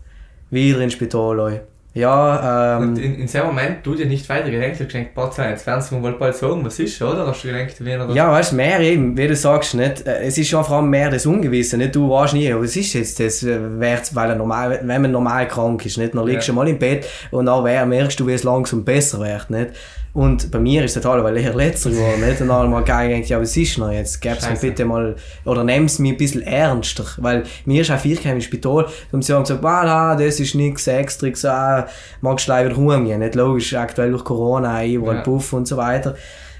Wieder 0.49 0.79
ins 0.79 0.93
Spital. 0.93 1.61
Ja, 1.93 2.77
ähm, 2.77 2.89
Und 2.89 2.99
in, 2.99 3.15
in 3.15 3.27
dem 3.27 3.45
Moment, 3.47 3.77
du 3.83 3.95
dir 3.95 4.05
nicht 4.05 4.29
weiter 4.29 4.51
gedacht, 4.51 4.79
hast 4.79 4.87
gedacht, 4.87 5.15
boah, 5.15 5.31
jetzt 5.49 5.65
werden 5.65 5.81
sie 5.81 5.95
mir 5.95 6.11
bald 6.11 6.35
sagen, 6.35 6.63
was 6.63 6.77
ist, 6.77 7.01
oder? 7.01 7.25
Hast 7.25 7.43
du 7.43 7.47
gedacht, 7.47 7.81
oder? 7.81 8.13
Ja, 8.13 8.31
weißt 8.31 8.51
du, 8.51 8.55
mehr 8.55 8.79
eben, 8.81 9.17
wie 9.17 9.27
du 9.27 9.35
sagst, 9.35 9.73
nicht? 9.73 10.05
Äh, 10.05 10.21
es 10.21 10.37
ist 10.37 10.47
schon 10.47 10.63
vor 10.63 10.77
allem 10.77 10.91
mehr 10.91 11.09
das 11.09 11.25
Ungewisse, 11.25 11.75
nicht? 11.75 11.95
Du 11.95 12.09
weißt 12.09 12.35
nie, 12.35 12.53
was 12.53 12.75
ist 12.75 12.93
jetzt 12.93 13.19
das, 13.19 13.41
äh, 13.41 13.59
weil 13.59 14.29
er 14.29 14.35
normal, 14.35 14.79
wenn 14.83 15.01
man 15.01 15.11
normal 15.11 15.47
krank 15.47 15.85
ist, 15.85 15.97
nicht? 15.97 16.13
Dann 16.13 16.27
liegst 16.27 16.47
du 16.47 16.51
ja. 16.51 16.55
mal 16.55 16.67
im 16.67 16.77
Bett 16.77 17.07
und 17.31 17.47
dann 17.47 17.89
merkst 17.89 18.19
du, 18.19 18.27
wie 18.27 18.33
es 18.33 18.43
langsam 18.43 18.85
besser 18.85 19.19
wird, 19.19 19.49
nicht? 19.49 19.71
Und 20.17 20.49
bei 20.49 20.57
mir 20.57 20.83
ist 20.83 20.95
total, 20.95 21.23
weil 21.23 21.37
ich 21.37 21.53
letzter 21.53 21.91
geworden 21.91 22.27
nicht? 22.27 22.41
Und 22.41 22.47
dann 22.47 22.71
mal 22.71 22.79
gedacht, 22.79 23.29
ja, 23.29 23.39
was 23.39 23.55
ist 23.55 23.77
noch 23.77 23.91
jetzt? 23.91 24.19
Gib's 24.19 24.49
mir 24.49 24.55
bitte 24.55 24.83
mal, 24.83 25.15
oder 25.45 25.63
nimm's 25.63 25.99
mir 25.99 26.13
ein 26.13 26.17
bisschen 26.17 26.41
ernster. 26.41 27.05
Weil 27.17 27.43
mir 27.65 27.83
ist 27.83 27.91
auch 27.91 27.99
viel 27.99 28.17
im 28.25 28.41
Spital, 28.41 28.87
und 29.11 29.23
sie 29.23 29.31
haben 29.31 29.43
gesagt, 29.43 29.63
voilà, 29.63 30.17
das 30.17 30.39
ist 30.39 30.55
nichts 30.55 30.87
extra, 30.87 31.27
ah, 31.51 31.87
magst 32.21 32.47
du 32.47 32.51
leider 32.51 32.73
rumgehen. 32.73 33.19
Nicht 33.19 33.35
logisch, 33.35 33.75
aktuell 33.75 34.09
durch 34.09 34.23
Corona, 34.23 34.83
überall 34.83 35.17
ja. 35.17 35.21
Puff 35.21 35.53
und 35.53 35.67
so 35.67 35.77
weiter. 35.77 36.15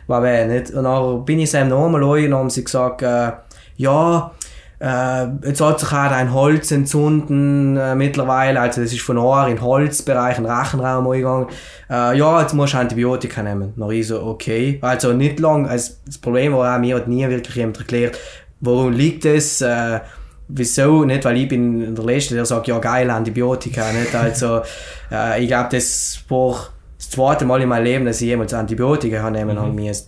War 0.05 0.21
weh, 0.21 0.45
nicht? 0.45 0.69
Und 0.69 0.83
dann 0.83 1.25
bin 1.25 1.39
ich 1.39 1.51
es 1.51 1.65
nochmal 1.65 2.03
und 2.03 2.33
haben 2.35 2.51
sie 2.51 2.63
gesagt, 2.63 3.01
äh, 3.01 3.31
ja, 3.77 4.31
jetzt 4.79 5.61
hat 5.61 5.79
sich 5.79 5.91
auch 5.91 6.11
ein 6.11 6.33
Holz 6.33 6.71
entzünden 6.71 7.77
äh, 7.77 7.95
mittlerweile, 7.95 8.59
also 8.59 8.81
das 8.81 8.93
ist 8.93 9.01
von 9.01 9.17
Ohr 9.17 9.47
in 9.47 9.59
Holzbereich, 9.59 10.37
in 10.37 10.45
Rachenraum 10.45 11.09
gegangen. 11.09 11.47
Äh, 11.89 12.17
ja, 12.17 12.41
jetzt 12.41 12.53
musst 12.53 12.73
du 12.73 12.77
Antibiotika 12.77 13.41
nehmen. 13.41 13.73
Dann 13.75 13.89
ich 13.89 14.07
so, 14.07 14.21
okay. 14.21 14.77
Also 14.81 15.13
nicht 15.13 15.39
lang, 15.39 15.67
also 15.67 15.93
das 16.05 16.19
Problem 16.19 16.53
war 16.53 16.75
auch, 16.75 16.79
mir 16.79 16.95
hat 16.95 17.07
nie 17.07 17.27
wirklich 17.27 17.55
jemand 17.55 17.79
erklärt, 17.79 18.19
worum 18.59 18.91
liegt 18.91 19.25
es, 19.25 19.61
äh, 19.61 19.99
wieso, 20.47 21.05
nicht, 21.05 21.25
weil 21.25 21.37
ich 21.37 21.47
bin 21.47 21.95
der 21.95 22.05
Letzte, 22.05 22.35
der 22.35 22.45
sagt, 22.45 22.67
ja 22.67 22.77
geil, 22.77 23.09
Antibiotika, 23.09 23.91
nicht, 23.91 24.13
also 24.13 24.61
ich 25.39 25.47
glaube, 25.47 25.69
das 25.71 26.23
war 26.29 26.69
das 26.97 27.09
zweite 27.09 27.45
Mal 27.45 27.61
in 27.61 27.69
meinem 27.69 27.83
Leben, 27.83 28.05
dass 28.05 28.21
ich 28.21 28.27
jemals 28.27 28.53
Antibiotika 28.53 29.29
nehmen 29.31 29.55
mhm. 29.55 29.61
haben 29.61 29.75
müssen. 29.75 30.07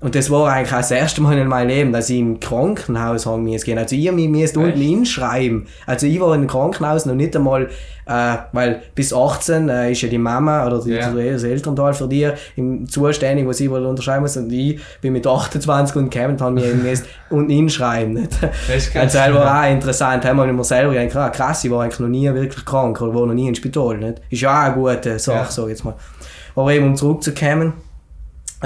Und 0.00 0.14
das 0.14 0.30
war 0.30 0.50
eigentlich 0.52 0.72
auch 0.72 0.76
das 0.78 0.90
erste 0.90 1.22
Mal 1.22 1.38
in 1.38 1.48
meinem 1.48 1.68
Leben, 1.68 1.92
dass 1.92 2.10
ich 2.10 2.18
im 2.18 2.38
Krankenhaus 2.38 3.24
haben 3.24 3.46
gehen. 3.46 3.78
Also 3.78 3.96
ich 3.96 4.12
mir 4.12 4.28
müsste 4.28 4.60
unten 4.60 4.78
hinschreiben. 4.78 5.66
Also 5.86 6.06
ich 6.06 6.20
war 6.20 6.34
im 6.34 6.46
Krankenhaus 6.46 7.06
noch 7.06 7.14
nicht 7.14 7.34
einmal, 7.34 7.68
äh, 8.04 8.36
weil 8.52 8.82
bis 8.94 9.14
18 9.14 9.68
äh, 9.70 9.92
ist 9.92 10.02
ja 10.02 10.08
die 10.10 10.18
Mama 10.18 10.66
oder 10.66 10.80
die, 10.82 10.90
Ja. 10.90 11.10
das 11.10 11.44
Elternteil 11.44 11.94
für 11.94 12.06
dich 12.08 12.28
im 12.56 12.86
zuständig, 12.86 13.46
was 13.46 13.58
ich 13.58 13.70
unterschreiben 13.70 14.20
muss. 14.22 14.36
Und 14.36 14.52
ich 14.52 14.78
bin 15.00 15.14
mit 15.14 15.26
28 15.26 15.96
und 15.96 16.10
gekommen 16.10 16.34
und 16.34 16.40
habe 16.42 16.54
mir 16.56 16.74
müsst 16.74 17.06
unten 17.30 17.50
hinschreiben. 17.50 18.12
Nicht? 18.14 18.36
Das 18.42 18.76
ist 18.76 18.94
Also 18.96 19.18
das 19.18 19.32
war 19.34 19.64
auch 19.64 19.70
interessant. 19.72 20.24
Haben 20.26 20.36
wir 20.36 20.52
mir 20.52 20.62
selber 20.64 20.92
gedacht, 20.92 21.16
ah, 21.16 21.30
krass, 21.30 21.64
ich 21.64 21.70
war 21.70 21.82
eigentlich 21.82 22.00
noch 22.00 22.08
nie 22.08 22.32
wirklich 22.34 22.66
krank 22.66 23.00
oder 23.00 23.14
war 23.14 23.26
noch 23.26 23.34
nie 23.34 23.48
im 23.48 23.54
Spital. 23.54 23.96
Nicht? 23.96 24.20
Ist 24.28 24.42
ja 24.42 24.50
auch 24.50 24.64
eine 24.66 24.74
gute 24.74 25.18
Sache, 25.18 25.36
Ja. 25.38 25.44
sag 25.50 25.64
ich 25.64 25.70
jetzt 25.70 25.84
mal. 25.84 25.94
Aber 26.54 26.70
eben, 26.72 26.86
um 26.86 26.96
zurückzukommen, 26.96 27.72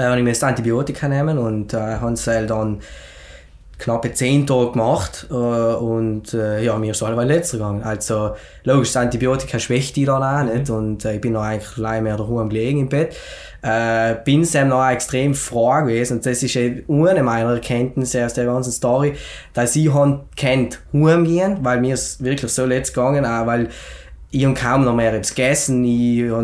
äh, 0.01 0.05
habe 0.05 0.19
ich 0.19 0.25
musste 0.25 0.47
Antibiotika 0.47 1.07
nehmen 1.07 1.37
und 1.37 1.73
äh, 1.73 1.77
haben 1.77 2.13
es 2.13 2.27
halt 2.27 2.49
dann 2.49 2.79
knappe 3.81 4.13
10 4.13 4.47
Tage 4.47 4.71
gemacht 4.71 5.27
äh, 5.29 5.33
und 5.33 6.33
äh, 6.33 6.63
ja, 6.63 6.77
mir 6.77 6.91
ist 6.91 7.03
alle 7.03 7.23
letzter 7.25 7.57
gegangen. 7.57 7.83
Also 7.83 8.35
logisch, 8.63 8.89
das 8.89 8.97
Antibiotika 8.97 9.59
schwächt 9.59 9.95
die 9.95 10.05
dann 10.05 10.23
auch 10.23 10.53
nicht 10.53 10.69
und 10.69 11.03
äh, 11.03 11.15
ich 11.15 11.21
bin 11.21 11.33
noch 11.33 11.41
eigentlich 11.41 11.77
allein 11.77 12.03
mehr 12.03 12.17
daheim 12.17 12.49
gelegen 12.49 12.79
im 12.81 12.89
Bett. 12.89 13.15
Äh, 13.63 14.15
bin 14.23 14.43
Sam 14.43 14.69
noch 14.69 14.87
extrem 14.87 15.35
froh 15.35 15.81
gewesen 15.81 16.17
und 16.17 16.25
das 16.25 16.41
ist 16.41 16.55
eben 16.55 17.07
eine 17.07 17.21
meiner 17.21 17.53
Erkenntnisse 17.53 18.25
aus 18.25 18.33
der 18.33 18.45
ganzen 18.45 18.71
Story, 18.71 19.13
dass 19.53 19.75
ich 19.75 19.93
han 19.93 20.21
kennt 20.35 20.79
heimgehen, 20.93 21.59
weil 21.61 21.79
mir 21.79 21.93
ist 21.93 22.23
wirklich 22.23 22.51
so 22.51 22.65
letzt 22.65 22.93
gegangen, 22.93 23.25
auch 23.25 23.45
weil 23.45 23.69
ich 24.31 24.45
habe 24.45 24.53
kaum 24.53 24.85
noch 24.85 24.95
mehr 24.95 25.13
etwas 25.13 25.35
gegessen, 25.35 25.83
ich 25.83 26.23
habe 26.23 26.43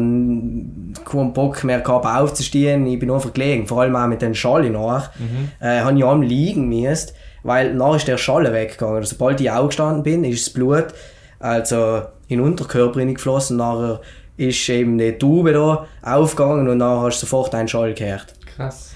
keinen 1.05 1.33
Bock 1.33 1.63
mehr 1.63 1.79
gehabt 1.79 2.05
aufzustehen, 2.05 2.85
ich 2.85 2.99
bin 2.99 3.09
einfach 3.09 3.33
gelegen, 3.33 3.65
vor 3.65 3.81
allem 3.81 3.95
auch 3.95 4.07
mit 4.07 4.21
den 4.21 4.35
Schallen 4.35 4.73
nach, 4.73 5.11
äh, 5.61 5.79
habe 5.79 5.97
ich 5.97 6.03
am 6.03 6.21
liegen 6.21 6.67
müssen, 6.67 7.11
weil 7.43 7.73
nachher 7.73 7.95
ist 7.95 8.07
der 8.07 8.17
Schalle 8.17 8.51
weggegangen. 8.51 8.97
Also, 8.97 9.15
sobald 9.15 9.39
ich 9.39 9.49
aufgestanden 9.49 10.03
bin, 10.03 10.25
ist 10.25 10.45
das 10.45 10.53
Blut 10.53 10.87
also 11.39 12.01
in 12.27 12.39
den 12.39 12.41
Unterkörper 12.41 13.05
geflossen, 13.05 13.57
nachher 13.57 14.01
ist 14.35 14.67
eben 14.69 14.97
die 14.97 15.13
Tube 15.13 15.53
da 15.53 15.87
aufgegangen 16.01 16.67
und 16.67 16.77
nachher 16.77 17.03
hast 17.03 17.21
du 17.21 17.25
sofort 17.25 17.55
einen 17.55 17.67
Schall 17.67 17.93
gehört. 17.93 18.33
Krass. 18.55 18.91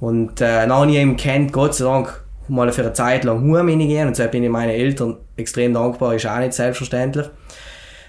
Und 0.00 0.40
äh, 0.40 0.66
dann 0.66 0.72
habe 0.72 0.90
ich 0.90 0.96
eben 0.96 1.16
kennt, 1.16 1.52
Gott 1.52 1.74
sei 1.74 1.84
Dank, 1.84 2.24
mal 2.48 2.70
für 2.72 2.82
eine 2.82 2.92
Zeit 2.92 3.24
lang 3.24 3.40
heim 3.54 3.66
gehen 3.78 4.08
und 4.08 4.16
so 4.16 4.26
bin 4.26 4.42
ich 4.42 4.50
meinen 4.50 4.70
Eltern 4.70 5.16
extrem 5.36 5.74
dankbar, 5.74 6.14
ist 6.14 6.26
auch 6.26 6.38
nicht 6.38 6.54
selbstverständlich. 6.54 7.26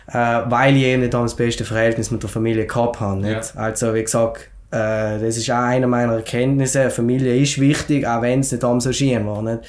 Äh, 0.08 0.41
weil 0.49 0.76
ich 0.76 0.84
eben 0.84 1.01
nicht 1.01 1.14
das 1.14 1.36
beste 1.36 1.64
Verhältnis 1.64 2.12
mit 2.12 2.22
der 2.24 2.30
Familie 2.30 2.66
gehabt 2.66 2.99
habe. 2.99 3.22
Nicht? 3.22 3.56
Also 3.56 3.93
wie 3.93 4.04
gesagt, 4.04 4.49
äh, 4.72 5.20
das 5.20 5.38
ist 5.38 5.49
auch 5.49 5.56
eine 5.56 5.88
meiner 5.88 6.16
Erkenntnisse, 6.16 6.89
Familie 6.89 7.38
ist 7.38 7.60
wichtig, 7.60 8.06
auch 8.06 8.22
wenn 8.22 8.41
es 8.41 8.51
nicht 8.51 8.64
am 8.64 8.82
so 8.82 8.91
schien 8.91 9.26
war. 9.26 9.41
Nicht? 9.41 9.64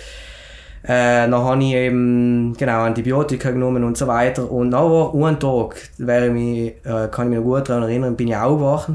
Äh, 0.83 1.29
dann 1.31 1.35
habe 1.35 1.63
ich 1.63 1.73
eben 1.73 2.55
genau, 2.59 2.83
Antibiotika 2.83 3.51
genommen 3.51 3.85
und 3.85 3.97
so 3.97 4.07
weiter. 4.07 4.51
Und 4.51 4.73
dann 4.73 4.91
war 4.91 5.15
ein 5.15 5.41
Tag, 5.41 5.77
wäre 5.99 6.27
ich 6.27 6.33
mich, 6.33 6.73
äh, 6.85 7.09
kann 7.11 7.31
ich 7.31 7.39
mich 7.39 7.45
gut 7.45 7.69
daran 7.69 7.85
erinnern, 7.85 8.17
bin 8.17 8.29
ich 8.29 8.37
aufgewacht 8.37 8.91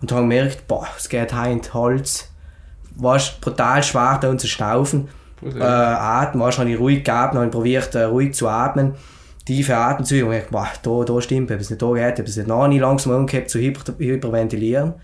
und 0.00 0.12
habe 0.12 0.22
gemerkt, 0.22 0.68
boah, 0.68 0.86
es 0.96 1.08
geht 1.08 1.32
heim 1.32 1.52
in 1.52 1.60
den 1.62 1.74
Hals. 1.74 2.30
War 2.94 3.20
brutal 3.40 3.82
schwer 3.82 4.18
da 4.20 4.30
und 4.30 4.40
zu 4.40 4.46
schnaufen. 4.46 5.08
Äh, 5.42 5.62
atmen, 5.62 6.42
weißt, 6.42 6.58
habe 6.58 6.70
ich 6.70 6.78
ruhig 6.78 7.04
gehabt, 7.04 7.34
habe 7.34 7.44
ich 7.44 7.50
probiert, 7.50 7.94
äh, 7.94 8.04
ruhig 8.04 8.34
zu 8.34 8.48
atmen. 8.48 8.94
Tiefe 9.46 9.76
Atemzüge 9.76 10.26
und 10.26 10.34
ich 10.34 10.48
boah, 10.48 10.68
da, 10.82 11.04
da 11.04 11.20
stimmt 11.20 11.50
etwas 11.50 11.70
nicht, 11.70 11.80
da 11.80 11.92
geht 11.92 12.18
etwas 12.18 12.36
nicht. 12.36 12.50
Dann 12.50 12.58
habe 12.58 12.74
ich 12.74 12.80
langsam 12.80 13.14
umgekehrt 13.14 13.48
zu 13.48 13.58
hyper, 13.58 13.94
hyperventilieren. 13.98 14.94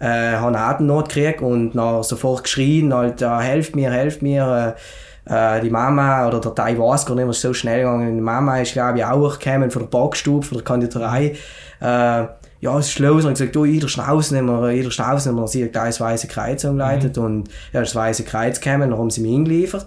Äh, 0.00 0.34
habe 0.36 0.48
eine 0.48 0.58
Atemnot 0.58 1.08
gekriegt 1.08 1.40
und 1.40 1.74
dann 1.74 2.02
sofort 2.02 2.42
geschrien, 2.42 2.92
halt, 2.92 3.22
äh, 3.22 3.38
helft 3.38 3.76
mir, 3.76 3.92
helft 3.92 4.20
mir. 4.22 4.76
Äh, 4.76 4.80
äh, 5.26 5.60
die 5.60 5.70
Mama 5.70 6.26
oder 6.26 6.40
der 6.40 6.54
Teil 6.54 6.78
weiß 6.78 7.06
gar 7.06 7.14
nicht 7.14 7.24
mehr, 7.24 7.32
so 7.32 7.54
schnell 7.54 7.78
gegangen. 7.78 8.14
Die 8.14 8.20
Mama 8.20 8.60
ist, 8.60 8.72
glaube 8.72 8.98
ich, 8.98 9.04
auch 9.04 9.38
gekommen 9.38 9.70
von 9.70 9.82
der 9.82 9.88
Backstube, 9.88 10.44
von 10.44 10.58
der 10.58 10.64
Konditorei. 10.64 11.36
Äh, 11.80 12.26
ja, 12.60 12.78
es 12.78 12.88
ist 12.88 12.98
los. 12.98 13.24
Und 13.24 13.32
ich 13.32 13.38
gesagt, 13.38 13.56
du, 13.56 13.64
jeder 13.64 13.88
Schnauzen 13.88 14.38
haben 14.38 14.46
wir, 14.46 14.70
jeder 14.72 14.90
Schnauzen 14.90 15.32
haben 15.32 15.40
wir, 15.40 15.48
sie 15.48 15.64
hat 15.64 15.72
gleich 15.72 15.86
das 15.86 16.00
Weiße 16.00 16.28
Kreuz 16.28 16.64
umgeleitet. 16.64 17.16
Und 17.16 17.48
ja, 17.72 17.80
das 17.80 17.94
Weiße 17.94 18.24
Kreuz 18.24 18.60
gekommen, 18.60 18.90
dann 18.90 18.98
haben 18.98 19.10
sie 19.10 19.22
mich 19.22 19.32
hingeliefert. 19.32 19.86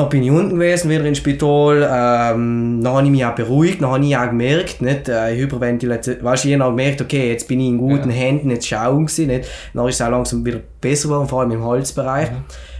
Dann 0.00 0.08
bin 0.08 0.22
ich 0.22 0.30
unten 0.30 0.50
gewesen, 0.54 0.90
wieder 0.90 1.04
ins 1.04 1.18
Spital. 1.18 1.82
Ähm, 1.82 2.80
dann 2.82 2.92
habe 2.94 3.04
ich 3.04 3.10
mich 3.10 3.24
auch 3.24 3.34
beruhigt, 3.34 3.82
dann 3.82 3.90
habe 3.90 4.04
ich 4.04 4.16
auch 4.16 4.26
gemerkt, 4.26 4.80
nicht, 4.82 5.08
äh, 5.08 5.36
Hyperventilation, 5.36 6.16
weißt 6.22 6.44
du, 6.44 6.48
ich 6.48 6.58
habe 6.58 6.70
gemerkt, 6.76 7.00
okay, 7.02 7.30
jetzt 7.30 7.46
bin 7.48 7.60
ich 7.60 7.68
in 7.68 7.78
guten 7.78 8.10
Ja. 8.10 8.16
Händen, 8.16 8.50
jetzt 8.50 8.66
schauen 8.66 9.06
sie, 9.08 9.26
nicht. 9.26 9.48
Dann 9.74 9.86
ist 9.88 9.96
es 9.96 10.02
auch 10.02 10.10
langsam 10.10 10.44
wieder 10.44 10.60
besser 10.80 11.08
geworden, 11.08 11.28
vor 11.28 11.40
allem 11.40 11.52
im 11.52 11.64
Halsbereich. 11.64 12.28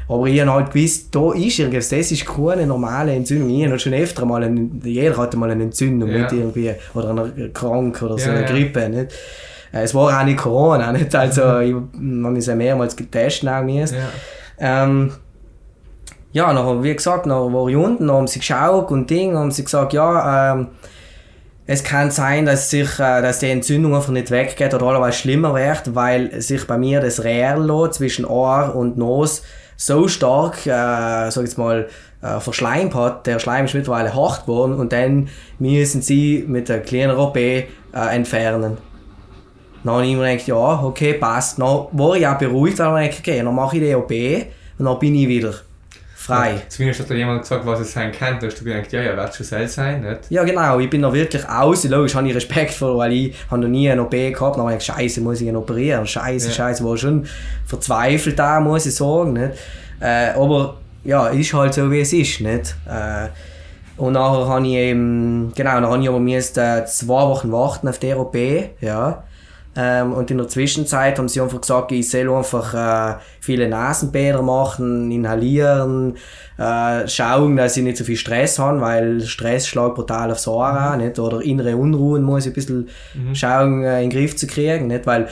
Aber 0.08 0.26
ich 0.26 0.40
habe 0.40 0.52
halt 0.52 0.72
gewusst, 0.72 1.14
da 1.14 1.32
ist 1.34 1.58
irgendwas, 1.60 1.88
das 1.88 2.10
ist 2.10 2.26
keine 2.26 2.66
normale 2.66 3.14
Entzündung. 3.14 3.48
Ich 3.50 3.64
habe 3.66 3.78
schon 3.78 3.94
öfter 3.94 4.24
mal, 4.26 4.42
eine, 4.42 4.68
jeder 4.82 5.16
hatte 5.16 5.36
mal 5.36 5.50
eine 5.50 5.62
Entzündung, 5.62 6.10
Ja. 6.10 6.18
nicht 6.22 6.32
irgendwie, 6.32 6.72
oder 6.94 7.10
eine 7.10 7.50
krank 7.50 8.02
oder 8.02 8.18
so 8.18 8.28
Ja, 8.28 8.36
eine. 8.38 8.44
Grippe, 8.46 8.88
nicht. 8.88 9.12
Äh, 9.72 9.82
Es 9.84 9.94
war 9.94 10.18
auch 10.20 10.24
nicht 10.24 10.38
Corona, 10.38 10.90
nicht. 10.90 11.14
Also, 11.14 11.60
ich, 11.60 11.74
man 11.96 12.32
muss 12.32 12.46
ja 12.46 12.56
mehrmals 12.56 12.96
getestet. 12.96 13.44
Ja. 13.44 13.88
Ähm, 14.58 15.12
ja, 16.32 16.52
nachher, 16.52 16.82
wie 16.82 16.94
gesagt, 16.94 17.26
nachher 17.26 17.52
war 17.52 17.68
ich 17.68 17.76
unten, 17.76 18.06
dann 18.06 18.16
haben 18.16 18.26
sie 18.26 18.38
geschaut 18.38 18.90
und 18.90 19.10
Ding, 19.10 19.36
haben 19.36 19.50
sie 19.50 19.64
gesagt, 19.64 19.92
ja, 19.92 20.52
ähm, 20.52 20.68
es 21.66 21.84
kann 21.84 22.10
sein, 22.10 22.46
dass, 22.46 22.70
sich, 22.70 22.98
äh, 22.98 23.22
dass 23.22 23.40
die 23.40 23.50
Entzündung 23.50 23.94
einfach 23.94 24.12
nicht 24.12 24.30
weggeht 24.30 24.74
oder 24.74 24.86
allerweise 24.86 25.18
schlimmer 25.18 25.54
wird, 25.54 25.94
weil 25.94 26.40
sich 26.40 26.66
bei 26.66 26.78
mir 26.78 27.00
das 27.00 27.24
Rärlo 27.24 27.88
zwischen 27.88 28.24
Ohr 28.24 28.74
und 28.74 28.96
Nose 28.96 29.42
so 29.76 30.08
stark, 30.08 30.66
äh, 30.66 31.30
sag 31.30 31.36
ich 31.36 31.50
jetzt 31.50 31.58
mal, 31.58 31.88
äh, 32.22 32.38
verschleimt 32.40 32.94
hat. 32.94 33.26
Der 33.26 33.38
Schleim 33.38 33.64
ist 33.64 33.74
mittlerweile 33.74 34.14
hart 34.14 34.42
geworden 34.42 34.74
und 34.74 34.92
dann 34.92 35.28
müssen 35.58 36.02
sie 36.02 36.44
mit 36.46 36.68
der 36.68 36.80
kleinen 36.80 37.16
OP 37.16 37.36
äh, 37.36 37.66
entfernen. 37.92 38.78
Dann 39.82 39.94
habe 39.94 40.06
ich 40.06 40.16
mir 40.16 40.30
gedacht, 40.30 40.46
ja, 40.48 40.82
okay, 40.82 41.14
passt. 41.14 41.58
Dann 41.58 41.86
war 41.92 42.14
ich 42.16 42.26
auch 42.26 42.36
beruhigt, 42.36 42.78
weil 42.80 43.08
ich 43.08 43.10
gedacht, 43.10 43.28
okay, 43.28 43.42
dann 43.42 43.54
mache 43.54 43.78
ich 43.78 43.82
die 43.82 43.94
OP 43.94 44.10
und 44.78 44.84
dann 44.84 44.98
bin 44.98 45.14
ich 45.14 45.28
wieder 45.28 45.54
frei. 46.36 46.62
Zumindest 46.68 47.00
hat 47.00 47.10
da 47.10 47.14
jemand 47.14 47.42
gesagt, 47.42 47.66
was 47.66 47.80
es 47.80 47.92
sein 47.92 48.12
kann. 48.12 48.38
Da 48.40 48.46
hast 48.46 48.60
du 48.60 48.64
gedacht, 48.64 48.92
ja, 48.92 49.02
ja, 49.02 49.16
wird 49.16 49.34
schon 49.34 49.46
selbst 49.46 49.74
sein, 49.74 50.02
nicht? 50.02 50.20
Ja, 50.30 50.44
genau, 50.44 50.78
ich 50.78 50.88
bin 50.88 51.02
da 51.02 51.12
wirklich 51.12 51.48
aus. 51.48 51.84
Logisch 51.84 52.14
habe 52.14 52.28
ich 52.28 52.34
Respekt 52.34 52.72
vor, 52.72 52.96
weil 52.98 53.12
ich 53.12 53.36
habe 53.50 53.62
noch 53.62 53.68
nie 53.68 53.90
eine 53.90 54.02
OP 54.02 54.10
gehabt 54.10 54.40
habe. 54.40 54.56
Dann 54.56 54.66
habe 54.66 54.76
ich 54.76 54.84
Scheiße, 54.84 55.20
muss 55.20 55.40
ich 55.40 55.48
ihn 55.48 55.56
operieren? 55.56 56.06
Scheiße, 56.06 56.48
Ja. 56.48 56.54
Scheiße, 56.54 56.84
war 56.84 56.96
schon 56.96 57.26
verzweifelt 57.66 58.38
da, 58.38 58.60
muss 58.60 58.86
ich 58.86 58.94
sagen. 58.94 59.34
Nicht? 59.34 59.52
Äh, 60.00 60.30
aber 60.36 60.76
ja, 61.04 61.28
ist 61.28 61.52
halt 61.52 61.74
so, 61.74 61.90
wie 61.90 62.00
es 62.00 62.12
ist. 62.12 62.40
Nicht? 62.40 62.74
Äh, 62.88 63.28
und 63.96 64.14
nachher 64.14 64.48
habe 64.48 64.66
ich 64.66 64.72
eben, 64.72 65.52
genau, 65.54 65.74
dann 65.74 65.86
habe 65.86 66.02
ich 66.02 66.08
aber 66.08 66.26
äh, 66.26 66.84
zwei 66.86 67.22
Wochen 67.28 67.52
warten 67.52 67.86
auf 67.88 67.98
die 67.98 68.14
OP, 68.14 68.34
ja. 68.80 69.24
Ähm, 69.82 70.12
und 70.12 70.30
in 70.30 70.36
der 70.36 70.48
Zwischenzeit 70.48 71.18
haben 71.18 71.28
sie 71.28 71.40
einfach 71.40 71.60
gesagt, 71.60 71.90
ich 71.92 72.10
soll 72.10 72.28
einfach 72.30 72.74
äh, 72.74 73.18
viele 73.40 73.66
Nasenbäder 73.66 74.42
machen, 74.42 75.10
inhalieren, 75.10 76.16
äh, 76.58 77.08
schauen, 77.08 77.56
dass 77.56 77.78
ich 77.78 77.82
nicht 77.82 77.96
so 77.96 78.04
viel 78.04 78.16
Stress 78.16 78.58
habe, 78.58 78.80
weil 78.82 79.22
Stress 79.22 79.66
schlägt 79.66 79.94
brutal 79.94 80.30
aufs 80.30 80.46
Ohr 80.46 80.66
an, 80.66 80.98
nicht? 80.98 81.18
oder 81.18 81.40
innere 81.40 81.76
Unruhen 81.76 82.22
muss 82.22 82.44
ich 82.44 82.52
ein 82.52 82.54
bisschen 82.54 82.88
schauen, 83.32 83.82
äh, 83.82 84.02
in 84.02 84.10
den 84.10 84.18
Griff 84.18 84.36
zu 84.36 84.46
kriegen, 84.46 84.88
nicht? 84.88 85.06
weil 85.06 85.28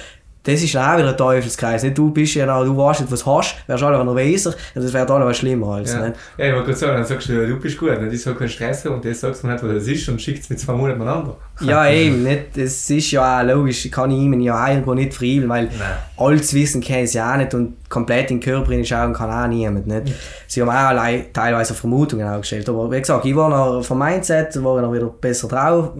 das 0.48 0.62
ist 0.62 0.74
auch 0.78 0.96
wieder 0.96 1.10
ein 1.10 1.16
Teufelskreis. 1.16 1.82
Nicht? 1.82 1.98
Du 1.98 2.10
bist 2.10 2.34
ja 2.34 2.46
noch, 2.46 2.64
du 2.64 2.74
weißt 2.74 3.02
nicht, 3.02 3.12
was 3.12 3.22
du 3.22 3.36
hast, 3.36 3.56
wärst 3.66 3.82
alle 3.82 4.02
nervöser, 4.02 4.54
und 4.74 4.82
das 4.82 4.94
wäre 4.94 5.12
alle 5.12 5.34
schlimmer 5.34 5.74
als. 5.74 5.92
Ja. 5.92 6.06
Nicht? 6.06 6.18
ja, 6.38 6.46
ich 6.46 6.52
wollte 6.52 6.66
gerade 6.68 6.78
sagen, 6.78 6.92
dann 6.94 7.04
sagst 7.04 7.28
du, 7.28 7.46
du 7.46 7.60
bist 7.60 7.76
gut, 7.76 8.00
nicht? 8.00 8.14
ich 8.14 8.22
soll 8.22 8.34
keinen 8.34 8.48
Stress 8.48 8.86
und 8.86 9.04
das 9.04 9.20
sagst 9.20 9.42
du 9.42 9.46
mir 9.46 9.52
nicht, 9.52 9.64
was 9.64 9.74
das 9.74 9.86
ist 9.86 10.08
und 10.08 10.22
schickt 10.22 10.44
es 10.44 10.48
mit 10.48 10.58
zwei 10.58 10.72
Monaten 10.72 11.02
aneinander. 11.02 11.36
Ja, 11.60 11.86
eben, 11.90 12.22
nicht? 12.22 12.56
das 12.56 12.88
ist 12.88 13.10
ja 13.10 13.40
auch 13.40 13.44
logisch, 13.44 13.84
ich 13.84 13.92
kann 13.92 14.10
ihm 14.10 14.40
ja 14.40 14.64
auch 14.64 14.68
irgendwo 14.68 14.94
nicht 14.94 15.12
freiwillig, 15.12 15.48
weil 15.50 15.64
Nein. 15.64 15.72
alles 16.16 16.54
Wissen 16.54 16.80
kennen 16.80 17.06
sie 17.06 17.20
auch 17.20 17.36
nicht 17.36 17.52
und 17.52 17.74
komplett 17.90 18.30
in 18.30 18.40
den 18.40 18.42
Körper 18.42 18.70
hineinschauen 18.70 19.12
kann 19.12 19.30
auch 19.30 19.48
niemand. 19.48 19.86
Nicht? 19.86 20.14
Sie 20.46 20.62
haben 20.62 20.70
auch 20.70 20.72
allein 20.72 21.26
teilweise 21.30 21.74
Vermutungen 21.74 22.26
aufgestellt, 22.26 22.66
aber 22.70 22.90
wie 22.90 23.00
gesagt, 23.00 23.26
ich 23.26 23.36
war 23.36 23.50
noch 23.50 23.84
vom 23.84 23.98
Mindset, 23.98 24.64
war 24.64 24.76
ich 24.76 24.82
noch 24.82 24.94
wieder 24.94 25.08
besser 25.08 25.46
drauf, 25.46 25.92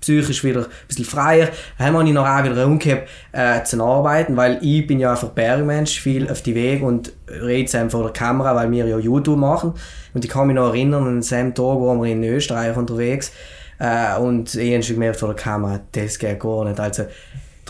psychisch 0.00 0.44
wieder 0.44 0.60
ein 0.60 0.86
bisschen 0.88 1.04
freier. 1.04 1.48
Dann 1.78 1.94
habe 1.94 2.06
ich 2.06 2.12
noch 2.12 2.26
auch 2.26 2.44
wieder 2.44 2.66
umgekehrt 2.66 3.08
äh, 3.32 3.62
zu 3.64 3.82
arbeiten, 3.82 4.36
weil 4.36 4.58
ich 4.62 4.86
bin 4.86 4.98
ja 4.98 5.12
einfach 5.12 5.28
Bergmensch, 5.28 6.00
viel 6.00 6.30
auf 6.30 6.42
die 6.42 6.54
Weg 6.54 6.82
und 6.82 7.12
rede 7.28 7.70
Sam 7.70 7.90
vor 7.90 8.02
der 8.02 8.12
Kamera, 8.12 8.54
weil 8.54 8.70
wir 8.70 8.86
ja 8.86 8.98
YouTube 8.98 9.38
machen. 9.38 9.74
Und 10.14 10.24
ich 10.24 10.30
kann 10.30 10.46
mich 10.46 10.56
noch 10.56 10.68
erinnern, 10.68 11.06
an 11.06 11.20
dem 11.20 11.54
Tag 11.54 11.64
waren 11.64 12.02
wir 12.02 12.10
in 12.10 12.24
Österreich 12.24 12.76
unterwegs 12.76 13.32
äh, 13.78 14.18
und 14.18 14.54
ich 14.54 14.72
habe 14.72 14.82
schon 14.82 14.96
gemerkt 14.96 15.18
vor 15.18 15.28
der 15.28 15.36
Kamera, 15.36 15.80
das 15.92 16.18
geht 16.18 16.40
gar 16.40 16.64
nicht. 16.64 16.78
Also, 16.78 17.04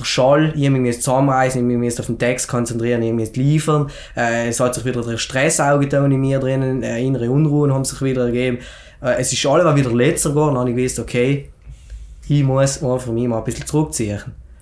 der 0.00 0.04
Schall, 0.04 0.52
ich 0.56 0.70
muss 0.70 1.00
zusammenreißen, 1.00 1.70
ich 1.70 1.76
muss 1.76 2.00
auf 2.00 2.06
den 2.06 2.18
Text 2.18 2.48
konzentrieren, 2.48 3.02
ich 3.02 3.12
muss 3.12 3.36
liefern. 3.36 3.90
Äh, 4.16 4.48
es 4.48 4.58
hat 4.58 4.74
sich 4.74 4.84
wieder 4.84 5.02
der 5.02 5.18
Stress 5.18 5.58
in 5.58 6.20
mir 6.20 6.38
drinnen, 6.38 6.82
äh, 6.82 7.00
innere 7.00 7.30
Unruhen 7.30 7.72
haben 7.72 7.84
sich 7.84 8.00
wieder 8.02 8.26
ergeben. 8.26 8.58
Äh, 9.02 9.16
es 9.18 9.32
ist 9.32 9.44
alles 9.46 9.76
wieder 9.76 9.92
letzter 9.92 10.30
geworden, 10.30 10.54
dann 10.54 10.60
habe 10.60 10.70
ich 10.70 10.76
gewusst, 10.76 10.98
okay, 10.98 11.50
ich 12.30 12.44
muss 12.44 12.82
einfach 12.82 13.10
mich 13.12 13.26
mal 13.26 13.38
ein 13.38 13.44
bisschen 13.44 13.66
zurückziehen. 13.66 14.20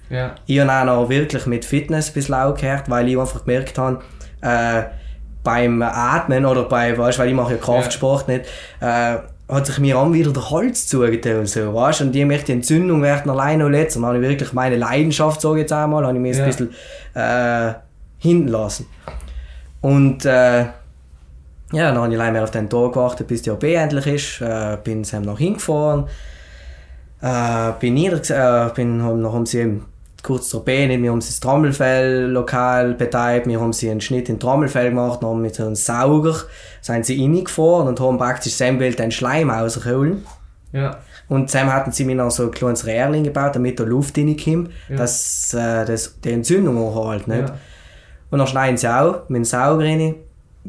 Ja. 0.08 0.34
Ich 0.46 0.58
habe 0.58 0.72
auch 0.72 0.84
noch 1.02 1.08
wirklich 1.10 1.44
mit 1.44 1.66
Fitness 1.66 2.08
ein 2.08 2.14
bisschen 2.14 2.34
aufgehört, 2.34 2.84
weil 2.88 3.08
ich 3.08 3.18
einfach 3.18 3.44
gemerkt 3.44 3.76
habe, 3.76 4.00
äh, 4.40 4.84
beim 5.44 5.82
Atmen 5.82 6.46
oder 6.46 6.64
bei, 6.64 6.96
weißt, 6.96 7.18
weil 7.18 7.28
ich 7.28 7.34
mache 7.34 7.52
ja 7.52 7.58
Kraftsport 7.58 8.26
nicht, 8.28 8.46
äh, 8.80 9.16
hat 9.50 9.66
sich 9.66 9.78
mir 9.78 9.98
an 9.98 10.14
wieder 10.14 10.32
der 10.32 10.50
Hals 10.50 10.86
zugetan 10.86 11.40
und 11.40 11.48
so, 11.48 11.74
weißt? 11.74 12.00
Und 12.02 12.16
ich 12.16 12.24
möchte 12.24 12.46
die 12.46 12.52
Entzündung 12.52 13.02
werden 13.02 13.30
alleine 13.30 13.64
noch 13.64 13.70
letzter. 13.70 14.00
Dann 14.00 14.08
habe 14.08 14.18
ich 14.22 14.28
wirklich 14.28 14.52
meine 14.54 14.76
Leidenschaft, 14.76 15.40
sage 15.42 15.56
ich 15.56 15.60
jetzt 15.62 15.72
einmal, 15.72 16.06
habe 16.06 16.16
ich 16.16 16.22
mir 16.22 16.34
Ja. 16.34 16.44
ein 16.44 16.46
bisschen 16.46 16.74
äh, 17.14 17.74
hinten 18.18 18.48
lassen. 18.48 18.86
Und 19.82 20.24
äh, 20.24 20.60
ja, 20.60 20.72
dann 21.72 21.98
habe 21.98 22.10
ich 22.12 22.18
leider 22.18 22.42
auf 22.44 22.50
den 22.50 22.68
Tag 22.70 22.92
gewartet, 22.92 23.26
bis 23.26 23.42
die 23.42 23.50
OP 23.50 23.62
endlich 23.64 24.06
ist. 24.06 24.40
Äh, 24.40 24.78
bin 24.82 25.04
sie 25.04 25.20
noch 25.20 25.38
hingefahren. 25.38 26.06
Äh, 27.20 27.72
bin 27.80 27.94
nieder, 27.94 28.18
äh, 28.18 28.70
bin, 28.74 29.02
haben, 29.02 29.20
noch 29.20 29.32
haben 29.34 29.46
sie 29.46 29.80
kurz 30.22 30.48
zur 30.48 30.64
nicht, 30.66 31.02
wir 31.02 31.10
haben 31.10 31.20
sie 31.20 31.28
das 31.30 31.40
Trommelfell 31.40 32.26
lokal 32.30 32.94
betreibt, 32.94 33.46
wir 33.46 33.60
haben 33.60 33.72
sie 33.72 33.90
einen 33.90 34.00
Schnitt 34.00 34.28
in 34.28 34.38
Trommelfell 34.38 34.90
gemacht, 34.90 35.22
dann 35.22 35.30
haben 35.30 35.42
mit 35.42 35.54
so 35.54 35.64
einem 35.64 35.74
Sauger 35.74 36.34
sind 36.80 37.06
sie 37.06 37.20
reingefahren 37.20 37.88
und 37.88 38.00
haben 38.00 38.18
praktisch 38.18 38.56
dem 38.58 38.78
Bild 38.78 38.98
den 38.98 39.10
Schleim 39.10 39.50
rausgeholt. 39.50 40.18
Ja. 40.72 40.98
Und 41.28 41.50
zusammen 41.50 41.72
hatten 41.72 41.92
sie 41.92 42.04
mir 42.04 42.14
noch 42.14 42.30
so 42.30 42.44
ein 42.44 42.50
kleines 42.50 42.86
Röhrchen 42.86 43.24
gebaut, 43.24 43.54
damit 43.54 43.78
da 43.78 43.84
Luft 43.84 44.16
reinkommt, 44.18 44.70
Ja. 44.88 44.96
dass 44.96 45.54
äh, 45.54 45.84
das, 45.84 46.20
die 46.20 46.32
Entzündung 46.32 46.76
anhält. 46.76 47.28
Nicht? 47.28 47.48
Ja. 47.48 47.58
Und 48.30 48.38
dann 48.38 48.46
schneiden 48.46 48.76
sie 48.76 48.88
auch 48.88 49.28
mit 49.28 49.36
dem 49.36 49.44
Sauger 49.44 49.84
rein, 49.84 50.14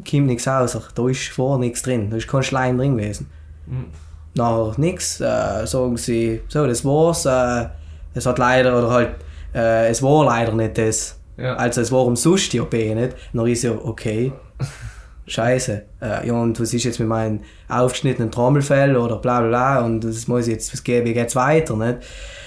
kommt 0.08 0.26
nichts 0.26 0.46
raus. 0.46 0.78
Da 0.94 1.08
ist 1.08 1.28
vor 1.28 1.58
nichts 1.58 1.82
drin, 1.82 2.10
da 2.10 2.16
ist 2.16 2.28
kein 2.28 2.42
Schleim 2.42 2.78
drin 2.78 2.96
gewesen. 2.96 3.30
Mhm. 3.66 3.86
Nachher 4.34 4.74
nichts, 4.78 5.20
äh, 5.20 5.66
sagen 5.66 5.96
sie, 5.96 6.42
so, 6.48 6.66
das 6.66 6.84
war's. 6.84 7.26
Äh, 7.26 7.68
es 8.14 8.26
hat 8.26 8.38
leider, 8.38 8.78
oder 8.78 8.90
halt, 8.90 9.10
äh, 9.54 9.88
es 9.88 10.02
war 10.02 10.24
leider 10.24 10.52
nicht 10.52 10.78
das. 10.78 11.18
Ja. 11.36 11.54
Also 11.56 11.80
es 11.80 11.90
war 11.90 12.04
umsonst 12.04 12.52
die 12.52 12.60
OP, 12.60 12.72
nicht? 12.72 13.16
Dann 13.32 13.46
ist 13.46 13.62
ja, 13.62 13.72
okay, 13.72 14.32
scheiße. 15.26 15.82
Äh, 16.02 16.26
ja, 16.26 16.34
und 16.34 16.60
was 16.60 16.74
ist 16.74 16.84
jetzt 16.84 17.00
mit 17.00 17.08
meinem 17.08 17.40
aufgeschnittenen 17.68 18.30
Trommelfell 18.30 18.96
oder 18.96 19.16
bla 19.16 19.40
bla 19.40 19.48
bla 19.48 19.84
und 19.84 20.04
das 20.04 20.28
muss 20.28 20.46
ich 20.46 20.54
jetzt, 20.54 20.72
was 20.72 20.84
geht, 20.84 21.04
wie 21.04 21.14
geht's 21.14 21.34
weiter, 21.36 21.76
nicht? 21.76 21.98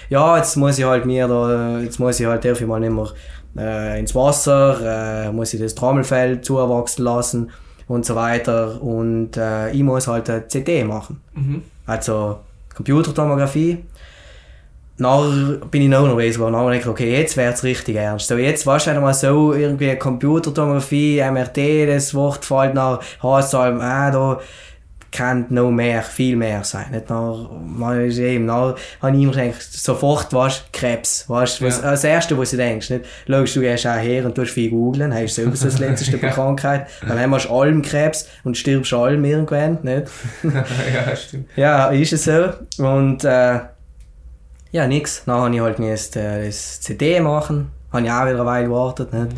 Ja, 0.09 0.37
jetzt 0.37 0.55
muss 0.57 0.77
ich 0.77 0.85
halt 0.85 1.05
mir 1.05 1.27
da, 1.27 1.79
jetzt 1.79 1.99
muss 1.99 2.19
ich 2.19 2.25
halt 2.25 2.45
dafür 2.45 2.67
mal 2.67 2.79
nicht 2.79 2.91
mehr 2.91 3.07
äh, 3.57 3.99
ins 3.99 4.13
Wasser, 4.13 5.25
äh, 5.25 5.31
muss 5.31 5.53
ich 5.53 5.61
das 5.61 5.75
Trommelfell 5.75 6.41
zuwachsen 6.41 7.03
lassen 7.03 7.51
und 7.87 8.05
so 8.05 8.15
weiter 8.15 8.81
und 8.81 9.37
äh, 9.37 9.71
ich 9.71 9.83
muss 9.83 10.07
halt 10.07 10.29
eine 10.29 10.41
CT 10.41 10.85
machen. 10.85 11.21
Mhm. 11.33 11.63
Also 11.85 12.39
Computertomographie. 12.75 13.85
Nachher 14.97 15.57
bin 15.71 15.81
ich 15.81 15.89
noch 15.89 16.03
unterwegs 16.03 16.35
geworden. 16.35 16.53
Nachher 16.53 16.65
habe 16.65 16.77
ich 16.77 16.87
okay, 16.87 17.17
jetzt 17.17 17.35
wäre 17.35 17.53
es 17.53 17.63
richtig 17.63 17.95
ernst. 17.95 18.27
So, 18.27 18.37
jetzt 18.37 18.65
weißt 18.65 18.87
du 18.87 19.01
mal 19.01 19.13
so, 19.13 19.53
irgendwie 19.53 19.95
Computertomographie, 19.95 21.21
MRT, 21.21 21.87
das 21.87 22.13
Wort 22.13 22.45
fällt 22.45 22.75
nach, 22.75 22.99
halt, 23.21 23.53
ah, 23.53 24.11
da 24.11 24.39
kann 25.13 25.45
noch 25.49 25.71
mehr, 25.71 26.01
viel 26.01 26.35
mehr 26.35 26.63
sein. 26.63 26.87
Nicht 26.91 27.09
nach, 27.09 27.49
man 27.65 28.01
ist 28.05 28.17
eben, 28.17 28.45
nach, 28.47 28.75
habe 29.01 29.15
ich 29.15 29.23
immer 29.23 29.31
gedacht, 29.31 29.61
sofort, 29.61 30.33
weißt 30.33 30.73
Krebs, 30.73 31.29
weißt 31.29 31.61
was, 31.61 31.81
Ja. 31.81 31.91
das 31.91 32.03
Erste, 32.03 32.37
was 32.37 32.51
du 32.51 32.57
denkst, 32.57 32.89
nicht? 32.89 33.05
Logisch, 33.27 33.53
du 33.53 33.61
gehst 33.61 33.87
auch 33.87 33.95
her 33.97 34.25
und 34.25 34.35
tust 34.35 34.51
viel 34.51 34.69
googeln, 34.71 35.13
hast 35.13 35.35
sowieso 35.35 35.65
das 35.65 35.79
letzte 35.79 36.17
Krankheit, 36.19 36.87
dann 37.07 37.31
hast 37.31 37.45
du 37.45 37.53
allem 37.53 37.81
Krebs 37.81 38.27
und 38.43 38.57
stirbst 38.57 38.91
allem 38.93 39.23
irgendwann, 39.23 39.77
nicht? 39.83 40.07
ja, 40.43 41.15
stimmt. 41.15 41.47
Ja, 41.55 41.87
ist 41.87 42.11
es 42.13 42.25
so. 42.25 42.49
Und 42.83 43.23
äh, 43.23 43.59
ja, 44.71 44.87
nix. 44.87 45.23
Dann 45.25 45.35
habe 45.35 45.53
ich 45.55 45.61
halt 45.61 45.77
müssen, 45.79 46.17
äh, 46.19 46.45
das 46.47 46.81
CD 46.81 47.19
machen. 47.19 47.71
Habe 47.91 48.03
ich 48.05 48.11
auch 48.11 48.21
wieder 48.25 48.31
eine 48.37 48.45
Weile 48.45 48.67
gewartet. 48.67 49.13
Nicht? 49.13 49.37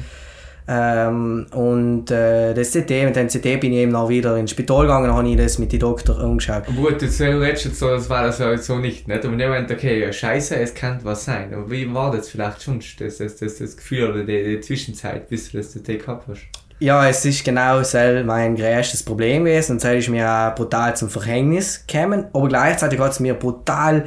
Ähm, 0.68 1.45
und 1.51 2.09
äh, 2.09 2.55
das 2.55 2.72
CD, 2.72 3.05
mit 3.05 3.16
dem 3.16 3.30
CD 3.30 3.57
bin 3.57 3.72
ich 3.72 3.80
eben 3.80 3.95
auch 3.95 4.09
wieder 4.09 4.36
ins 4.36 4.51
Spital 4.51 4.82
gegangen, 4.82 5.13
habe 5.13 5.30
ich 5.30 5.38
das 5.38 5.59
mit 5.59 5.72
den 5.72 5.80
Doktor 5.80 6.20
angeschaut. 6.20 6.63
Aber 6.68 6.76
gut, 6.76 7.01
jetzt 7.03 7.22
redest 7.22 7.66
jetzt 7.66 7.80
so, 7.80 7.89
das 7.89 8.09
war 8.09 8.24
das 8.24 8.39
halt 8.39 8.63
so 8.63 8.78
nicht, 8.78 9.07
nicht? 9.07 9.24
Aber 9.24 9.36
dem 9.36 9.49
Moment, 9.49 9.72
okay, 9.72 10.01
ja, 10.01 10.11
scheiße, 10.11 10.55
es 10.55 10.74
kann 10.74 10.99
was 11.03 11.26
sein. 11.26 11.53
Aber 11.53 11.70
wie 11.70 11.93
war 11.93 12.11
das 12.11 12.30
vielleicht 12.30 12.63
schon, 12.63 12.82
das, 12.97 13.18
das, 13.18 13.36
das, 13.36 13.57
das 13.57 13.78
Gefühl 13.78 14.09
oder 14.09 14.24
die, 14.24 14.43
die 14.43 14.59
Zwischenzeit, 14.59 15.30
bis 15.30 15.51
du 15.51 15.57
das 15.57 15.72
CD 15.72 15.97
gehabt 15.97 16.28
hast? 16.28 16.41
Ja, 16.80 17.07
es 17.07 17.24
ist 17.24 17.45
genau 17.45 17.84
so 17.84 17.97
mein 18.26 18.55
größtes 18.55 19.03
Problem 19.03 19.45
gewesen 19.45 19.74
und 19.74 19.84
das 19.84 19.93
ist 19.93 20.09
mir 20.09 20.30
auch 20.30 20.55
brutal 20.55 20.95
zum 20.95 21.09
Verhängnis 21.09 21.86
gekommen, 21.88 22.26
aber 22.34 22.49
gleichzeitig 22.49 22.99
hat 22.99 23.11
es 23.11 23.20
mir 23.20 23.36
brutal 23.36 24.05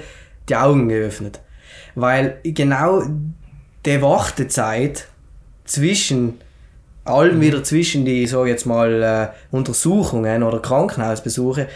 die 0.49 0.57
Augen 0.57 0.89
geöffnet. 0.89 1.41
Weil 1.95 2.41
genau 2.43 3.05
die 3.87 4.03
Wartezeit 4.03 5.07
zwischen 5.65 6.41
allem 7.09 7.41
wieder 7.41 7.63
zwischen 7.65 8.05
die, 8.05 8.25
ich 8.25 8.33
jetzt 8.33 8.67
mal, 8.67 9.03
äh, 9.03 9.29
Untersuchungen 9.55 10.43
oder 10.43 10.61
Krankenhausbesuche, 10.61 11.69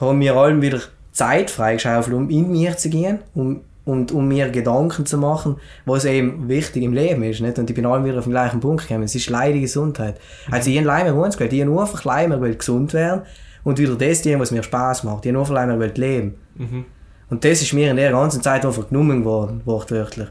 haben 0.00 0.20
wir 0.20 0.34
allem 0.36 0.62
wieder 0.62 0.80
Zeit 1.12 1.50
freigeschaufelt, 1.50 2.16
um 2.16 2.30
in 2.30 2.50
mir 2.50 2.76
zu 2.76 2.90
gehen, 2.90 3.18
um, 3.34 3.60
und 3.84 4.12
um 4.12 4.28
mir 4.28 4.48
Gedanken 4.50 5.06
zu 5.06 5.18
machen, 5.18 5.56
was 5.84 6.04
eben 6.04 6.48
wichtig 6.48 6.82
im 6.82 6.92
Leben 6.92 7.22
ist. 7.24 7.40
Nicht? 7.40 7.58
Und 7.58 7.68
ich 7.68 7.74
bin 7.74 7.84
allem 7.84 8.04
wieder 8.04 8.18
auf 8.18 8.24
den 8.24 8.32
gleichen 8.32 8.60
Punkt 8.60 8.86
gekommen. 8.86 9.04
Es 9.04 9.14
ist 9.14 9.28
leider 9.28 9.58
Gesundheit. 9.58 10.20
Also 10.50 10.70
ich 10.70 10.76
habe 10.76 10.86
Leimer 10.86 11.14
uns 11.14 11.36
gewählt. 11.36 11.52
Ich 11.52 11.60
habe 11.60 11.70
nur 11.70 11.82
einfach 11.82 12.04
Leimer 12.04 12.36
gewählt, 12.36 12.60
gesund 12.60 12.94
werden 12.94 13.22
und 13.64 13.78
wieder 13.78 13.96
das 13.96 14.22
tun, 14.22 14.38
was 14.38 14.52
mir 14.52 14.62
Spaß 14.62 15.04
macht. 15.04 15.24
Ich 15.24 15.30
habe 15.30 15.38
nur 15.38 15.46
für 15.46 15.54
Leimer 15.54 15.74
gewählt, 15.74 15.98
leben. 15.98 16.34
Mhm. 16.54 16.84
Und 17.28 17.44
das 17.44 17.62
ist 17.62 17.72
mir 17.72 17.90
in 17.90 17.96
der 17.96 18.12
ganzen 18.12 18.42
Zeit 18.42 18.64
einfach 18.64 18.88
genommen 18.88 19.24
worden, 19.24 19.62
wortwörtlich. 19.64 20.28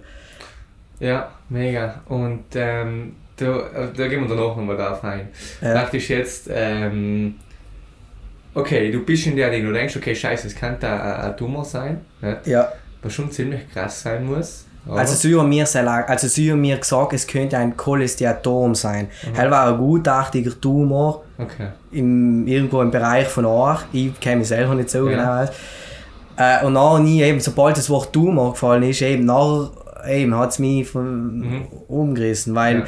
Ja, 0.99 1.32
mega. 1.49 2.01
Und 2.07 2.45
ähm, 2.53 3.15
da, 3.41 3.57
äh, 3.57 3.87
da 3.95 4.07
gehen 4.07 4.21
wir 4.21 4.27
danach 4.35 4.55
nochmal 4.55 4.77
drauf 4.77 5.03
ein. 5.03 5.27
Ja. 5.61 5.73
Praktisch 5.73 6.09
jetzt, 6.09 6.49
ähm, 6.53 7.35
okay, 8.53 8.91
du 8.91 9.03
bist 9.03 9.25
in 9.27 9.35
der 9.35 9.49
Ding, 9.49 9.65
du 9.65 9.71
denkst, 9.73 9.95
okay, 9.95 10.15
scheiße, 10.15 10.47
es 10.47 10.55
könnte 10.55 10.87
ein, 10.87 10.99
ein 11.31 11.37
Tumor 11.37 11.65
sein, 11.65 12.01
nicht? 12.21 12.47
Ja. 12.47 12.71
was 13.01 13.13
schon 13.13 13.31
ziemlich 13.31 13.61
krass 13.73 14.01
sein 14.01 14.25
muss. 14.25 14.65
aber- 14.87 14.99
Also 14.99 15.15
sie 15.15 15.35
haben 15.37 15.49
mir, 15.49 15.65
also 16.07 16.27
sie 16.27 16.51
haben 16.51 16.61
mir 16.61 16.77
gesagt, 16.77 17.13
es 17.13 17.25
könnte 17.27 17.57
ein 17.57 17.75
Cholesteatom 17.77 18.75
sein. 18.75 19.07
Mhm. 19.27 19.35
Er 19.35 19.51
war 19.51 19.69
ein 19.73 19.77
gutachtiger 19.77 20.59
Tumor 20.59 21.23
okay. 21.37 21.67
im, 21.91 22.45
irgendwo 22.47 22.81
im 22.81 22.91
Bereich 22.91 23.27
von 23.27 23.45
Ohr. 23.45 23.81
Ich 23.91 24.19
kenne 24.19 24.37
mich 24.37 24.47
selber 24.49 24.75
nicht 24.75 24.89
so 24.89 25.09
Ja. 25.09 25.43
genau. 25.45 25.51
Äh, 26.37 26.65
und 26.65 26.73
nachher 26.73 26.99
nie, 26.99 27.21
eben, 27.23 27.39
sobald 27.39 27.77
das 27.77 27.89
Wort 27.89 28.11
Tumor 28.13 28.51
gefallen 28.53 28.83
ist, 28.83 29.01
eben 29.01 29.25
nachher 29.25 29.69
eben, 30.07 30.35
hat 30.35 30.49
es 30.49 30.59
mich 30.59 30.87
von, 30.87 31.39
Mhm. 31.39 31.67
umgerissen. 31.87 32.55
Weil 32.55 32.79
Ja. 32.79 32.85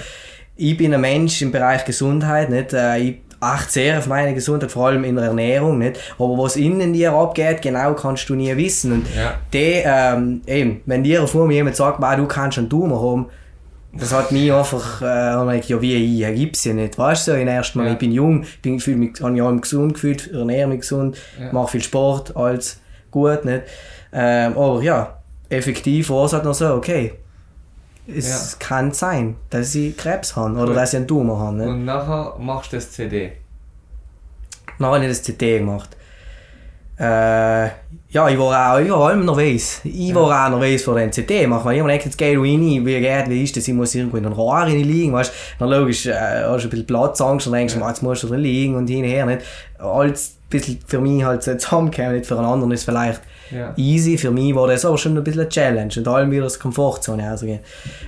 Ich 0.56 0.78
bin 0.78 0.94
ein 0.94 1.02
Mensch 1.02 1.42
im 1.42 1.52
Bereich 1.52 1.86
Gesundheit, 1.86 2.50
nicht? 2.50 2.74
Äh, 2.74 2.98
ich 3.00 3.16
achte 3.40 3.72
sehr 3.72 3.98
auf 4.00 4.08
meine 4.08 4.34
Gesundheit, 4.34 4.72
vor 4.72 4.88
allem 4.88 5.04
in 5.04 5.16
der 5.16 5.26
Ernährung, 5.26 5.78
nicht? 5.80 6.00
Aber 6.18 6.38
was 6.38 6.56
innen 6.56 6.94
dir 6.94 7.12
abgeht, 7.12 7.62
genau 7.62 7.94
kannst 7.94 8.30
du 8.30 8.36
nie 8.36 8.56
wissen. 8.56 8.92
Und 8.94 9.06
Ja. 9.16 9.34
die, 9.54 9.82
ähm, 9.86 10.42
eben, 10.48 10.82
wenn 10.86 11.04
dir 11.04 11.28
vor 11.28 11.46
mir 11.48 11.56
jemand 11.56 11.76
sagt, 11.76 12.00
"Bah, 12.00 12.16
du 12.16 12.26
kannst 12.26 12.58
einen 12.58 12.70
Tumor 12.70 13.02
haben, 13.12 13.26
das 13.96 14.14
hat 14.14 14.32
mich 14.32 14.52
einfach, 14.52 15.02
äh, 15.02 15.58
ich 15.60 15.70
ja, 15.70 15.82
wie, 15.82 16.24
ich 16.24 16.36
gibt's 16.36 16.64
ja 16.64 16.74
nicht, 16.74 16.98
weißt 16.98 17.28
du, 17.28 17.32
so, 17.32 17.38
in 17.38 17.48
ersten 17.48 17.78
Mal, 17.80 17.88
Ja. 17.88 17.94
ich 17.94 18.00
bin 18.00 18.12
jung, 18.12 18.44
ich 18.44 18.62
bin, 18.62 18.80
fühl 18.80 18.96
mich, 18.96 19.20
habe 19.22 19.34
mich 19.34 19.42
allem 19.42 19.62
gesund 19.62 19.94
gefühlt, 19.96 20.32
ernähre 20.32 20.68
mich 20.70 20.80
gesund, 20.82 21.18
Ja. 21.40 21.52
mache 21.52 21.72
viel 21.74 21.84
Sport, 21.84 22.36
alles 22.36 22.80
gut, 23.12 23.44
nicht? 23.46 23.64
Ähm, 24.14 24.58
aber 24.58 24.82
ja, 24.82 25.20
effektiv 25.50 26.10
war 26.12 26.26
es 26.26 26.34
halt 26.34 26.44
noch 26.46 26.54
so, 26.56 26.74
okay, 26.74 27.14
es 28.08 28.60
kann 28.60 28.92
sein, 28.92 29.36
dass 29.50 29.74
ich 29.76 29.96
Krebs 29.96 30.36
habe 30.36 30.56
oder 30.56 30.68
Gut. 30.68 30.76
dass 30.76 30.94
ich 30.94 30.98
einen 30.98 31.08
Tumor 31.08 31.40
habe, 31.40 31.58
nicht? 31.58 31.68
Und 31.68 31.86
nachher 31.86 32.36
machst 32.40 32.74
du 32.74 32.78
das 32.78 32.92
CD. 32.92 33.34
Dann 34.78 34.88
habe 34.88 35.06
ich 35.06 35.10
das 35.10 35.22
CT 35.22 35.40
gemacht. 35.40 35.96
Äh, 37.00 37.66
ja, 38.10 38.30
ich 38.30 38.38
war 38.38 38.74
auch, 38.76 38.80
ich 38.80 38.90
war 38.90 39.08
allem 39.08 39.26
nervös. 39.26 39.82
Ich 39.84 40.14
war 40.14 40.46
auch 40.46 40.50
nervös 40.50 40.84
vor 40.84 40.96
dem 40.96 41.10
CT 41.10 41.48
machen, 41.48 41.66
weil 41.66 41.78
ich 41.78 41.82
mir 41.82 41.90
denke, 41.90 42.06
jetzt 42.06 42.18
gehe 42.18 42.34
ich 42.34 42.38
rein, 42.38 42.86
wie 42.86 43.00
geht, 43.00 43.30
wie 43.30 43.44
ist 43.44 43.58
das, 43.58 43.68
ich 43.68 43.74
muss 43.74 43.96
irgendwo 43.96 44.18
in 44.18 44.24
den 44.24 44.34
Rohr 44.34 44.54
rein 44.54 44.80
liegen, 44.80 45.14
weißt. 45.14 45.34
Dann 45.60 45.70
logisch, 45.70 46.06
äh, 46.06 46.14
hast 46.14 46.64
du 46.64 46.68
ein 46.68 46.70
bisschen 46.70 46.86
Platzangst 46.86 47.48
und 47.48 47.54
denkst, 47.54 47.76
ja. 47.76 47.88
jetzt 47.88 48.04
musst 48.04 48.24
du 48.24 48.28
drin 48.28 48.42
liegen 48.42 48.76
und 48.76 48.88
hin 48.88 49.04
und 49.04 49.10
her, 49.10 49.26
nicht. 49.26 49.42
Alles 49.80 50.36
ein 50.36 50.50
bisschen 50.50 50.80
für 50.86 51.00
mich 51.00 51.24
halt 51.24 51.42
so 51.42 51.56
zusammengekommen, 51.56 52.14
nicht 52.18 52.28
für 52.28 52.38
einen 52.38 52.46
anderen 52.46 52.72
ist 52.72 52.84
vielleicht 52.84 53.22
Ja. 53.54 53.74
easy, 53.78 54.18
für 54.18 54.32
mich 54.32 54.56
war 54.56 54.68
das 54.68 54.86
aber 54.86 54.98
schon 54.98 55.18
ein 55.18 55.24
bisschen 55.24 55.42
eine 55.42 55.50
Challenge 55.50 55.94
und 55.96 56.08
allem 56.08 56.32
wieder 56.32 56.46
aus 56.46 56.54
der 56.54 56.62
Komfortzone 56.62 57.30
rausgehen. 57.30 57.60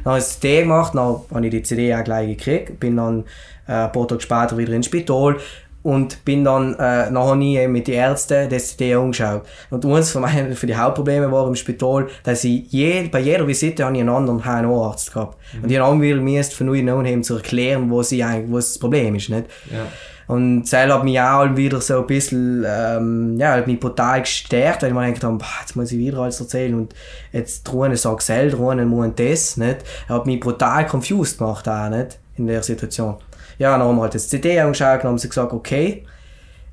Dann 0.04 0.14
habe 0.14 0.20
ich 0.20 0.26
das 0.26 0.40
CT 0.40 0.42
gemacht, 0.42 0.96
dann 0.96 1.22
habe 1.34 1.46
ich 1.46 1.52
die 1.52 1.64
CD 1.64 1.96
auch 1.96 2.04
gleich 2.04 2.30
gekriegt, 2.30 2.80
bin 2.80 2.98
dann 2.98 3.24
äh, 3.68 3.74
ein 3.74 3.92
paar 3.92 4.08
Tage 4.08 4.22
später 4.22 4.58
wieder 4.58 4.74
ins 4.74 4.88
Spital 4.88 5.38
und 5.86 6.26
bin 6.26 6.44
dann 6.44 6.74
äh, 6.80 7.12
nachher 7.12 7.36
nie 7.36 7.68
mit 7.68 7.88
den 7.88 7.94
Ärzten 7.94 8.50
das 8.50 8.70
CD 8.70 8.96
angeschaut. 8.96 9.44
Und 9.70 9.86
eines 9.86 10.12
von 10.12 10.24
meinen 10.24 10.56
für 10.56 10.66
die 10.66 10.76
Hauptprobleme 10.76 11.32
war 11.32 11.48
im 11.48 11.56
Spital, 11.56 12.08
dass 12.24 12.44
ich 12.44 12.72
je, 12.72 13.08
bei 13.08 13.20
jeder 13.20 13.46
Visite 13.46 13.86
habe 13.86 13.96
ich 13.96 14.02
einen 14.02 14.10
anderen 14.10 14.44
HNO-Arzt 14.44 15.14
gehabt. 15.14 15.38
Und 15.62 15.70
ich 15.70 15.78
habe 15.78 16.02
wieder 16.02 16.44
von 16.44 16.66
neu 16.66 16.92
an 16.92 17.24
zu 17.24 17.36
erklären, 17.36 17.92
was, 17.92 18.12
ich 18.12 18.26
eigentlich, 18.26 18.56
das 18.56 18.80
Problem 18.80 19.14
ist. 19.14 19.30
Nicht? 19.30 19.46
Ja. 19.72 19.86
Und 20.28 20.64
das 20.64 20.74
hat 20.74 21.04
mich 21.04 21.20
auch 21.20 21.56
wieder 21.56 21.80
so 21.82 22.00
ein 22.00 22.08
bisschen, 22.08 22.66
ähm, 22.68 23.38
ja, 23.38 23.54
hat 23.54 23.68
mich 23.68 23.80
brutal 23.80 24.22
gestärkt, 24.22 24.82
weil 24.82 24.90
ich 24.90 24.96
mir 24.96 25.06
gedacht 25.08 25.24
habe, 25.24 25.46
jetzt 25.62 25.76
muss 25.76 25.92
ich 25.92 26.00
wieder 26.00 26.20
alles 26.20 26.40
erzählen 26.40 26.74
und 26.74 26.96
jetzt 27.32 27.72
Ruane 27.72 27.96
sagt 27.96 28.24
selbst, 28.24 28.58
Ruane 28.58 28.86
muss 28.86 29.12
das, 29.16 29.58
nicht? 29.58 29.78
Er 30.08 30.16
hat 30.16 30.26
mich 30.26 30.40
brutal 30.40 30.88
confused 30.88 31.38
gemacht 31.38 31.68
auch, 31.70 31.90
nicht? 31.90 32.18
In 32.38 32.48
der 32.48 32.64
Situation. 32.64 33.16
Ja, 33.60 33.78
dann 33.78 33.88
haben 33.88 33.96
wir 33.96 34.02
halt 34.02 34.16
das 34.16 34.28
CD 34.28 34.60
angeschaut 34.60 35.04
und 35.04 35.10
haben 35.10 35.18
sie 35.18 35.30
gesagt, 35.30 35.54
okay, 35.54 36.04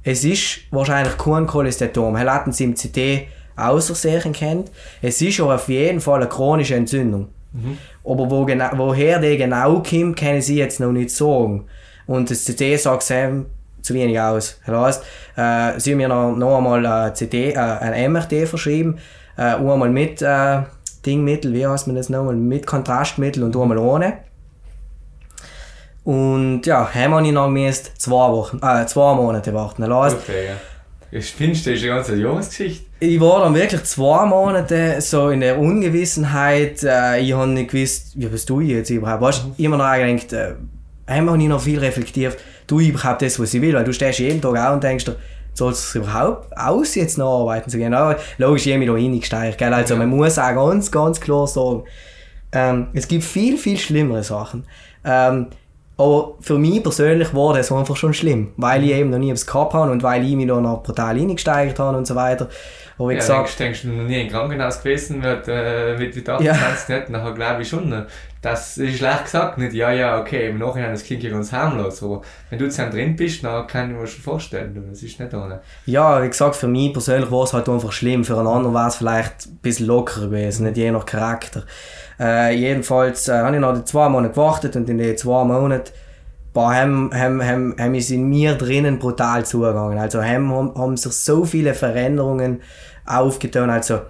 es 0.02 0.24
ist 0.24 0.60
wahrscheinlich 0.70 1.16
kein 1.16 1.46
Cholesteatom. 1.46 2.16
Er 2.16 2.32
hat 2.32 2.52
sie 2.54 2.64
im 2.64 2.74
CD 2.74 3.28
außersehen 3.56 4.32
kennt. 4.32 4.70
Es 5.00 5.20
ist 5.22 5.40
aber 5.40 5.56
auf 5.56 5.68
jeden 5.68 6.00
Fall 6.00 6.20
eine 6.20 6.28
chronische 6.28 6.74
Entzündung. 6.74 7.28
Mhm. 7.52 7.78
Aber 8.04 8.30
wo 8.30 8.44
genau, 8.44 8.70
woher 8.74 9.20
die 9.20 9.36
genau 9.36 9.82
kommt, 9.82 10.16
können 10.18 10.42
sie 10.42 10.56
jetzt 10.56 10.80
noch 10.80 10.92
nicht 10.92 11.10
sagen. 11.10 11.66
Und 12.06 12.30
das 12.30 12.44
CD 12.44 12.76
sagt 12.76 13.02
Sam 13.02 13.46
zu 13.82 13.94
wenig 13.94 14.18
aus. 14.18 14.60
Das 14.66 14.74
heißt, 14.74 15.02
äh, 15.36 15.80
sie 15.80 15.92
haben 15.92 15.98
mir 15.98 16.08
noch, 16.08 16.36
noch 16.36 16.56
einmal 16.58 16.84
ein 16.84 17.14
CD, 17.14 17.50
äh, 17.50 17.58
ein 17.58 18.12
MRT 18.12 18.48
verschrieben, 18.48 18.98
äh, 19.36 19.42
einmal 19.42 19.90
mit 19.90 20.22
äh, 20.22 20.62
Dingmittel, 21.04 21.52
wie 21.52 21.66
heißt 21.66 21.86
man 21.86 21.96
das 21.96 22.08
nochmal, 22.08 22.36
mit 22.36 22.66
Kontrastmittel 22.66 23.42
und 23.42 23.56
einmal 23.56 23.78
ohne. 23.78 24.18
Und 26.04 26.66
ja, 26.66 26.92
haben 26.92 27.24
wir 27.24 27.32
noch 27.32 27.72
zwei 27.98 28.32
Wochen, 28.32 28.58
äh, 28.62 28.86
zwei 28.86 29.14
Monate 29.14 29.54
warten. 29.54 29.82
Das 29.82 29.90
heißt, 29.90 30.16
okay, 30.16 30.46
ja. 30.46 30.56
Ich 31.14 31.30
finde, 31.30 31.52
das 31.52 31.66
ist 31.66 31.82
eine 31.82 31.94
ganze 31.94 32.16
Jahresgeschichte. 32.16 32.86
Ich 33.00 33.20
war 33.20 33.40
dann 33.40 33.54
wirklich 33.54 33.84
zwei 33.84 34.24
Monate 34.24 34.98
so 35.02 35.28
in 35.28 35.40
der 35.40 35.58
Ungewissenheit. 35.58 36.82
Äh, 36.82 37.20
ich 37.20 37.34
habe 37.34 37.48
nicht 37.48 37.70
gewusst, 37.70 38.12
wie 38.14 38.26
bist 38.26 38.48
du 38.48 38.60
jetzt 38.60 38.88
überhaupt? 38.88 39.20
Weißt, 39.20 39.44
mhm. 39.44 39.54
immer 39.58 39.76
noch 39.76 39.92
gedacht, 39.94 40.32
äh, 40.32 40.54
haben 41.08 41.36
nicht 41.36 41.48
noch 41.48 41.60
viel 41.60 41.78
reflektiert, 41.78 42.36
du 42.66 42.80
überhaupt 42.80 43.22
das, 43.22 43.38
was 43.38 43.54
ich 43.54 43.60
will, 43.60 43.74
weil 43.74 43.84
du 43.84 43.92
stehst 43.92 44.18
jeden 44.18 44.40
Tag 44.40 44.56
auch 44.56 44.74
und 44.74 44.82
denkst 44.82 45.04
dir, 45.04 45.16
soll 45.54 45.72
es 45.72 45.94
überhaupt 45.94 46.56
aus, 46.56 46.94
jetzt 46.94 47.18
noch 47.18 47.40
arbeiten 47.40 47.70
zu 47.70 47.78
gehen? 47.78 47.92
Aber 47.92 48.18
logisch, 48.38 48.66
ich 48.66 48.78
mich 48.78 48.88
da 48.88 48.94
reingesteigt, 48.94 49.58
gell? 49.58 49.74
Also, 49.74 49.96
man 49.96 50.08
muss 50.08 50.38
auch 50.38 50.54
ganz, 50.54 50.90
ganz 50.90 51.20
klar 51.20 51.46
sagen, 51.46 51.84
ähm, 52.52 52.88
es 52.94 53.08
gibt 53.08 53.24
viel, 53.24 53.58
viel 53.58 53.78
schlimmere 53.78 54.22
Sachen. 54.22 54.64
Ähm, 55.04 55.48
aber 55.98 56.34
für 56.40 56.58
mich 56.58 56.82
persönlich 56.82 57.34
war 57.34 57.54
das 57.54 57.70
einfach 57.70 57.96
schon 57.96 58.14
schlimm, 58.14 58.52
weil 58.56 58.82
ich 58.84 58.92
eben 58.92 59.10
noch 59.10 59.18
nie 59.18 59.30
etwas 59.30 59.46
gehabt 59.46 59.74
habe 59.74 59.90
und 59.90 60.02
weil 60.02 60.24
ich 60.24 60.34
mich 60.34 60.48
da 60.48 60.60
noch 60.60 60.82
brutal 60.82 61.16
reingesteigert 61.16 61.78
habe 61.78 61.98
und 61.98 62.06
so 62.06 62.14
weiter. 62.14 62.48
Aber 62.98 63.10
wie 63.10 63.14
ja, 63.14 63.20
gesagt, 63.20 63.58
denkst, 63.58 63.58
denkst 63.58 63.82
du 63.82 63.88
noch 63.88 64.08
nie 64.08 64.22
im 64.22 64.28
Krankenhaus 64.28 64.82
gewesen 64.82 65.22
wird, 65.22 65.48
äh, 65.48 65.96
mit, 65.98 66.14
mit 66.14 66.28
28 66.28 66.88
ja. 66.88 66.96
nicht, 66.96 67.10
nachher 67.10 67.32
glaube 67.32 67.62
ich 67.62 67.68
schon, 67.68 68.06
das 68.42 68.76
ist 68.76 68.98
schlecht 68.98 69.24
gesagt, 69.24 69.56
nicht, 69.56 69.72
ja, 69.72 69.92
ja, 69.92 70.20
okay, 70.20 70.50
im 70.50 70.58
Nachhinein, 70.58 70.90
das 70.90 71.04
klingt 71.04 71.22
ja 71.22 71.30
ganz 71.30 71.52
harmlos, 71.52 72.02
aber 72.02 72.22
wenn 72.50 72.58
du 72.58 72.68
dann 72.68 72.90
drin 72.90 73.14
bist, 73.14 73.44
dann 73.44 73.68
kann 73.68 73.90
ich 73.90 73.96
mir 73.96 74.06
schon 74.06 74.22
vorstellen, 74.22 74.88
das 74.90 75.00
ist 75.00 75.20
nicht 75.20 75.32
ohne. 75.32 75.60
Ja, 75.86 76.20
wie 76.20 76.28
gesagt, 76.28 76.56
für 76.56 76.66
mich 76.66 76.92
persönlich 76.92 77.30
war 77.30 77.44
es 77.44 77.52
halt 77.52 77.68
einfach 77.68 77.92
schlimm, 77.92 78.24
für 78.24 78.36
einen 78.36 78.48
anderen 78.48 78.74
war 78.74 78.88
es 78.88 78.96
vielleicht 78.96 79.46
ein 79.46 79.58
bisschen 79.62 79.86
lockerer 79.86 80.26
gewesen, 80.26 80.66
nicht 80.66 80.76
je 80.76 80.90
nach 80.90 81.06
Charakter. 81.06 81.62
Äh, 82.18 82.56
jedenfalls 82.56 83.28
äh, 83.28 83.38
habe 83.38 83.54
ich 83.54 83.60
noch 83.60 83.84
zwei 83.84 84.08
Monate 84.08 84.34
gewartet 84.34 84.74
und 84.74 84.90
in 84.90 84.98
den 84.98 85.16
zwei 85.16 85.44
Monaten 85.44 85.92
boah, 86.52 86.74
haben, 86.74 87.14
haben, 87.14 87.94
ist 87.94 88.10
in 88.10 88.28
mir 88.28 88.56
drinnen 88.56 88.98
brutal 88.98 89.46
zugegangen. 89.46 89.98
Also 89.98 90.22
haben, 90.22 90.50
haben 90.50 90.96
sich 90.96 91.12
so 91.12 91.44
viele 91.44 91.74
Veränderungen 91.74 92.60
aufgetan. 93.06 93.70
Also 93.70 94.00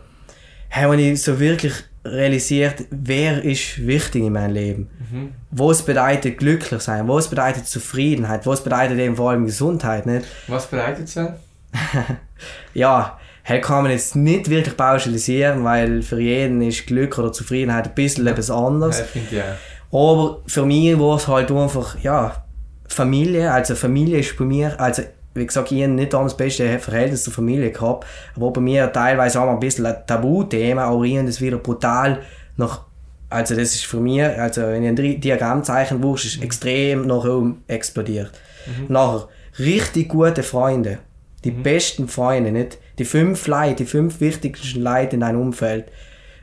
haben 0.70 0.98
wir 0.98 1.16
so 1.16 1.38
wirklich 1.38 1.74
realisiert, 2.04 2.84
wer 2.90 3.42
ist 3.44 3.86
wichtig 3.86 4.24
in 4.24 4.32
meinem 4.32 4.54
Leben. 4.54 4.90
Mhm. 5.10 5.32
Was 5.50 5.82
bedeutet 5.82 6.38
glücklich 6.38 6.82
sein? 6.82 7.06
Was 7.08 7.28
bedeutet 7.28 7.66
Zufriedenheit? 7.66 8.46
Was 8.46 8.64
bedeutet 8.64 8.98
eben 8.98 9.16
vor 9.16 9.30
allem 9.30 9.46
Gesundheit? 9.46 10.06
Nicht? 10.06 10.26
Was 10.48 10.66
bedeutet 10.66 11.08
es? 11.08 11.16
ja, 12.74 13.18
Hey, 13.44 13.60
kann 13.60 13.82
man 13.82 13.90
jetzt 13.90 14.14
nicht 14.14 14.48
wirklich 14.48 14.76
pauschalisieren, 14.76 15.64
weil 15.64 16.02
für 16.02 16.20
jeden 16.20 16.62
ist 16.62 16.86
Glück 16.86 17.18
oder 17.18 17.32
Zufriedenheit 17.32 17.88
ein 17.88 17.94
bisschen 17.94 18.26
etwas 18.28 18.50
anderes. 18.50 19.00
Ja, 19.00 19.04
ich 19.14 19.32
ja. 19.32 19.56
Aber 19.90 20.42
für 20.46 20.64
mich 20.64 20.96
war 20.98 21.16
es 21.16 21.26
halt 21.26 21.50
einfach, 21.50 21.98
ja, 22.00 22.44
Familie, 22.86 23.50
also 23.50 23.74
Familie 23.74 24.18
ist 24.18 24.36
bei 24.36 24.44
mir, 24.44 24.80
also 24.80 25.02
wie 25.34 25.46
gesagt, 25.46 25.72
ich 25.72 25.82
habe 25.82 25.92
nicht 25.92 26.12
das 26.12 26.36
beste 26.36 26.78
Verhältnis 26.78 27.24
zur 27.24 27.32
Familie 27.32 27.70
gehabt, 27.70 28.06
aber 28.36 28.50
bei 28.50 28.60
mir 28.60 28.92
teilweise 28.92 29.40
auch 29.40 29.48
ein 29.48 29.60
bisschen 29.60 29.86
ein 29.86 29.96
Tabuthema, 30.06 30.84
aber 30.84 31.04
ich 31.04 31.16
habe 31.16 31.26
das 31.26 31.40
wieder 31.40 31.58
brutal 31.58 32.20
nach, 32.56 32.82
also 33.30 33.54
das 33.54 33.74
ist 33.74 33.86
für 33.86 34.00
mich, 34.00 34.22
also 34.22 34.62
wenn 34.62 34.82
ich 34.82 34.88
ein 34.88 35.20
Diagrammzeichen 35.20 36.02
wurscht, 36.02 36.26
ist 36.26 36.42
extrem 36.42 37.06
nach 37.06 37.24
oben 37.24 37.64
explodiert. 37.66 38.32
Mhm. 38.66 38.92
Nachher, 38.92 39.28
richtig 39.58 40.08
gute 40.10 40.42
Freunde, 40.42 40.98
die 41.44 41.52
mhm. 41.52 41.62
besten 41.62 42.08
Freunde, 42.08 42.52
nicht? 42.52 42.78
Die 42.98 43.04
fünf 43.04 43.46
Leute, 43.46 43.76
die 43.76 43.86
fünf 43.86 44.20
wichtigsten 44.20 44.82
Leute 44.82 45.16
in 45.16 45.20
deinem 45.20 45.40
Umfeld, 45.40 45.86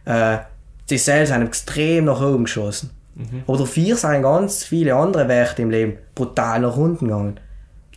äh, 0.06 0.40
die 0.90 0.98
selbst 0.98 1.32
sind 1.32 1.46
extrem 1.46 2.06
nach 2.06 2.22
oben 2.22 2.46
geschossen. 2.46 2.90
Mhm. 3.16 3.44
Oder 3.46 3.66
vier 3.66 3.96
sind 3.96 4.24
ganz 4.24 4.64
viele 4.64 4.96
andere 4.96 5.28
Werte 5.28 5.62
im 5.62 5.70
Leben 5.70 5.98
brutal 6.16 6.62
nach 6.62 6.76
unten 6.76 7.06
gegangen. 7.06 7.40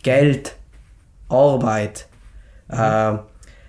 Geld, 0.03 0.55
Arbeit, 1.33 2.07
äh, 2.69 3.17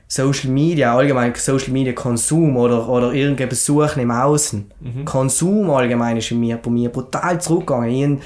Social 0.07 0.51
Media, 0.51 0.97
allgemein 0.97 1.35
Social 1.35 1.73
Media 1.73 1.93
Konsum 1.93 2.57
oder, 2.57 2.89
oder 2.89 3.13
irgendein 3.13 3.49
Besuchen 3.49 4.01
im 4.01 4.11
Außen. 4.11 4.71
Mhm. 4.81 5.05
Konsum 5.05 5.71
allgemein 5.71 6.17
ist 6.17 6.31
bei 6.31 6.37
mir, 6.37 6.57
bei 6.57 6.71
mir 6.71 6.91
brutal 6.91 7.41
zurückgegangen. 7.41 8.21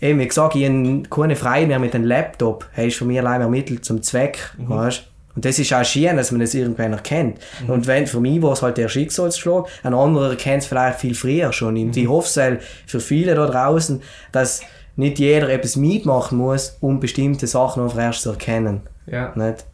Ich, 0.00 0.08
eben, 0.08 0.18
wie 0.18 0.26
gesagt, 0.28 0.56
ich 0.56 0.68
habe 0.68 1.02
keine 1.08 1.36
Freude 1.36 1.68
mehr 1.68 1.78
mit 1.78 1.94
dem 1.94 2.04
Laptop. 2.04 2.68
Er 2.74 2.86
ist 2.86 2.96
für 2.96 3.04
mich 3.04 3.18
allein 3.18 3.38
mehr 3.38 3.48
Mittel 3.48 3.80
zum 3.80 4.02
Zweck. 4.02 4.38
Mhm. 4.58 4.68
Weißt? 4.68 5.04
Und 5.34 5.44
das 5.46 5.58
ist 5.58 5.72
auch 5.72 5.84
schön, 5.84 6.16
dass 6.16 6.30
man 6.30 6.40
das 6.40 6.52
irgendwann 6.52 6.92
erkennt. 6.92 7.38
Mhm. 7.62 7.70
Und 7.70 7.86
wenn, 7.86 8.06
für 8.06 8.20
mich 8.20 8.42
war 8.42 8.52
es 8.52 8.60
halt 8.60 8.76
der 8.76 8.88
Schicksalsschlag, 8.88 9.66
ein 9.82 9.94
anderer 9.94 10.36
kennt 10.36 10.62
es 10.62 10.68
vielleicht 10.68 11.00
viel 11.00 11.14
früher 11.14 11.52
schon. 11.52 11.76
Und 11.76 11.96
mhm. 11.96 12.02
ich 12.02 12.08
hoffe 12.08 12.58
für 12.86 13.00
viele 13.00 13.34
da 13.34 13.46
draußen, 13.46 14.02
dass 14.32 14.60
nicht 14.96 15.18
jeder 15.18 15.48
etwas 15.48 15.76
mitmachen 15.76 16.38
muss, 16.38 16.76
um 16.80 17.00
bestimmte 17.00 17.46
Sachen 17.46 17.82
auf 17.82 17.96
erst 17.96 18.22
zu 18.22 18.30
erkennen. 18.30 18.82
Ja. 19.06 19.32
Nicht? 19.34 19.64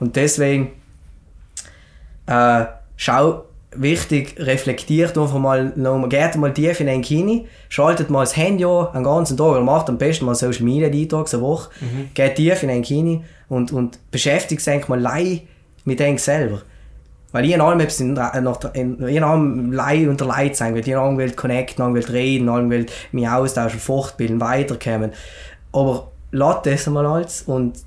Und 0.00 0.16
deswegen 0.16 0.72
äh, 2.26 2.64
schau, 2.96 3.44
wichtig, 3.76 4.36
reflektiert 4.38 5.16
einfach 5.18 5.38
mal, 5.38 5.72
geht 6.08 6.36
mal 6.36 6.52
tief 6.52 6.80
in 6.80 6.86
den 6.86 7.02
Kini, 7.02 7.46
schaltet 7.68 8.10
mal 8.10 8.20
das 8.20 8.36
Handy 8.36 8.64
an, 8.64 8.88
einen 8.92 9.04
ganzen 9.04 9.36
Tag, 9.36 9.46
oder 9.46 9.60
macht 9.60 9.88
am 9.88 9.98
besten 9.98 10.24
mal 10.24 10.34
Social 10.34 10.64
Media 10.64 10.88
Detox 10.88 11.34
eine 11.34 11.42
Woche, 11.42 11.70
mhm. 11.80 12.10
geht 12.14 12.36
tief 12.36 12.62
in 12.62 12.68
den 12.68 12.82
Kini 12.82 13.24
und, 13.48 13.72
und 13.72 13.98
beschäftigt 14.10 14.62
sich 14.62 14.88
mal 14.88 15.00
lei 15.00 15.42
mit 15.84 16.00
dem 16.00 16.18
selber. 16.18 16.62
Weil 17.34 17.46
ich 17.46 17.52
in 17.52 17.60
allem 17.60 17.80
etwas 17.80 17.98
in, 17.98 18.16
in, 18.16 18.46
in, 18.74 19.08
in 19.08 19.24
allem 19.24 19.72
Lei 19.72 20.08
unter 20.08 20.24
Leid 20.24 20.54
sein 20.54 20.72
will. 20.72 20.82
Ich 20.82 20.86
in 20.86 20.94
allem 20.94 21.18
will 21.18 21.32
connecten, 21.32 21.84
in 21.84 21.92
will 21.92 22.04
reden, 22.04 22.44
in 22.44 22.48
allem 22.48 22.70
will 22.70 22.86
mich 23.10 23.28
austauschen, 23.28 23.80
fortbilden, 23.80 24.40
weiterkommen. 24.40 25.10
Aber 25.72 26.12
lass 26.30 26.62
das 26.62 26.86
mal 26.86 27.04
alles 27.04 27.42
und 27.42 27.80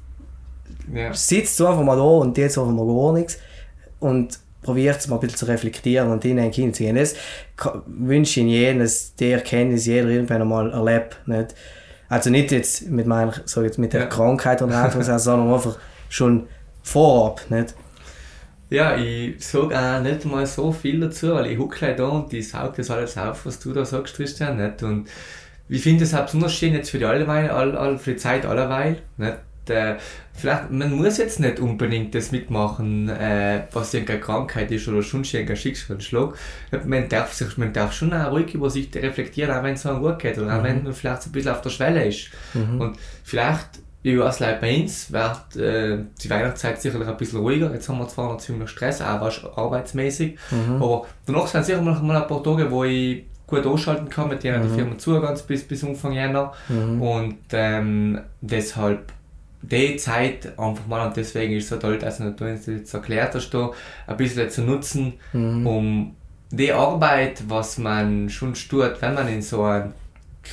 ja. 0.94 1.14
sitzt 1.14 1.62
einfach 1.62 1.82
mal 1.82 1.96
da 1.96 2.04
und 2.04 2.38
jetzt 2.38 2.58
einfach 2.58 2.74
mal 2.74 2.86
gar 2.86 3.14
nichts. 3.14 3.40
Und 4.02 4.38
probiert 4.64 4.98
es 4.98 5.08
mal 5.08 5.16
ein 5.16 5.22
bisschen 5.22 5.38
zu 5.38 5.46
reflektieren 5.46 6.12
und 6.12 6.26
in 6.26 6.36
den 6.36 6.52
Kind 6.52 6.76
zu 6.76 6.84
gehen. 6.84 6.98
Das 6.98 7.16
wünsche 7.86 8.42
ich 8.42 8.48
jedem, 8.48 8.80
dass 8.80 9.16
die 9.16 9.32
Erkenntnis 9.32 9.86
jeder 9.86 10.10
irgendwann 10.10 10.42
einmal 10.42 10.74
erlebt. 10.74 11.22
Nicht? 11.26 11.56
Also 12.10 12.30
nicht 12.32 12.52
jetzt 12.52 12.90
mit 12.90 13.08
meiner, 13.08 13.34
so 13.46 13.62
jetzt 13.62 13.80
mit 13.80 13.94
der 13.94 14.02
ja. 14.02 14.08
Krankheit 14.08 14.62
und 14.62 14.74
einfach, 14.74 15.02
sondern 15.20 15.54
einfach 15.54 15.78
schon 16.10 16.48
vorab. 16.84 17.40
Nicht? 17.50 17.76
Ja, 18.70 18.98
ich 18.98 19.46
sage 19.46 19.80
auch 19.80 20.02
nicht 20.02 20.26
mal 20.26 20.46
so 20.46 20.72
viel 20.72 21.00
dazu, 21.00 21.32
weil 21.32 21.52
ich 21.52 21.58
hucke 21.58 21.96
da 21.96 22.08
und 22.08 22.34
ich 22.34 22.50
saug 22.50 22.76
das 22.76 22.92
alles 22.92 23.18
auf, 23.18 23.46
was 23.46 23.60
du 23.60 23.74
da 23.74 23.86
sagst, 23.86 24.16
Christian. 24.16 24.58
Nicht? 24.58 24.84
Und 24.84 25.08
ich 25.70 25.82
finde 25.82 26.04
es 26.04 26.14
auch 26.14 26.26
besonders 26.26 26.54
schön 26.54 26.74
jetzt 26.74 26.90
für 26.90 27.00
die, 27.00 27.06
Alleweil, 27.06 27.50
all, 27.50 27.78
all, 27.78 27.98
für 27.98 28.12
die 28.12 28.18
Zeit 28.18 28.46
allerweil. 28.46 28.98
Nicht? 29.18 29.38
äh, 29.70 29.96
vielleicht, 30.34 30.72
man 30.72 30.92
muss 30.94 31.18
jetzt 31.18 31.40
nicht 31.40 31.60
unbedingt 31.60 32.14
das 32.16 32.32
mitmachen, 32.32 33.10
äh, 33.10 33.64
was 33.72 33.94
irgendeine 33.94 34.20
Krankheit 34.20 34.72
ist 34.72 34.88
oder 34.88 35.02
schon 35.02 35.24
irgendein 35.24 35.56
Schicksalsschlag. 35.56 36.36
Man 36.86 37.10
darf, 37.10 37.34
sich, 37.34 37.58
man 37.58 37.74
darf 37.74 37.94
schon 37.94 38.14
auch 38.14 38.32
ruhig 38.32 38.54
über 38.54 38.70
sich 38.70 38.90
reflektieren, 38.96 39.52
auch 39.52 39.64
wenn 39.64 39.74
es 39.74 39.84
so 39.84 39.98
gut 40.00 40.20
geht 40.20 40.38
oder 40.38 40.56
auch 40.56 40.60
mhm. 40.60 40.66
wenn 40.66 40.84
man 40.84 40.94
vielleicht 40.94 41.24
so 41.24 41.30
ein 41.30 41.34
bisschen 41.34 41.52
auf 41.52 41.62
der 41.62 41.70
Schwelle 41.70 42.06
ist. 42.06 42.30
Mhm. 42.54 42.82
Und 42.82 42.98
vielleicht, 43.24 43.68
ich 44.08 44.20
weiß 44.20 44.40
leider 44.40 44.60
bei 44.60 44.82
uns, 44.82 45.12
wird 45.12 45.56
äh, 45.58 45.98
die 46.22 46.30
Weihnachtszeit 46.30 46.82
sicherlich 46.82 47.08
ein 47.08 47.18
bisschen 47.18 47.40
ruhiger. 47.40 47.74
Jetzt 47.74 47.90
haben 47.90 48.00
wir 48.00 48.08
zwar 48.08 48.32
noch 48.32 48.38
ziemlich 48.38 48.70
Stress, 48.70 49.02
auch 49.02 49.58
arbeitsmäßig, 49.58 50.38
mhm. 50.52 50.82
aber 50.82 51.06
danach 51.26 51.48
sind 51.48 51.66
sicher 51.66 51.82
mal 51.82 52.22
ein 52.22 52.28
paar 52.28 52.44
Tage, 52.44 52.72
wo 52.72 52.84
ich 52.84 53.26
gut 53.46 53.66
ausschalten 53.66 54.10
kann, 54.10 54.30
mit 54.30 54.44
denen 54.44 54.64
mhm. 54.64 54.70
die 54.70 54.76
Firma 54.76 54.98
zu 54.98 55.48
bis, 55.48 55.64
bis 55.64 55.84
Anfang 55.84 56.14
Jänner. 56.14 56.54
Mhm. 56.68 57.02
Und 57.02 57.38
ähm, 57.52 58.20
deshalb 58.42 59.12
die 59.62 59.96
Zeit 59.98 60.58
einfach 60.58 60.86
mal, 60.88 61.08
und 61.08 61.18
deswegen 61.18 61.54
ist 61.54 61.66
es 61.66 61.70
so 61.70 61.78
toll, 61.78 61.98
dass 61.98 62.20
du 62.20 62.26
uns 62.26 62.66
jetzt 62.66 62.94
erklärt 62.94 63.36
hast, 63.36 63.50
da 63.50 63.72
ein 64.06 64.18
bisschen 64.18 64.50
zu 64.50 64.62
nutzen, 64.62 65.14
mhm. 65.34 65.68
um 65.68 66.16
die 66.52 66.72
Arbeit, 66.72 67.44
was 67.48 67.78
man 67.78 68.30
schon 68.30 68.54
tut, 68.54 69.02
wenn 69.02 69.14
man 69.14 69.28
in 69.28 69.42
so 69.42 69.64
einem 69.64 69.94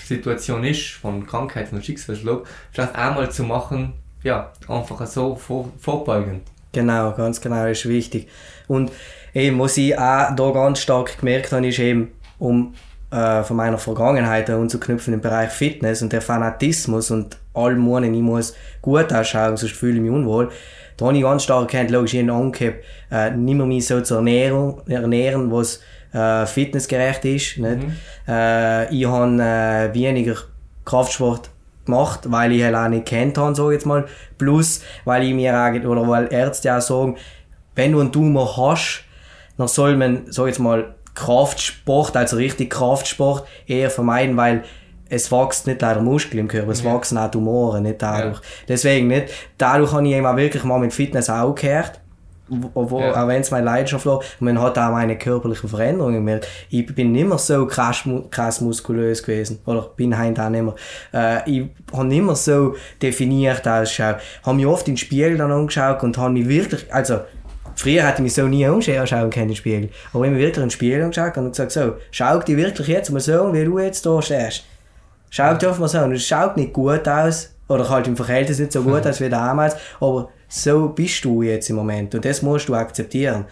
Situation 0.05 0.65
ist, 0.65 0.93
von 0.93 1.27
Krankheit, 1.27 1.69
von 1.69 1.83
Schicksalsschlag, 1.83 2.45
vielleicht 2.73 2.95
einmal 2.95 3.31
zu 3.31 3.45
machen, 3.45 3.95
ja, 4.23 4.53
einfach 4.69 5.07
so 5.07 5.37
vor, 5.37 5.71
vorbeugend. 5.79 6.43
Genau, 6.73 7.13
ganz 7.13 7.41
genau, 7.41 7.67
ist 7.67 7.89
wichtig. 7.89 8.29
Und 8.67 8.91
eben, 9.33 9.59
was 9.61 9.77
ich 9.77 9.97
auch 9.97 10.35
da 10.35 10.51
ganz 10.51 10.81
stark 10.81 11.19
gemerkt 11.19 11.53
habe, 11.53 11.69
ist 11.69 11.79
eben, 11.79 12.13
um 12.39 12.75
äh, 13.11 13.45
von 13.45 13.57
meiner 13.57 13.79
Vergangenheit 13.79 14.51
anzuknüpfen 14.51 15.15
im 15.15 15.21
Bereich 15.21 15.51
Fitness 15.51 16.03
und 16.03 16.13
der 16.13 16.21
Fanatismus 16.21 17.11
und 17.11 17.39
allem 17.55 17.79
Morgen, 17.79 18.13
ich 18.13 18.23
muss 18.23 18.55
gut 18.83 19.13
ausschauen, 19.13 19.57
sonst 19.57 19.77
fühle 19.77 19.97
ich 19.97 20.01
mich 20.01 20.11
unwohl. 20.11 20.51
Da 20.97 21.07
habe 21.07 21.17
ich 21.17 21.23
ganz 21.23 21.45
stark 21.45 21.73
erkannt, 21.73 21.91
logisch, 21.91 22.15
ich 22.15 22.29
habe 22.29 22.75
äh, 23.11 23.31
nicht 23.31 23.55
mehr 23.55 23.67
mich 23.67 23.87
so 23.87 24.01
zu 24.01 24.17
ernähren, 24.17 24.75
ernähren 24.89 25.51
was 25.53 25.81
äh, 26.15 26.47
fitnessgerecht 26.47 27.25
ist. 27.25 27.59
Nicht? 27.59 27.83
Mhm. 27.83 27.97
Äh, 28.27 28.95
ich 28.95 29.07
habe 29.07 29.43
äh, 29.43 29.95
weniger 29.95 30.37
Kraftsport 30.85 31.51
gemacht, 31.85 32.21
weil 32.31 32.53
ich 32.53 32.63
halt 32.63 32.75
auch 32.75 32.89
nicht 32.89 33.07
kennt 33.07 33.37
habe, 33.37 33.55
so 33.55 33.71
jetzt 33.71 33.87
mal. 33.87 34.07
Plus, 34.39 34.83
weil 35.05 35.25
ich 35.25 35.35
mir 35.35 35.55
auch, 35.55 35.89
oder 35.89 36.09
weil 36.09 36.33
Ärzte 36.33 36.75
auch 36.75 36.81
sagen, 36.81 37.17
wenn 37.75 37.93
du 37.93 38.01
einen 38.01 38.13
Tumor 38.13 38.57
hast, 38.57 39.05
dann 39.57 39.69
soll 39.69 39.97
man, 39.97 40.31
so 40.31 40.47
jetzt 40.47 40.61
mal, 40.61 40.95
Kraftsport, 41.15 42.17
also 42.17 42.37
richtig 42.37 42.71
Kraftsport, 42.71 43.47
eher 43.67 43.91
vermeiden, 43.91 44.37
weil 44.37 44.65
es 45.09 45.31
wächst 45.31 45.67
nicht 45.67 45.81
leider 45.81 46.01
Muskel 46.01 46.41
im 46.41 46.49
Körper, 46.49 46.73
es 46.73 46.83
ja. 46.83 46.93
wachsen 46.93 47.19
auch 47.19 47.31
Tumoren, 47.31 47.85
nicht 47.85 48.03
dadurch. 48.03 48.39
Ja. 48.39 48.43
Deswegen 48.69 49.07
nicht. 49.07 49.29
Dadurch 49.59 49.93
habe 49.93 50.07
ich 50.09 50.15
eben 50.15 50.37
wirklich 50.37 50.65
mal 50.65 50.79
mit 50.79 50.93
Fitness 50.93 51.31
auch 51.31 51.55
gehört. 51.55 52.01
Wo, 52.49 53.01
ja. 53.01 53.23
Auch 53.23 53.29
wenn 53.29 53.41
es 53.41 53.51
meine 53.51 53.65
Leidenschaft 53.65 54.05
war. 54.05 54.21
Man 54.39 54.61
hat 54.61 54.79
auch 54.79 54.91
meine 54.91 55.17
körperlichen 55.17 55.69
Veränderungen 55.69 56.17
gemerkt. 56.17 56.47
Ich 56.69 56.87
bin 56.95 57.13
nicht 57.13 57.27
mehr 57.27 57.39
so 57.39 57.67
krass, 57.67 58.05
krass 58.31 58.61
muskulös 58.61 59.23
gewesen. 59.23 59.61
Oder 59.65 59.91
bin 59.97 60.19
heute 60.19 60.43
auch 60.45 60.51
nicht 60.51 60.63
mehr. 60.63 60.75
Äh, 61.15 61.51
ich 61.51 61.67
habe 61.93 62.07
nicht 62.07 62.23
mehr 62.23 62.35
so 62.35 62.75
definiert 63.01 63.67
ausgeschaut. 63.67 64.17
Habe 64.43 64.57
mich 64.57 64.67
oft 64.67 64.87
in 64.89 64.95
den 64.95 64.99
Spiegel 64.99 65.39
dann 65.39 65.53
angeschaut 65.53 66.03
und 66.03 66.19
habe 66.19 66.33
mich 66.33 66.49
wirklich, 66.49 66.93
also, 66.93 67.21
Früher 67.77 68.05
hätte 68.05 68.19
ich 68.19 68.23
mich 68.23 68.35
so 68.35 68.47
nie 68.47 68.65
anschauen 68.65 69.31
können 69.31 69.49
im 69.49 69.57
Spiegel. 69.57 69.91
Aber 70.13 70.25
ich 70.25 70.31
habe 70.31 70.37
mich 70.37 70.39
wirklich 70.39 70.57
in 70.59 70.63
den 70.63 70.71
Spiegel 70.71 71.03
angeschaut 71.03 71.37
und 71.37 71.51
gesagt, 71.51 71.73
so, 71.73 71.95
schau 72.13 72.39
dich 72.39 72.57
wirklich 72.57 72.87
jetzt 72.87 73.11
mal 73.11 73.19
so, 73.21 73.53
wie 73.53 73.65
du 73.65 73.79
jetzt 73.81 74.07
da 74.07 74.23
stehst. 74.23 74.65
Schau 75.31 75.55
dich 75.55 75.79
mal 75.79 75.89
so. 75.89 75.99
Und 75.99 76.13
es 76.13 76.25
schaut 76.25 76.57
nicht 76.57 76.73
gut 76.73 77.09
aus. 77.09 77.54
Oder 77.69 77.89
halt 77.89 78.07
im 78.07 78.17
Verhältnis 78.17 78.59
nicht 78.59 78.73
so 78.73 78.83
gut 78.83 79.07
aus 79.07 79.21
wie 79.21 79.29
damals. 79.29 79.77
Aber 80.01 80.31
so 80.49 80.89
bist 80.89 81.25
du 81.25 81.43
jetzt 81.43 81.71
im 81.71 81.77
Moment. 81.77 82.15
Und 82.15 82.25
das 82.25 82.43
musst 82.43 82.69
du 82.69 82.75
akzeptieren. 82.75 83.47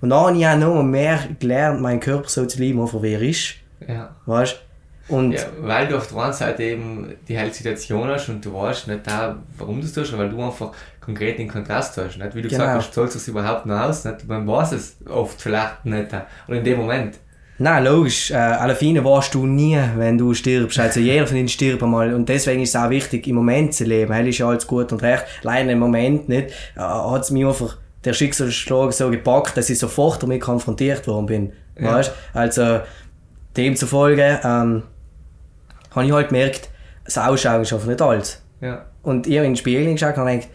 Und 0.00 0.10
dann 0.10 0.26
habe 0.26 0.36
ich 0.36 0.46
auch 0.46 0.56
noch 0.56 0.82
mehr 0.82 1.20
gelernt, 1.38 1.80
meinen 1.80 2.00
Körper 2.00 2.28
so 2.28 2.44
zu 2.44 2.58
lieben, 2.58 2.86
wer 2.92 3.20
er 3.20 3.22
ist. 3.22 3.54
Ja. 3.86 4.14
Weißt 4.26 4.60
und 5.08 5.32
ja, 5.32 5.42
weil 5.60 5.86
du 5.86 5.96
auf 5.96 6.08
der 6.08 6.18
einen 6.18 6.32
Seite 6.32 6.62
eben 6.64 7.14
die 7.28 7.38
helle 7.38 7.52
Situation 7.52 8.08
hast 8.08 8.28
und 8.28 8.44
du 8.44 8.52
weißt 8.52 8.88
nicht 8.88 9.06
da, 9.06 9.38
warum 9.56 9.80
du 9.80 9.86
es 9.86 9.92
tust, 9.92 10.16
weil 10.18 10.28
du 10.28 10.42
einfach 10.42 10.72
konkret 11.00 11.38
den 11.38 11.46
Kontrast 11.46 11.96
hast. 11.96 12.18
Nicht? 12.18 12.34
Wie 12.34 12.42
du 12.42 12.48
genau. 12.48 12.64
gesagt 12.64 12.76
hast, 12.78 12.94
zahlst 12.94 13.14
du 13.14 13.18
es 13.18 13.28
überhaupt 13.28 13.66
noch 13.66 13.80
aus. 13.80 14.04
Nicht? 14.04 14.26
Man 14.26 14.46
weiß 14.46 14.72
es 14.72 14.96
oft 15.08 15.40
vielleicht 15.40 15.84
nicht. 15.84 16.08
Oder 16.48 16.58
in 16.58 16.64
dem 16.64 16.78
Moment. 16.78 17.18
Nein, 17.58 17.84
logisch. 17.84 18.30
Äh, 18.30 18.34
alle 18.34 18.74
Fine 18.74 19.04
warst 19.04 19.34
du 19.34 19.46
nie, 19.46 19.78
wenn 19.96 20.18
du 20.18 20.34
stirbst. 20.34 20.78
Also 20.78 21.00
jeder 21.00 21.26
von 21.26 21.36
ihnen 21.36 21.48
stirbt 21.48 21.82
einmal. 21.82 22.12
Und 22.12 22.28
deswegen 22.28 22.62
ist 22.62 22.70
es 22.70 22.76
auch 22.76 22.90
wichtig, 22.90 23.26
im 23.26 23.36
Moment 23.36 23.74
zu 23.74 23.84
leben. 23.84 24.12
Hell 24.12 24.28
ist 24.28 24.38
ja 24.38 24.48
alles 24.48 24.66
gut 24.66 24.92
und 24.92 25.02
recht. 25.02 25.24
Leider 25.42 25.70
im 25.70 25.78
Moment 25.78 26.28
nicht. 26.28 26.50
Äh, 26.76 26.80
hat 26.80 27.22
es 27.22 27.30
mich 27.30 27.46
einfach 27.46 27.78
der 28.04 28.12
Schicksalsschlag 28.12 28.92
so 28.92 29.10
gepackt, 29.10 29.56
dass 29.56 29.70
ich 29.70 29.78
sofort 29.78 30.22
damit 30.22 30.40
konfrontiert 30.40 31.06
worden 31.06 31.26
bin. 31.26 31.52
Ja. 31.78 31.94
Weißt? 31.94 32.12
Also 32.34 32.80
demzufolge 33.56 34.40
ähm, 34.44 34.82
habe 35.90 36.06
ich 36.06 36.12
halt 36.12 36.28
gemerkt, 36.28 36.68
das 37.04 37.18
Ausschauen 37.18 37.62
ist 37.62 37.72
einfach 37.72 37.86
nicht 37.86 38.02
alles. 38.02 38.42
Ja. 38.60 38.86
Und 39.02 39.26
ich 39.26 39.36
habe 39.36 39.46
in 39.46 39.52
den 39.52 39.56
Spiegel 39.56 39.92
geschaut 39.92 40.16
und 40.18 40.26
gedacht, 40.26 40.48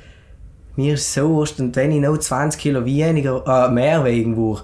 mir 0.75 0.93
ist 0.93 1.13
so 1.13 1.29
wurscht, 1.29 1.59
und 1.59 1.75
wenn 1.75 1.91
ich 1.91 1.99
noch 1.99 2.17
20 2.17 2.59
Kilo 2.59 2.85
weniger, 2.85 3.43
äh, 3.45 3.71
mehr 3.71 4.03
wegen 4.03 4.37
würde, 4.37 4.63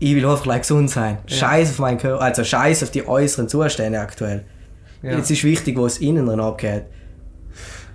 ich 0.00 0.14
will 0.14 0.26
einfach 0.26 0.58
gesund 0.58 0.90
sein. 0.90 1.18
Ja. 1.28 1.36
Scheiß 1.36 1.70
auf 1.70 1.78
meinen 1.78 1.98
Körper, 1.98 2.22
also 2.22 2.42
scheiß 2.42 2.82
auf 2.82 2.90
die 2.90 3.06
äußeren 3.06 3.48
Zustände 3.48 4.00
aktuell. 4.00 4.44
Ja. 5.02 5.12
Jetzt 5.12 5.30
ist 5.30 5.44
wichtig, 5.44 5.78
was 5.78 5.98
innen 5.98 6.26
drin 6.26 6.40
abgeht. 6.40 6.84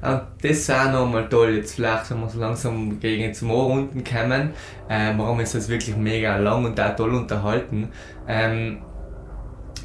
Ah, 0.01 0.21
das 0.41 0.51
ist 0.51 0.71
auch 0.71 0.91
nochmal 0.91 1.27
toll, 1.27 1.55
jetzt 1.55 1.75
vielleicht, 1.75 2.11
wenn 2.11 2.21
wir 2.21 2.29
so 2.29 2.39
langsam 2.39 2.99
gegen 2.99 3.33
zum 3.33 3.49
Ohr 3.49 3.67
unten 3.67 4.03
kommen, 4.03 4.51
äh, 4.87 5.13
wir 5.15 5.25
haben 5.25 5.39
uns 5.39 5.53
das 5.53 5.67
wirklich 5.67 5.97
mega 5.97 6.37
lang 6.37 6.63
und 6.63 6.79
auch 6.79 6.95
toll 6.95 7.15
unterhalten. 7.15 7.89
Ähm, 8.27 8.77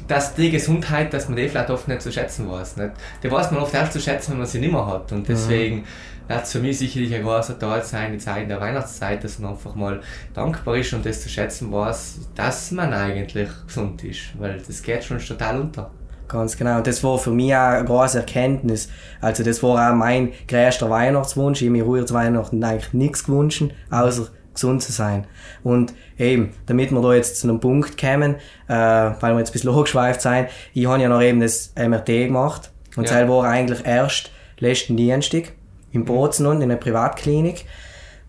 dass 0.07 0.35
die 0.35 0.51
Gesundheit, 0.51 1.13
dass 1.13 1.27
man 1.27 1.37
die 1.37 1.47
vielleicht 1.47 1.69
oft 1.69 1.87
nicht 1.87 2.01
zu 2.01 2.11
schätzen 2.11 2.49
weiß. 2.49 2.77
Nicht? 2.77 2.91
Die 3.23 3.31
weiß 3.31 3.51
man 3.51 3.61
oft 3.61 3.73
erst 3.73 3.93
zu 3.93 3.99
schätzen, 3.99 4.31
wenn 4.31 4.39
man 4.39 4.47
sie 4.47 4.59
nicht 4.59 4.73
mehr 4.73 4.85
hat. 4.85 5.11
Und 5.11 5.27
deswegen 5.27 5.77
mhm. 5.77 5.83
Wird 6.31 6.43
es 6.43 6.51
für 6.51 6.59
mich 6.59 6.77
sicherlich 6.77 7.13
ein 7.13 7.23
großer 7.23 7.59
Teil 7.59 7.83
sein, 7.83 8.13
die 8.13 8.17
Zeit 8.17 8.43
in 8.43 8.49
der 8.49 8.61
Weihnachtszeit, 8.61 9.23
dass 9.23 9.39
man 9.39 9.51
einfach 9.51 9.75
mal 9.75 10.01
dankbar 10.33 10.77
ist 10.77 10.93
und 10.93 11.05
das 11.05 11.21
zu 11.21 11.29
schätzen 11.29 11.71
weiß, 11.71 12.19
dass 12.35 12.71
man 12.71 12.93
eigentlich 12.93 13.49
gesund 13.67 14.03
ist. 14.03 14.39
Weil 14.39 14.61
das 14.65 14.81
geht 14.81 15.03
schon 15.03 15.19
total 15.19 15.59
unter. 15.59 15.91
Ganz 16.27 16.55
genau. 16.55 16.77
Und 16.77 16.87
das 16.87 17.03
war 17.03 17.17
für 17.17 17.31
mich 17.31 17.53
auch 17.53 17.59
eine 17.59 17.85
große 17.85 18.19
Erkenntnis. 18.19 18.87
Also 19.19 19.43
das 19.43 19.61
war 19.61 19.91
auch 19.91 19.95
mein 19.95 20.31
größter 20.47 20.89
Weihnachtswunsch. 20.89 21.61
Ich 21.61 21.67
habe 21.67 21.77
mir 21.77 21.83
ruhig 21.83 22.05
zu 22.05 22.13
Weihnachten 22.13 22.63
eigentlich 22.63 22.93
nichts 22.93 23.25
gewünscht, 23.25 23.63
außer 23.89 24.29
gesund 24.53 24.81
zu 24.81 24.93
sein. 24.93 25.27
Und 25.63 25.93
eben, 26.17 26.53
damit 26.67 26.91
wir 26.91 27.01
da 27.01 27.13
jetzt 27.13 27.41
zu 27.41 27.49
einem 27.49 27.59
Punkt 27.59 27.99
kommen, 27.99 28.35
äh, 28.67 28.73
weil 28.73 29.33
wir 29.33 29.39
jetzt 29.39 29.49
ein 29.49 29.53
bisschen 29.53 29.73
hochgeschweift 29.73 30.21
sind, 30.21 30.47
ich 30.73 30.87
habe 30.87 31.01
ja 31.01 31.09
noch 31.09 31.21
eben 31.21 31.41
das 31.41 31.73
MRT 31.75 32.05
gemacht 32.05 32.71
und 32.95 33.05
ja. 33.05 33.13
selber 33.13 33.37
war 33.37 33.49
eigentlich 33.49 33.85
erst 33.85 34.31
letzten 34.59 34.95
Dienstag 34.95 35.53
in 35.91 36.05
Bozen 36.05 36.45
und 36.45 36.57
in 36.57 36.63
einer 36.63 36.77
Privatklinik. 36.77 37.65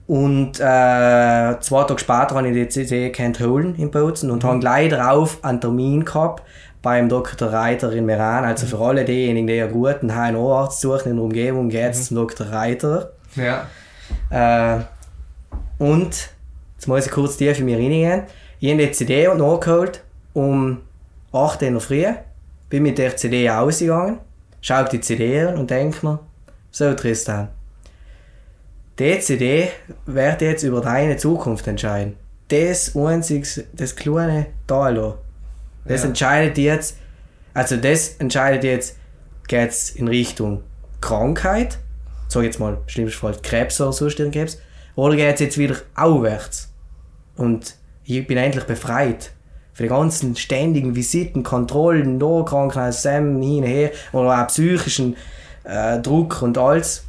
Und 0.07 0.59
äh, 0.59 1.61
zwei 1.61 1.85
Tage 1.85 1.99
später 1.99 2.35
habe 2.35 2.49
ich 2.49 2.55
die 2.55 2.69
CC 2.69 3.13
holen 3.41 3.77
in 3.77 3.91
Bozen 3.91 4.31
und 4.31 4.43
mhm. 4.43 4.49
habe 4.49 4.59
gleich 4.59 4.91
darauf 4.91 5.43
einen 5.45 5.61
Termin 5.61 6.05
gehabt 6.05 6.43
beim 6.83 7.09
Dr. 7.09 7.53
Reiter 7.53 7.93
in 7.93 8.05
Meran. 8.05 8.45
Also 8.45 8.67
für 8.67 8.79
alle 8.79 9.05
diejenigen, 9.05 9.47
die 9.47 9.63
einen 9.63 9.73
guten 9.73 10.13
HNO-Arzt 10.13 10.81
suchen 10.81 11.11
in 11.11 11.17
der 11.17 11.25
Umgebung, 11.25 11.69
geht 11.69 11.93
es 11.93 12.11
mhm. 12.11 12.17
zum 12.17 12.17
Dr. 12.29 12.47
Reiter. 12.49 13.13
Ja. 13.37 13.67
Äh, 14.31 14.83
und, 15.79 16.31
jetzt 16.77 16.89
muss 16.89 17.07
ich 17.07 17.13
kurz 17.13 17.37
tief 17.37 17.59
in 17.59 17.65
mir 17.65 17.79
reingehen, 17.79 18.25
ich 18.61 18.71
habe 18.71 18.87
die 18.87 18.93
CD 18.93 19.29
nachgeholt 19.35 20.03
um 20.35 20.83
8 21.33 21.63
Uhr 21.63 21.69
in 21.69 21.75
der 21.75 21.81
Früh, 21.81 22.05
bin 22.69 22.83
mit 22.83 22.99
der 22.99 23.17
CD 23.17 23.49
ausgegangen, 23.51 24.19
schaue 24.61 24.89
die 24.91 25.01
CD 25.01 25.41
an 25.41 25.57
und 25.57 25.71
denke 25.71 26.07
mir, 26.07 26.21
so 26.73 26.93
Tristan, 26.95 27.49
die 28.99 29.20
CD 29.20 29.68
wird 30.07 30.43
jetzt 30.43 30.64
über 30.64 30.81
deine 30.81 31.16
Zukunft 31.16 31.66
entscheiden. 31.66 32.16
Das 32.49 32.97
einzige, 32.97 33.64
das 33.73 33.95
kleine 33.95 34.47
Teil 34.66 35.14
das 35.85 36.03
ja. 36.03 36.09
entscheidet 36.09 36.59
jetzt, 36.59 36.97
also 37.55 37.77
das 37.77 38.16
entscheidet 38.16 38.64
jetzt, 38.64 38.97
geht 39.49 39.70
es 39.70 39.91
in 39.91 40.09
Richtung 40.09 40.62
Krankheit, 41.01 41.79
sag 42.29 42.45
jetzt 42.45 42.61
mal, 42.61 42.79
schlimmsten 42.87 43.20
Fall 43.20 43.37
Krebs 43.43 43.81
oder 43.81 43.93
sonst 43.93 44.16
Krebs, 44.16 44.59
oder 44.95 45.16
geht 45.16 45.35
es 45.35 45.41
jetzt 45.41 45.59
wieder 45.59 45.77
aufwärts? 45.95 46.73
Und 47.37 47.75
ich 48.05 48.27
bin 48.27 48.39
endlich 48.39 48.64
befreit 48.64 49.33
von 49.73 49.85
den 49.85 49.89
ganzen 49.89 50.37
ständigen 50.37 50.95
Visiten, 50.95 51.43
Kontrollen, 51.43 52.18
da 52.18 52.43
Krankenhaus, 52.47 53.03
Sam, 53.03 53.41
hin 53.43 53.64
und 53.64 53.64
her, 53.64 53.91
oder 54.12 54.43
auch 54.43 54.47
psychischen 54.47 55.16
äh, 55.65 55.99
Druck 56.01 56.43
und 56.43 56.59
alles. 56.59 57.05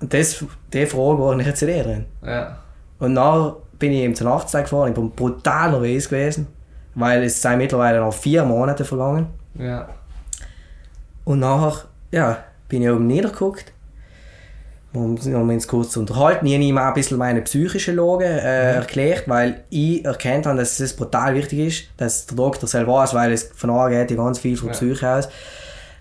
Und 0.00 0.12
das, 0.12 0.44
die 0.72 0.86
Frage 0.86 1.18
war 1.18 1.34
der 1.36 1.54
CD 1.54 1.82
drin. 1.82 2.04
Ja. 2.24 2.58
Und 2.98 3.14
dann 3.14 3.54
bin 3.78 3.92
ich 3.92 4.00
eben 4.00 4.14
zur 4.14 4.28
Nachtzeit 4.28 4.64
gefahren, 4.64 4.88
ich 4.88 4.94
bin 4.94 5.10
brutal 5.10 5.70
nervös 5.70 6.08
gewesen, 6.08 6.46
weil 6.94 7.24
es 7.24 7.40
sind 7.40 7.58
mittlerweile 7.58 8.00
noch 8.00 8.14
vier 8.14 8.44
Monate 8.44 8.84
vergangen. 8.84 9.26
Ja. 9.58 9.88
Und 11.24 11.40
nachher, 11.40 11.84
ja, 12.10 12.38
bin 12.68 12.82
ich 12.82 12.90
oben 12.90 13.06
niedergeguckt 13.06 13.72
um, 14.96 15.16
um 15.16 15.48
uns 15.48 15.68
kurz 15.68 15.90
zu 15.90 16.00
unterhalten. 16.00 16.46
Ich 16.46 16.54
habe 16.54 16.64
ihm 16.64 16.78
auch 16.78 16.86
ein 16.86 16.94
bisschen 16.94 17.18
meine 17.18 17.42
psychische 17.42 17.92
Lage 17.92 18.24
äh, 18.24 18.72
mhm. 18.72 18.78
erklärt, 18.80 19.28
weil 19.28 19.64
ich 19.70 20.04
erkannt 20.04 20.46
habe, 20.46 20.58
dass 20.58 20.80
es 20.80 20.96
brutal 20.96 21.34
wichtig 21.34 21.58
ist, 21.58 21.84
dass 21.96 22.26
der 22.26 22.36
Doktor 22.36 22.66
selber 22.66 22.94
weiß, 22.94 23.14
weil 23.14 23.32
es 23.32 23.50
von 23.54 23.70
A 23.70 23.88
geht 23.88 24.16
ganz 24.16 24.38
viel 24.38 24.56
von 24.56 24.68
ja. 24.68 24.74
Psyche 24.74 25.08
aus. 25.08 25.28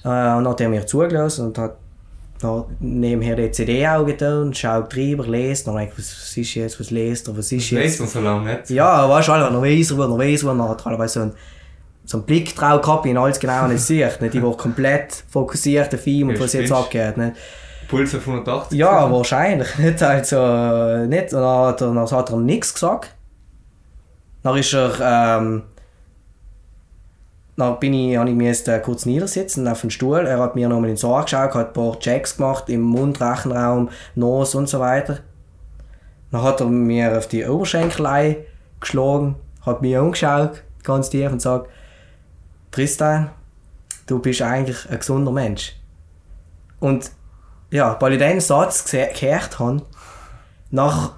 Äh, 0.05 0.07
und 0.07 0.43
dann 0.43 0.47
hat 0.47 0.61
er 0.61 0.69
mir 0.69 0.85
zugelassen 0.85 1.47
und 1.47 1.57
hat 1.57 1.77
nebenher 2.79 3.35
die 3.35 3.49
CD 3.49 3.87
auch 3.87 4.05
getan 4.05 4.53
schaut 4.53 4.93
drüber, 4.93 5.25
lest, 5.25 5.67
dann 5.67 5.77
denke 5.77 5.93
ich, 5.93 5.97
was 5.97 6.37
ist 6.37 6.53
jetzt, 6.53 6.79
was 6.79 6.91
lest 6.91 7.27
er, 7.27 7.37
was 7.37 7.51
ist 7.51 7.71
jetzt. 7.71 7.83
Lest 7.83 7.99
man 8.01 8.09
so 8.09 8.19
lange 8.19 8.53
nicht? 8.53 8.69
Ja, 8.69 9.09
weißt 9.09 9.29
du, 9.29 9.31
noch 9.31 9.51
nervöser 9.51 9.97
wird, 9.97 10.09
nervöser 10.09 10.47
wird, 10.47 10.59
dann 10.59 10.69
hat 10.69 10.99
er 10.99 11.07
so 11.07 11.21
einen, 11.21 11.33
so 12.03 12.17
einen 12.17 12.25
Blick 12.25 12.55
drauf 12.55 12.81
gehabt, 12.81 13.05
in 13.07 13.17
alles 13.17 13.39
genau 13.39 13.67
nicht 13.67 13.81
sieht, 13.81 14.21
nicht? 14.21 14.35
Ich 14.35 14.43
war 14.43 14.55
komplett 14.55 15.23
fokussiert 15.29 15.93
auf 15.95 16.05
ihn 16.05 16.29
und 16.29 16.39
was 16.39 16.53
jetzt 16.53 16.71
abgeht, 16.71 17.17
nicht? 17.17 17.35
Puls 17.87 18.13
auf 18.13 18.27
180? 18.27 18.77
Ja, 18.77 19.11
wahrscheinlich. 19.11 19.77
Nicht, 19.77 20.01
also, 20.01 21.05
nicht. 21.05 21.31
Und 21.33 21.41
dann 21.41 21.67
hat 21.67 21.81
er, 21.81 21.93
dann 21.93 22.11
hat 22.11 22.29
er 22.31 22.37
nichts 22.37 22.73
gesagt. 22.73 23.13
Dann 24.41 24.57
ist 24.57 24.73
er, 24.73 25.39
ähm, 25.39 25.63
dann 27.57 27.79
bin 27.79 27.93
ich, 27.93 28.17
habe 28.17 28.29
ich 28.29 28.35
mich 28.35 28.63
kurz 28.83 29.05
niedersitzen 29.05 29.67
auf 29.67 29.81
dem 29.81 29.89
Stuhl. 29.89 30.25
Er 30.25 30.39
hat 30.39 30.55
mir 30.55 30.67
nochmal 30.67 30.89
ins 30.89 31.03
Ohr 31.03 31.23
geschaut, 31.23 31.53
hat 31.55 31.67
ein 31.67 31.73
paar 31.73 31.99
Checks 31.99 32.35
gemacht 32.35 32.69
im 32.69 32.81
Mund, 32.81 33.21
Rachenraum, 33.21 33.89
Nose 34.15 34.57
und 34.57 34.67
so 34.67 34.79
weiter. 34.79 35.19
Dann 36.31 36.43
hat 36.43 36.59
er 36.59 36.67
mir 36.67 37.17
auf 37.17 37.27
die 37.27 37.45
Oberschenkelei 37.45 38.45
geschlagen, 38.81 39.35
hat 39.65 39.81
mich 39.81 39.97
angeschaut, 39.97 40.63
ganz 40.83 41.09
tief 41.09 41.31
und 41.31 41.41
sagt, 41.41 41.69
Tristan, 42.71 43.29
du 44.05 44.19
bist 44.19 44.41
eigentlich 44.41 44.89
ein 44.89 44.99
gesunder 44.99 45.31
Mensch. 45.31 45.77
Und 46.81 47.09
ja, 47.71 47.95
weil 48.01 48.13
ich 48.13 48.19
diesen 48.19 48.41
Satz 48.41 48.91
gehört 48.91 49.59
habe, 49.59 49.81
nach 50.71 51.13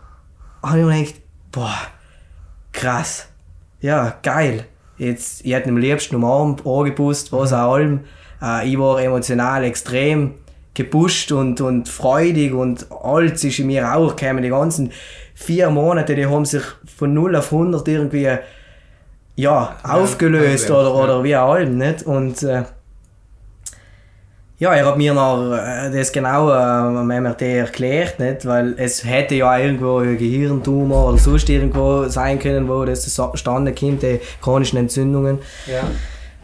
habe 0.61 0.79
ich 0.79 0.85
mir 0.85 1.03
gedacht, 1.03 1.21
boah, 1.51 1.77
krass, 2.71 3.27
ja, 3.79 4.17
geil. 4.21 4.65
Jetzt, 4.97 5.45
ich 5.45 5.53
hätte 5.53 5.69
ihn 5.69 5.75
am 5.75 5.77
liebsten 5.77 6.15
umarmt, 6.15 6.65
angepusst, 6.65 7.31
was 7.31 7.53
auch 7.53 7.73
allem. 7.73 8.01
Äh, 8.41 8.69
ich 8.69 8.79
war 8.79 9.01
emotional 9.01 9.63
extrem 9.63 10.33
gepusht 10.73 11.31
und, 11.31 11.59
und 11.61 11.89
freudig 11.89 12.53
und 12.53 12.87
alles 13.03 13.43
ist 13.43 13.59
in 13.59 13.67
mir 13.67 13.95
auch 13.95 14.15
gekommen. 14.15 14.43
Die 14.43 14.49
ganzen 14.49 14.91
vier 15.33 15.69
Monate, 15.69 16.15
die 16.15 16.25
haben 16.25 16.45
sich 16.45 16.63
von 16.85 17.13
0 17.13 17.35
auf 17.35 17.51
100 17.51 17.87
irgendwie 17.87 18.23
ja, 18.23 18.39
ja 19.35 19.77
aufgelöst 19.83 20.69
oder, 20.69 20.93
oder 20.93 21.23
wie 21.23 21.35
auch 21.35 21.53
allem, 21.53 21.77
nicht? 21.77 22.03
Und 22.03 22.43
äh, 22.43 22.63
ja, 24.59 24.73
er 24.73 24.87
hat 24.87 24.97
mir 24.97 25.13
noch 25.13 25.53
äh, 25.53 25.91
das 25.91 26.11
genau 26.11 26.49
äh, 26.49 26.53
am 26.53 27.07
MRT 27.07 27.41
erklärt, 27.43 28.19
nicht? 28.19 28.45
weil 28.45 28.73
es 28.77 29.05
hätte 29.05 29.35
ja 29.35 29.57
irgendwo 29.57 29.99
ein 29.99 30.17
Gehirntumor 30.17 31.09
oder 31.09 31.17
sonst 31.19 31.47
irgendwo 31.49 32.05
sein 32.05 32.39
können, 32.39 32.67
wo 32.67 32.83
das 32.83 33.03
zustande 33.03 33.73
kommt, 33.73 34.01
die 34.01 34.19
chronischen 34.41 34.79
Entzündungen. 34.79 35.39
Ja. 35.67 35.83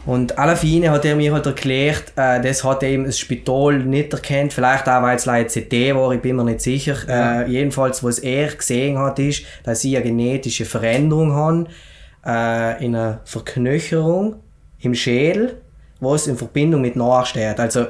Und 0.05 0.37
alle 0.37 0.55
Fine 0.55 0.91
hat 0.91 1.05
er 1.05 1.15
mir 1.15 1.33
halt 1.33 1.45
erklärt, 1.47 2.13
äh, 2.15 2.39
das 2.39 2.63
hat 2.63 2.83
eben 2.83 3.05
das 3.05 3.17
Spital 3.17 3.79
nicht 3.79 4.13
erkannt, 4.13 4.53
vielleicht 4.53 4.87
auch 4.87 5.01
weil 5.01 5.15
es 5.15 5.25
leider 5.25 5.49
CT 5.49 5.95
war, 5.95 6.11
ich 6.11 6.21
bin 6.21 6.35
mir 6.35 6.43
nicht 6.43 6.61
sicher. 6.61 6.97
Ja. 7.07 7.41
Äh, 7.41 7.49
jedenfalls, 7.49 8.03
was 8.03 8.19
er 8.19 8.53
gesehen 8.53 8.99
hat, 8.99 9.17
ist, 9.17 9.43
dass 9.63 9.83
ich 9.83 9.95
eine 9.95 10.05
genetische 10.05 10.65
Veränderung 10.65 11.33
habe, 11.33 11.65
äh, 12.25 12.85
in 12.85 12.95
einer 12.95 13.21
Verknöcherung 13.23 14.35
im 14.81 14.93
Schädel, 14.93 15.61
was 15.99 16.27
in 16.27 16.37
Verbindung 16.37 16.81
mit 16.81 16.95
nachsteht. 16.95 17.59
Also 17.59 17.87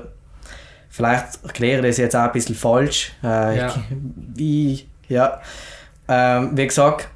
Vielleicht 0.93 1.43
erkläre 1.43 1.79
ich 1.79 1.87
das 1.87 1.97
jetzt 1.97 2.15
auch 2.15 2.21
ein 2.21 2.31
bisschen 2.33 2.53
falsch. 2.53 3.13
Äh, 3.23 3.57
ja. 3.57 3.73
Wie, 4.35 4.85
ja. 5.09 5.41
Ähm, 6.07 6.51
wie 6.53 6.67
gesagt, 6.67 7.07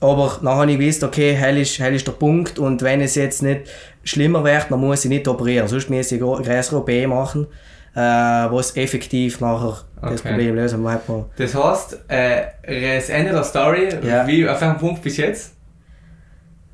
aber 0.00 0.38
dann 0.42 0.54
habe 0.54 0.70
ich 0.70 0.78
gewusst, 0.78 1.02
okay, 1.02 1.32
hell 1.32 1.56
ist, 1.56 1.78
hell 1.78 1.94
ist 1.94 2.06
der 2.06 2.12
Punkt 2.12 2.58
und 2.58 2.82
wenn 2.82 3.00
es 3.00 3.14
jetzt 3.14 3.42
nicht 3.42 3.62
schlimmer 4.04 4.44
wird, 4.44 4.66
dann 4.68 4.80
muss 4.80 5.06
ich 5.06 5.08
nicht 5.08 5.26
operieren. 5.28 5.66
Sonst 5.66 5.88
muss 5.88 6.12
ich 6.12 6.22
eine 6.22 6.42
größere 6.42 6.76
OP 6.80 6.90
machen, 7.08 7.46
äh, 7.94 8.00
was 8.00 8.76
effektiv 8.76 9.40
nachher 9.40 9.78
okay. 9.96 10.10
das 10.10 10.20
Problem 10.20 10.54
lösen 10.54 10.84
wird. 10.84 11.00
Das 11.38 11.54
heißt, 11.54 12.00
äh, 12.08 12.96
das 12.96 13.08
Ende 13.08 13.32
der 13.32 13.44
Story, 13.44 13.88
ja. 14.06 14.26
wie, 14.26 14.46
auf 14.46 14.60
welchem 14.60 14.76
Punkt 14.76 15.02
bis 15.02 15.16
jetzt? 15.16 15.54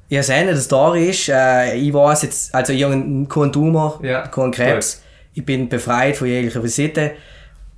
Ja, 0.09 0.19
das 0.19 0.29
Ende 0.31 0.55
der 0.55 0.63
Story 0.63 1.11
ist, 1.11 1.29
äh, 1.29 1.77
ich 1.77 1.95
weiß 1.95 2.23
jetzt, 2.23 2.53
also 2.53 2.73
ich 2.73 2.83
habe 2.83 2.95
keinen 3.29 3.53
Tumor, 3.53 4.01
ja. 4.03 4.27
keinen 4.27 4.51
Krebs. 4.51 4.97
Cool 4.97 5.05
ich 5.39 5.45
bin 5.45 5.69
befreit 5.69 6.17
von 6.17 6.27
jeglicher 6.27 6.63
Visite. 6.63 7.13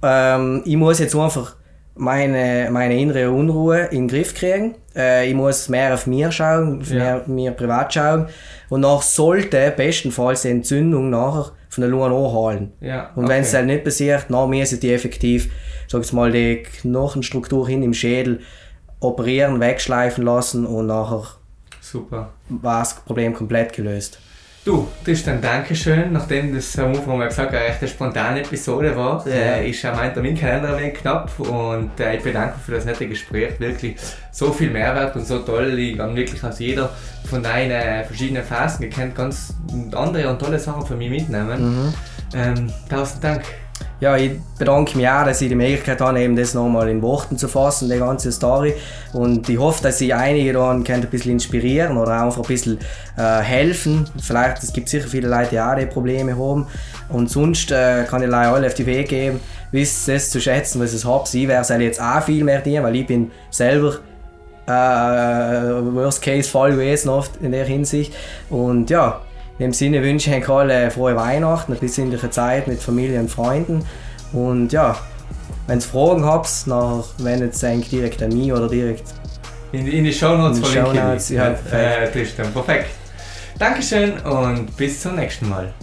Ähm, 0.02 0.62
ich 0.64 0.76
muss 0.76 0.98
jetzt 0.98 1.14
einfach 1.14 1.56
meine, 1.94 2.70
meine 2.70 2.98
innere 2.98 3.30
Unruhe 3.30 3.80
in 3.90 4.08
den 4.08 4.08
Griff 4.08 4.34
kriegen. 4.34 4.76
Äh, 4.96 5.28
ich 5.28 5.34
muss 5.34 5.68
mehr 5.68 5.92
auf 5.92 6.06
mir 6.06 6.32
schauen, 6.32 6.82
ja. 6.88 6.94
mehr 6.94 7.22
mir 7.26 7.50
privat 7.50 7.92
schauen. 7.92 8.28
Und 8.70 8.80
nach 8.80 9.02
sollte 9.02 9.74
bestenfalls 9.76 10.42
die 10.42 10.48
Entzündung 10.48 11.10
nachher 11.10 11.52
von 11.68 11.82
der 11.82 11.90
Lunge 11.90 12.06
anhalten. 12.06 12.72
Ja, 12.80 13.10
und 13.14 13.24
okay. 13.24 13.34
wenn 13.34 13.42
es 13.42 13.52
halt 13.52 13.66
nicht 13.66 13.84
passiert, 13.84 14.26
dann 14.30 14.48
müssen 14.48 14.80
die 14.80 14.92
effektiv, 14.94 15.50
sag 15.86 16.02
ich 16.02 16.12
mal, 16.14 16.32
die 16.32 16.62
Knochenstruktur 16.62 17.68
hin 17.68 17.82
im 17.82 17.92
Schädel 17.92 18.40
operieren, 19.00 19.60
wegschleifen 19.60 20.24
lassen 20.24 20.64
und 20.64 20.86
nachher 20.86 21.24
Super. 21.82 22.30
war 22.48 22.80
das 22.80 22.94
Problem 22.94 23.34
komplett 23.34 23.74
gelöst. 23.74 24.18
Du, 24.62 24.86
Tristan, 25.04 25.40
Dankeschön. 25.40 26.12
Nachdem 26.12 26.54
das 26.54 26.78
am 26.78 26.88
Anfang 26.88 27.16
mal 27.16 27.28
gesagt 27.28 27.54
eine 27.54 27.64
recht 27.64 27.88
spontane 27.88 28.40
Episode 28.40 28.94
war, 28.94 29.26
ja. 29.26 29.32
äh, 29.32 29.70
ist 29.70 29.84
auch 29.86 29.96
mein 29.96 30.12
Terminkalender 30.12 30.76
ein 30.76 30.82
wenig 30.82 30.94
knapp 30.94 31.30
und 31.40 31.98
äh, 31.98 32.16
ich 32.16 32.22
bedanke 32.22 32.56
mich 32.56 32.66
für 32.66 32.72
das 32.72 32.84
nette 32.84 33.08
Gespräch. 33.08 33.58
Wirklich 33.58 33.96
so 34.30 34.52
viel 34.52 34.68
Mehrwert 34.68 35.16
und 35.16 35.26
so 35.26 35.38
toll. 35.38 35.78
Ich 35.78 35.98
habe 35.98 36.14
wirklich 36.14 36.44
aus 36.44 36.58
jeder 36.58 36.90
von 37.24 37.42
deinen 37.42 38.04
verschiedenen 38.04 38.44
Phasen 38.44 38.82
gekannt, 38.82 39.14
ganz 39.14 39.54
andere 39.92 40.28
und 40.28 40.38
tolle 40.38 40.58
Sachen 40.58 40.84
für 40.84 40.94
mich 40.94 41.08
mitnehmen. 41.08 41.86
Mhm. 41.86 41.94
Ähm, 42.34 42.72
tausend 42.90 43.24
Dank. 43.24 43.44
Ja, 44.00 44.16
ich 44.16 44.32
bedanke 44.58 44.96
mich 44.96 45.06
auch, 45.06 45.24
dass 45.24 45.42
ich 45.42 45.50
die 45.50 45.54
Möglichkeit 45.54 46.00
habe, 46.00 46.18
eben 46.20 46.34
das 46.34 46.54
nochmal 46.54 46.88
in 46.88 47.02
Worten 47.02 47.36
zu 47.36 47.48
fassen, 47.48 47.90
die 47.90 47.98
ganze 47.98 48.32
Story. 48.32 48.72
Und 49.12 49.46
ich 49.46 49.58
hoffe, 49.58 49.82
dass 49.82 50.00
ich 50.00 50.14
einige 50.14 50.54
da 50.54 50.70
ein 50.70 50.82
bisschen 50.82 51.32
inspirieren 51.32 51.98
oder 51.98 52.22
einfach 52.22 52.38
ein 52.38 52.48
bisschen 52.48 52.78
äh, 53.18 53.40
helfen. 53.40 54.08
Vielleicht, 54.18 54.62
es 54.62 54.72
gibt 54.72 54.88
sicher 54.88 55.06
viele 55.06 55.28
Leute, 55.28 55.50
die 55.50 55.60
auch 55.60 55.76
die 55.76 55.84
Probleme 55.84 56.38
haben. 56.38 56.66
Und 57.10 57.28
sonst 57.28 57.70
äh, 57.72 58.04
kann 58.04 58.22
ich 58.22 58.32
alle 58.32 58.66
auf 58.66 58.74
die 58.74 58.86
Wege 58.86 59.04
geben, 59.04 59.40
wisst 59.70 60.08
es 60.08 60.30
zu 60.30 60.40
schätzen, 60.40 60.80
was 60.80 60.94
ich 60.94 61.04
habe. 61.04 61.24
Ich 61.30 61.46
werde 61.46 61.84
jetzt 61.84 62.00
auch 62.00 62.22
viel 62.22 62.42
mehr 62.42 62.62
dienen, 62.62 62.84
weil 62.84 62.96
ich 62.96 63.06
bin 63.06 63.30
selber 63.50 63.98
äh, 64.66 64.70
Worst-Case-Fall 64.70 66.72
gewesen 66.72 67.10
oft 67.10 67.32
in 67.42 67.52
der 67.52 67.66
Hinsicht. 67.66 68.14
Und 68.48 68.88
ja, 68.88 69.20
in 69.60 69.66
dem 69.66 69.72
Sinne 69.74 70.02
wünsche 70.02 70.34
ich 70.34 70.48
euch 70.48 70.48
alle 70.48 70.90
frohe 70.90 71.14
Weihnachten, 71.16 71.72
eine 71.72 71.80
besinnliche 71.80 72.30
Zeit 72.30 72.66
mit 72.66 72.82
Familie 72.82 73.20
und 73.20 73.30
Freunden. 73.30 73.84
Und 74.32 74.72
ja, 74.72 74.96
wenn 75.66 75.80
ihr 75.80 75.82
Fragen 75.82 76.24
habt, 76.24 76.48
dann 76.66 77.04
wendet 77.18 77.52
es 77.52 77.62
eigentlich 77.62 77.90
direkt 77.90 78.22
an 78.22 78.30
mich 78.30 78.50
oder 78.50 78.68
direkt 78.68 79.04
in, 79.72 79.86
in 79.86 80.04
die 80.04 80.12
Shownotes 80.14 80.60
verlinke 80.60 81.16
ich. 81.16 81.28
Ja, 81.28 81.50
äh, 81.50 82.10
Tristan, 82.10 82.50
perfekt. 82.54 82.86
Dankeschön 83.58 84.18
und 84.20 84.74
bis 84.78 85.02
zum 85.02 85.16
nächsten 85.16 85.46
Mal. 85.50 85.74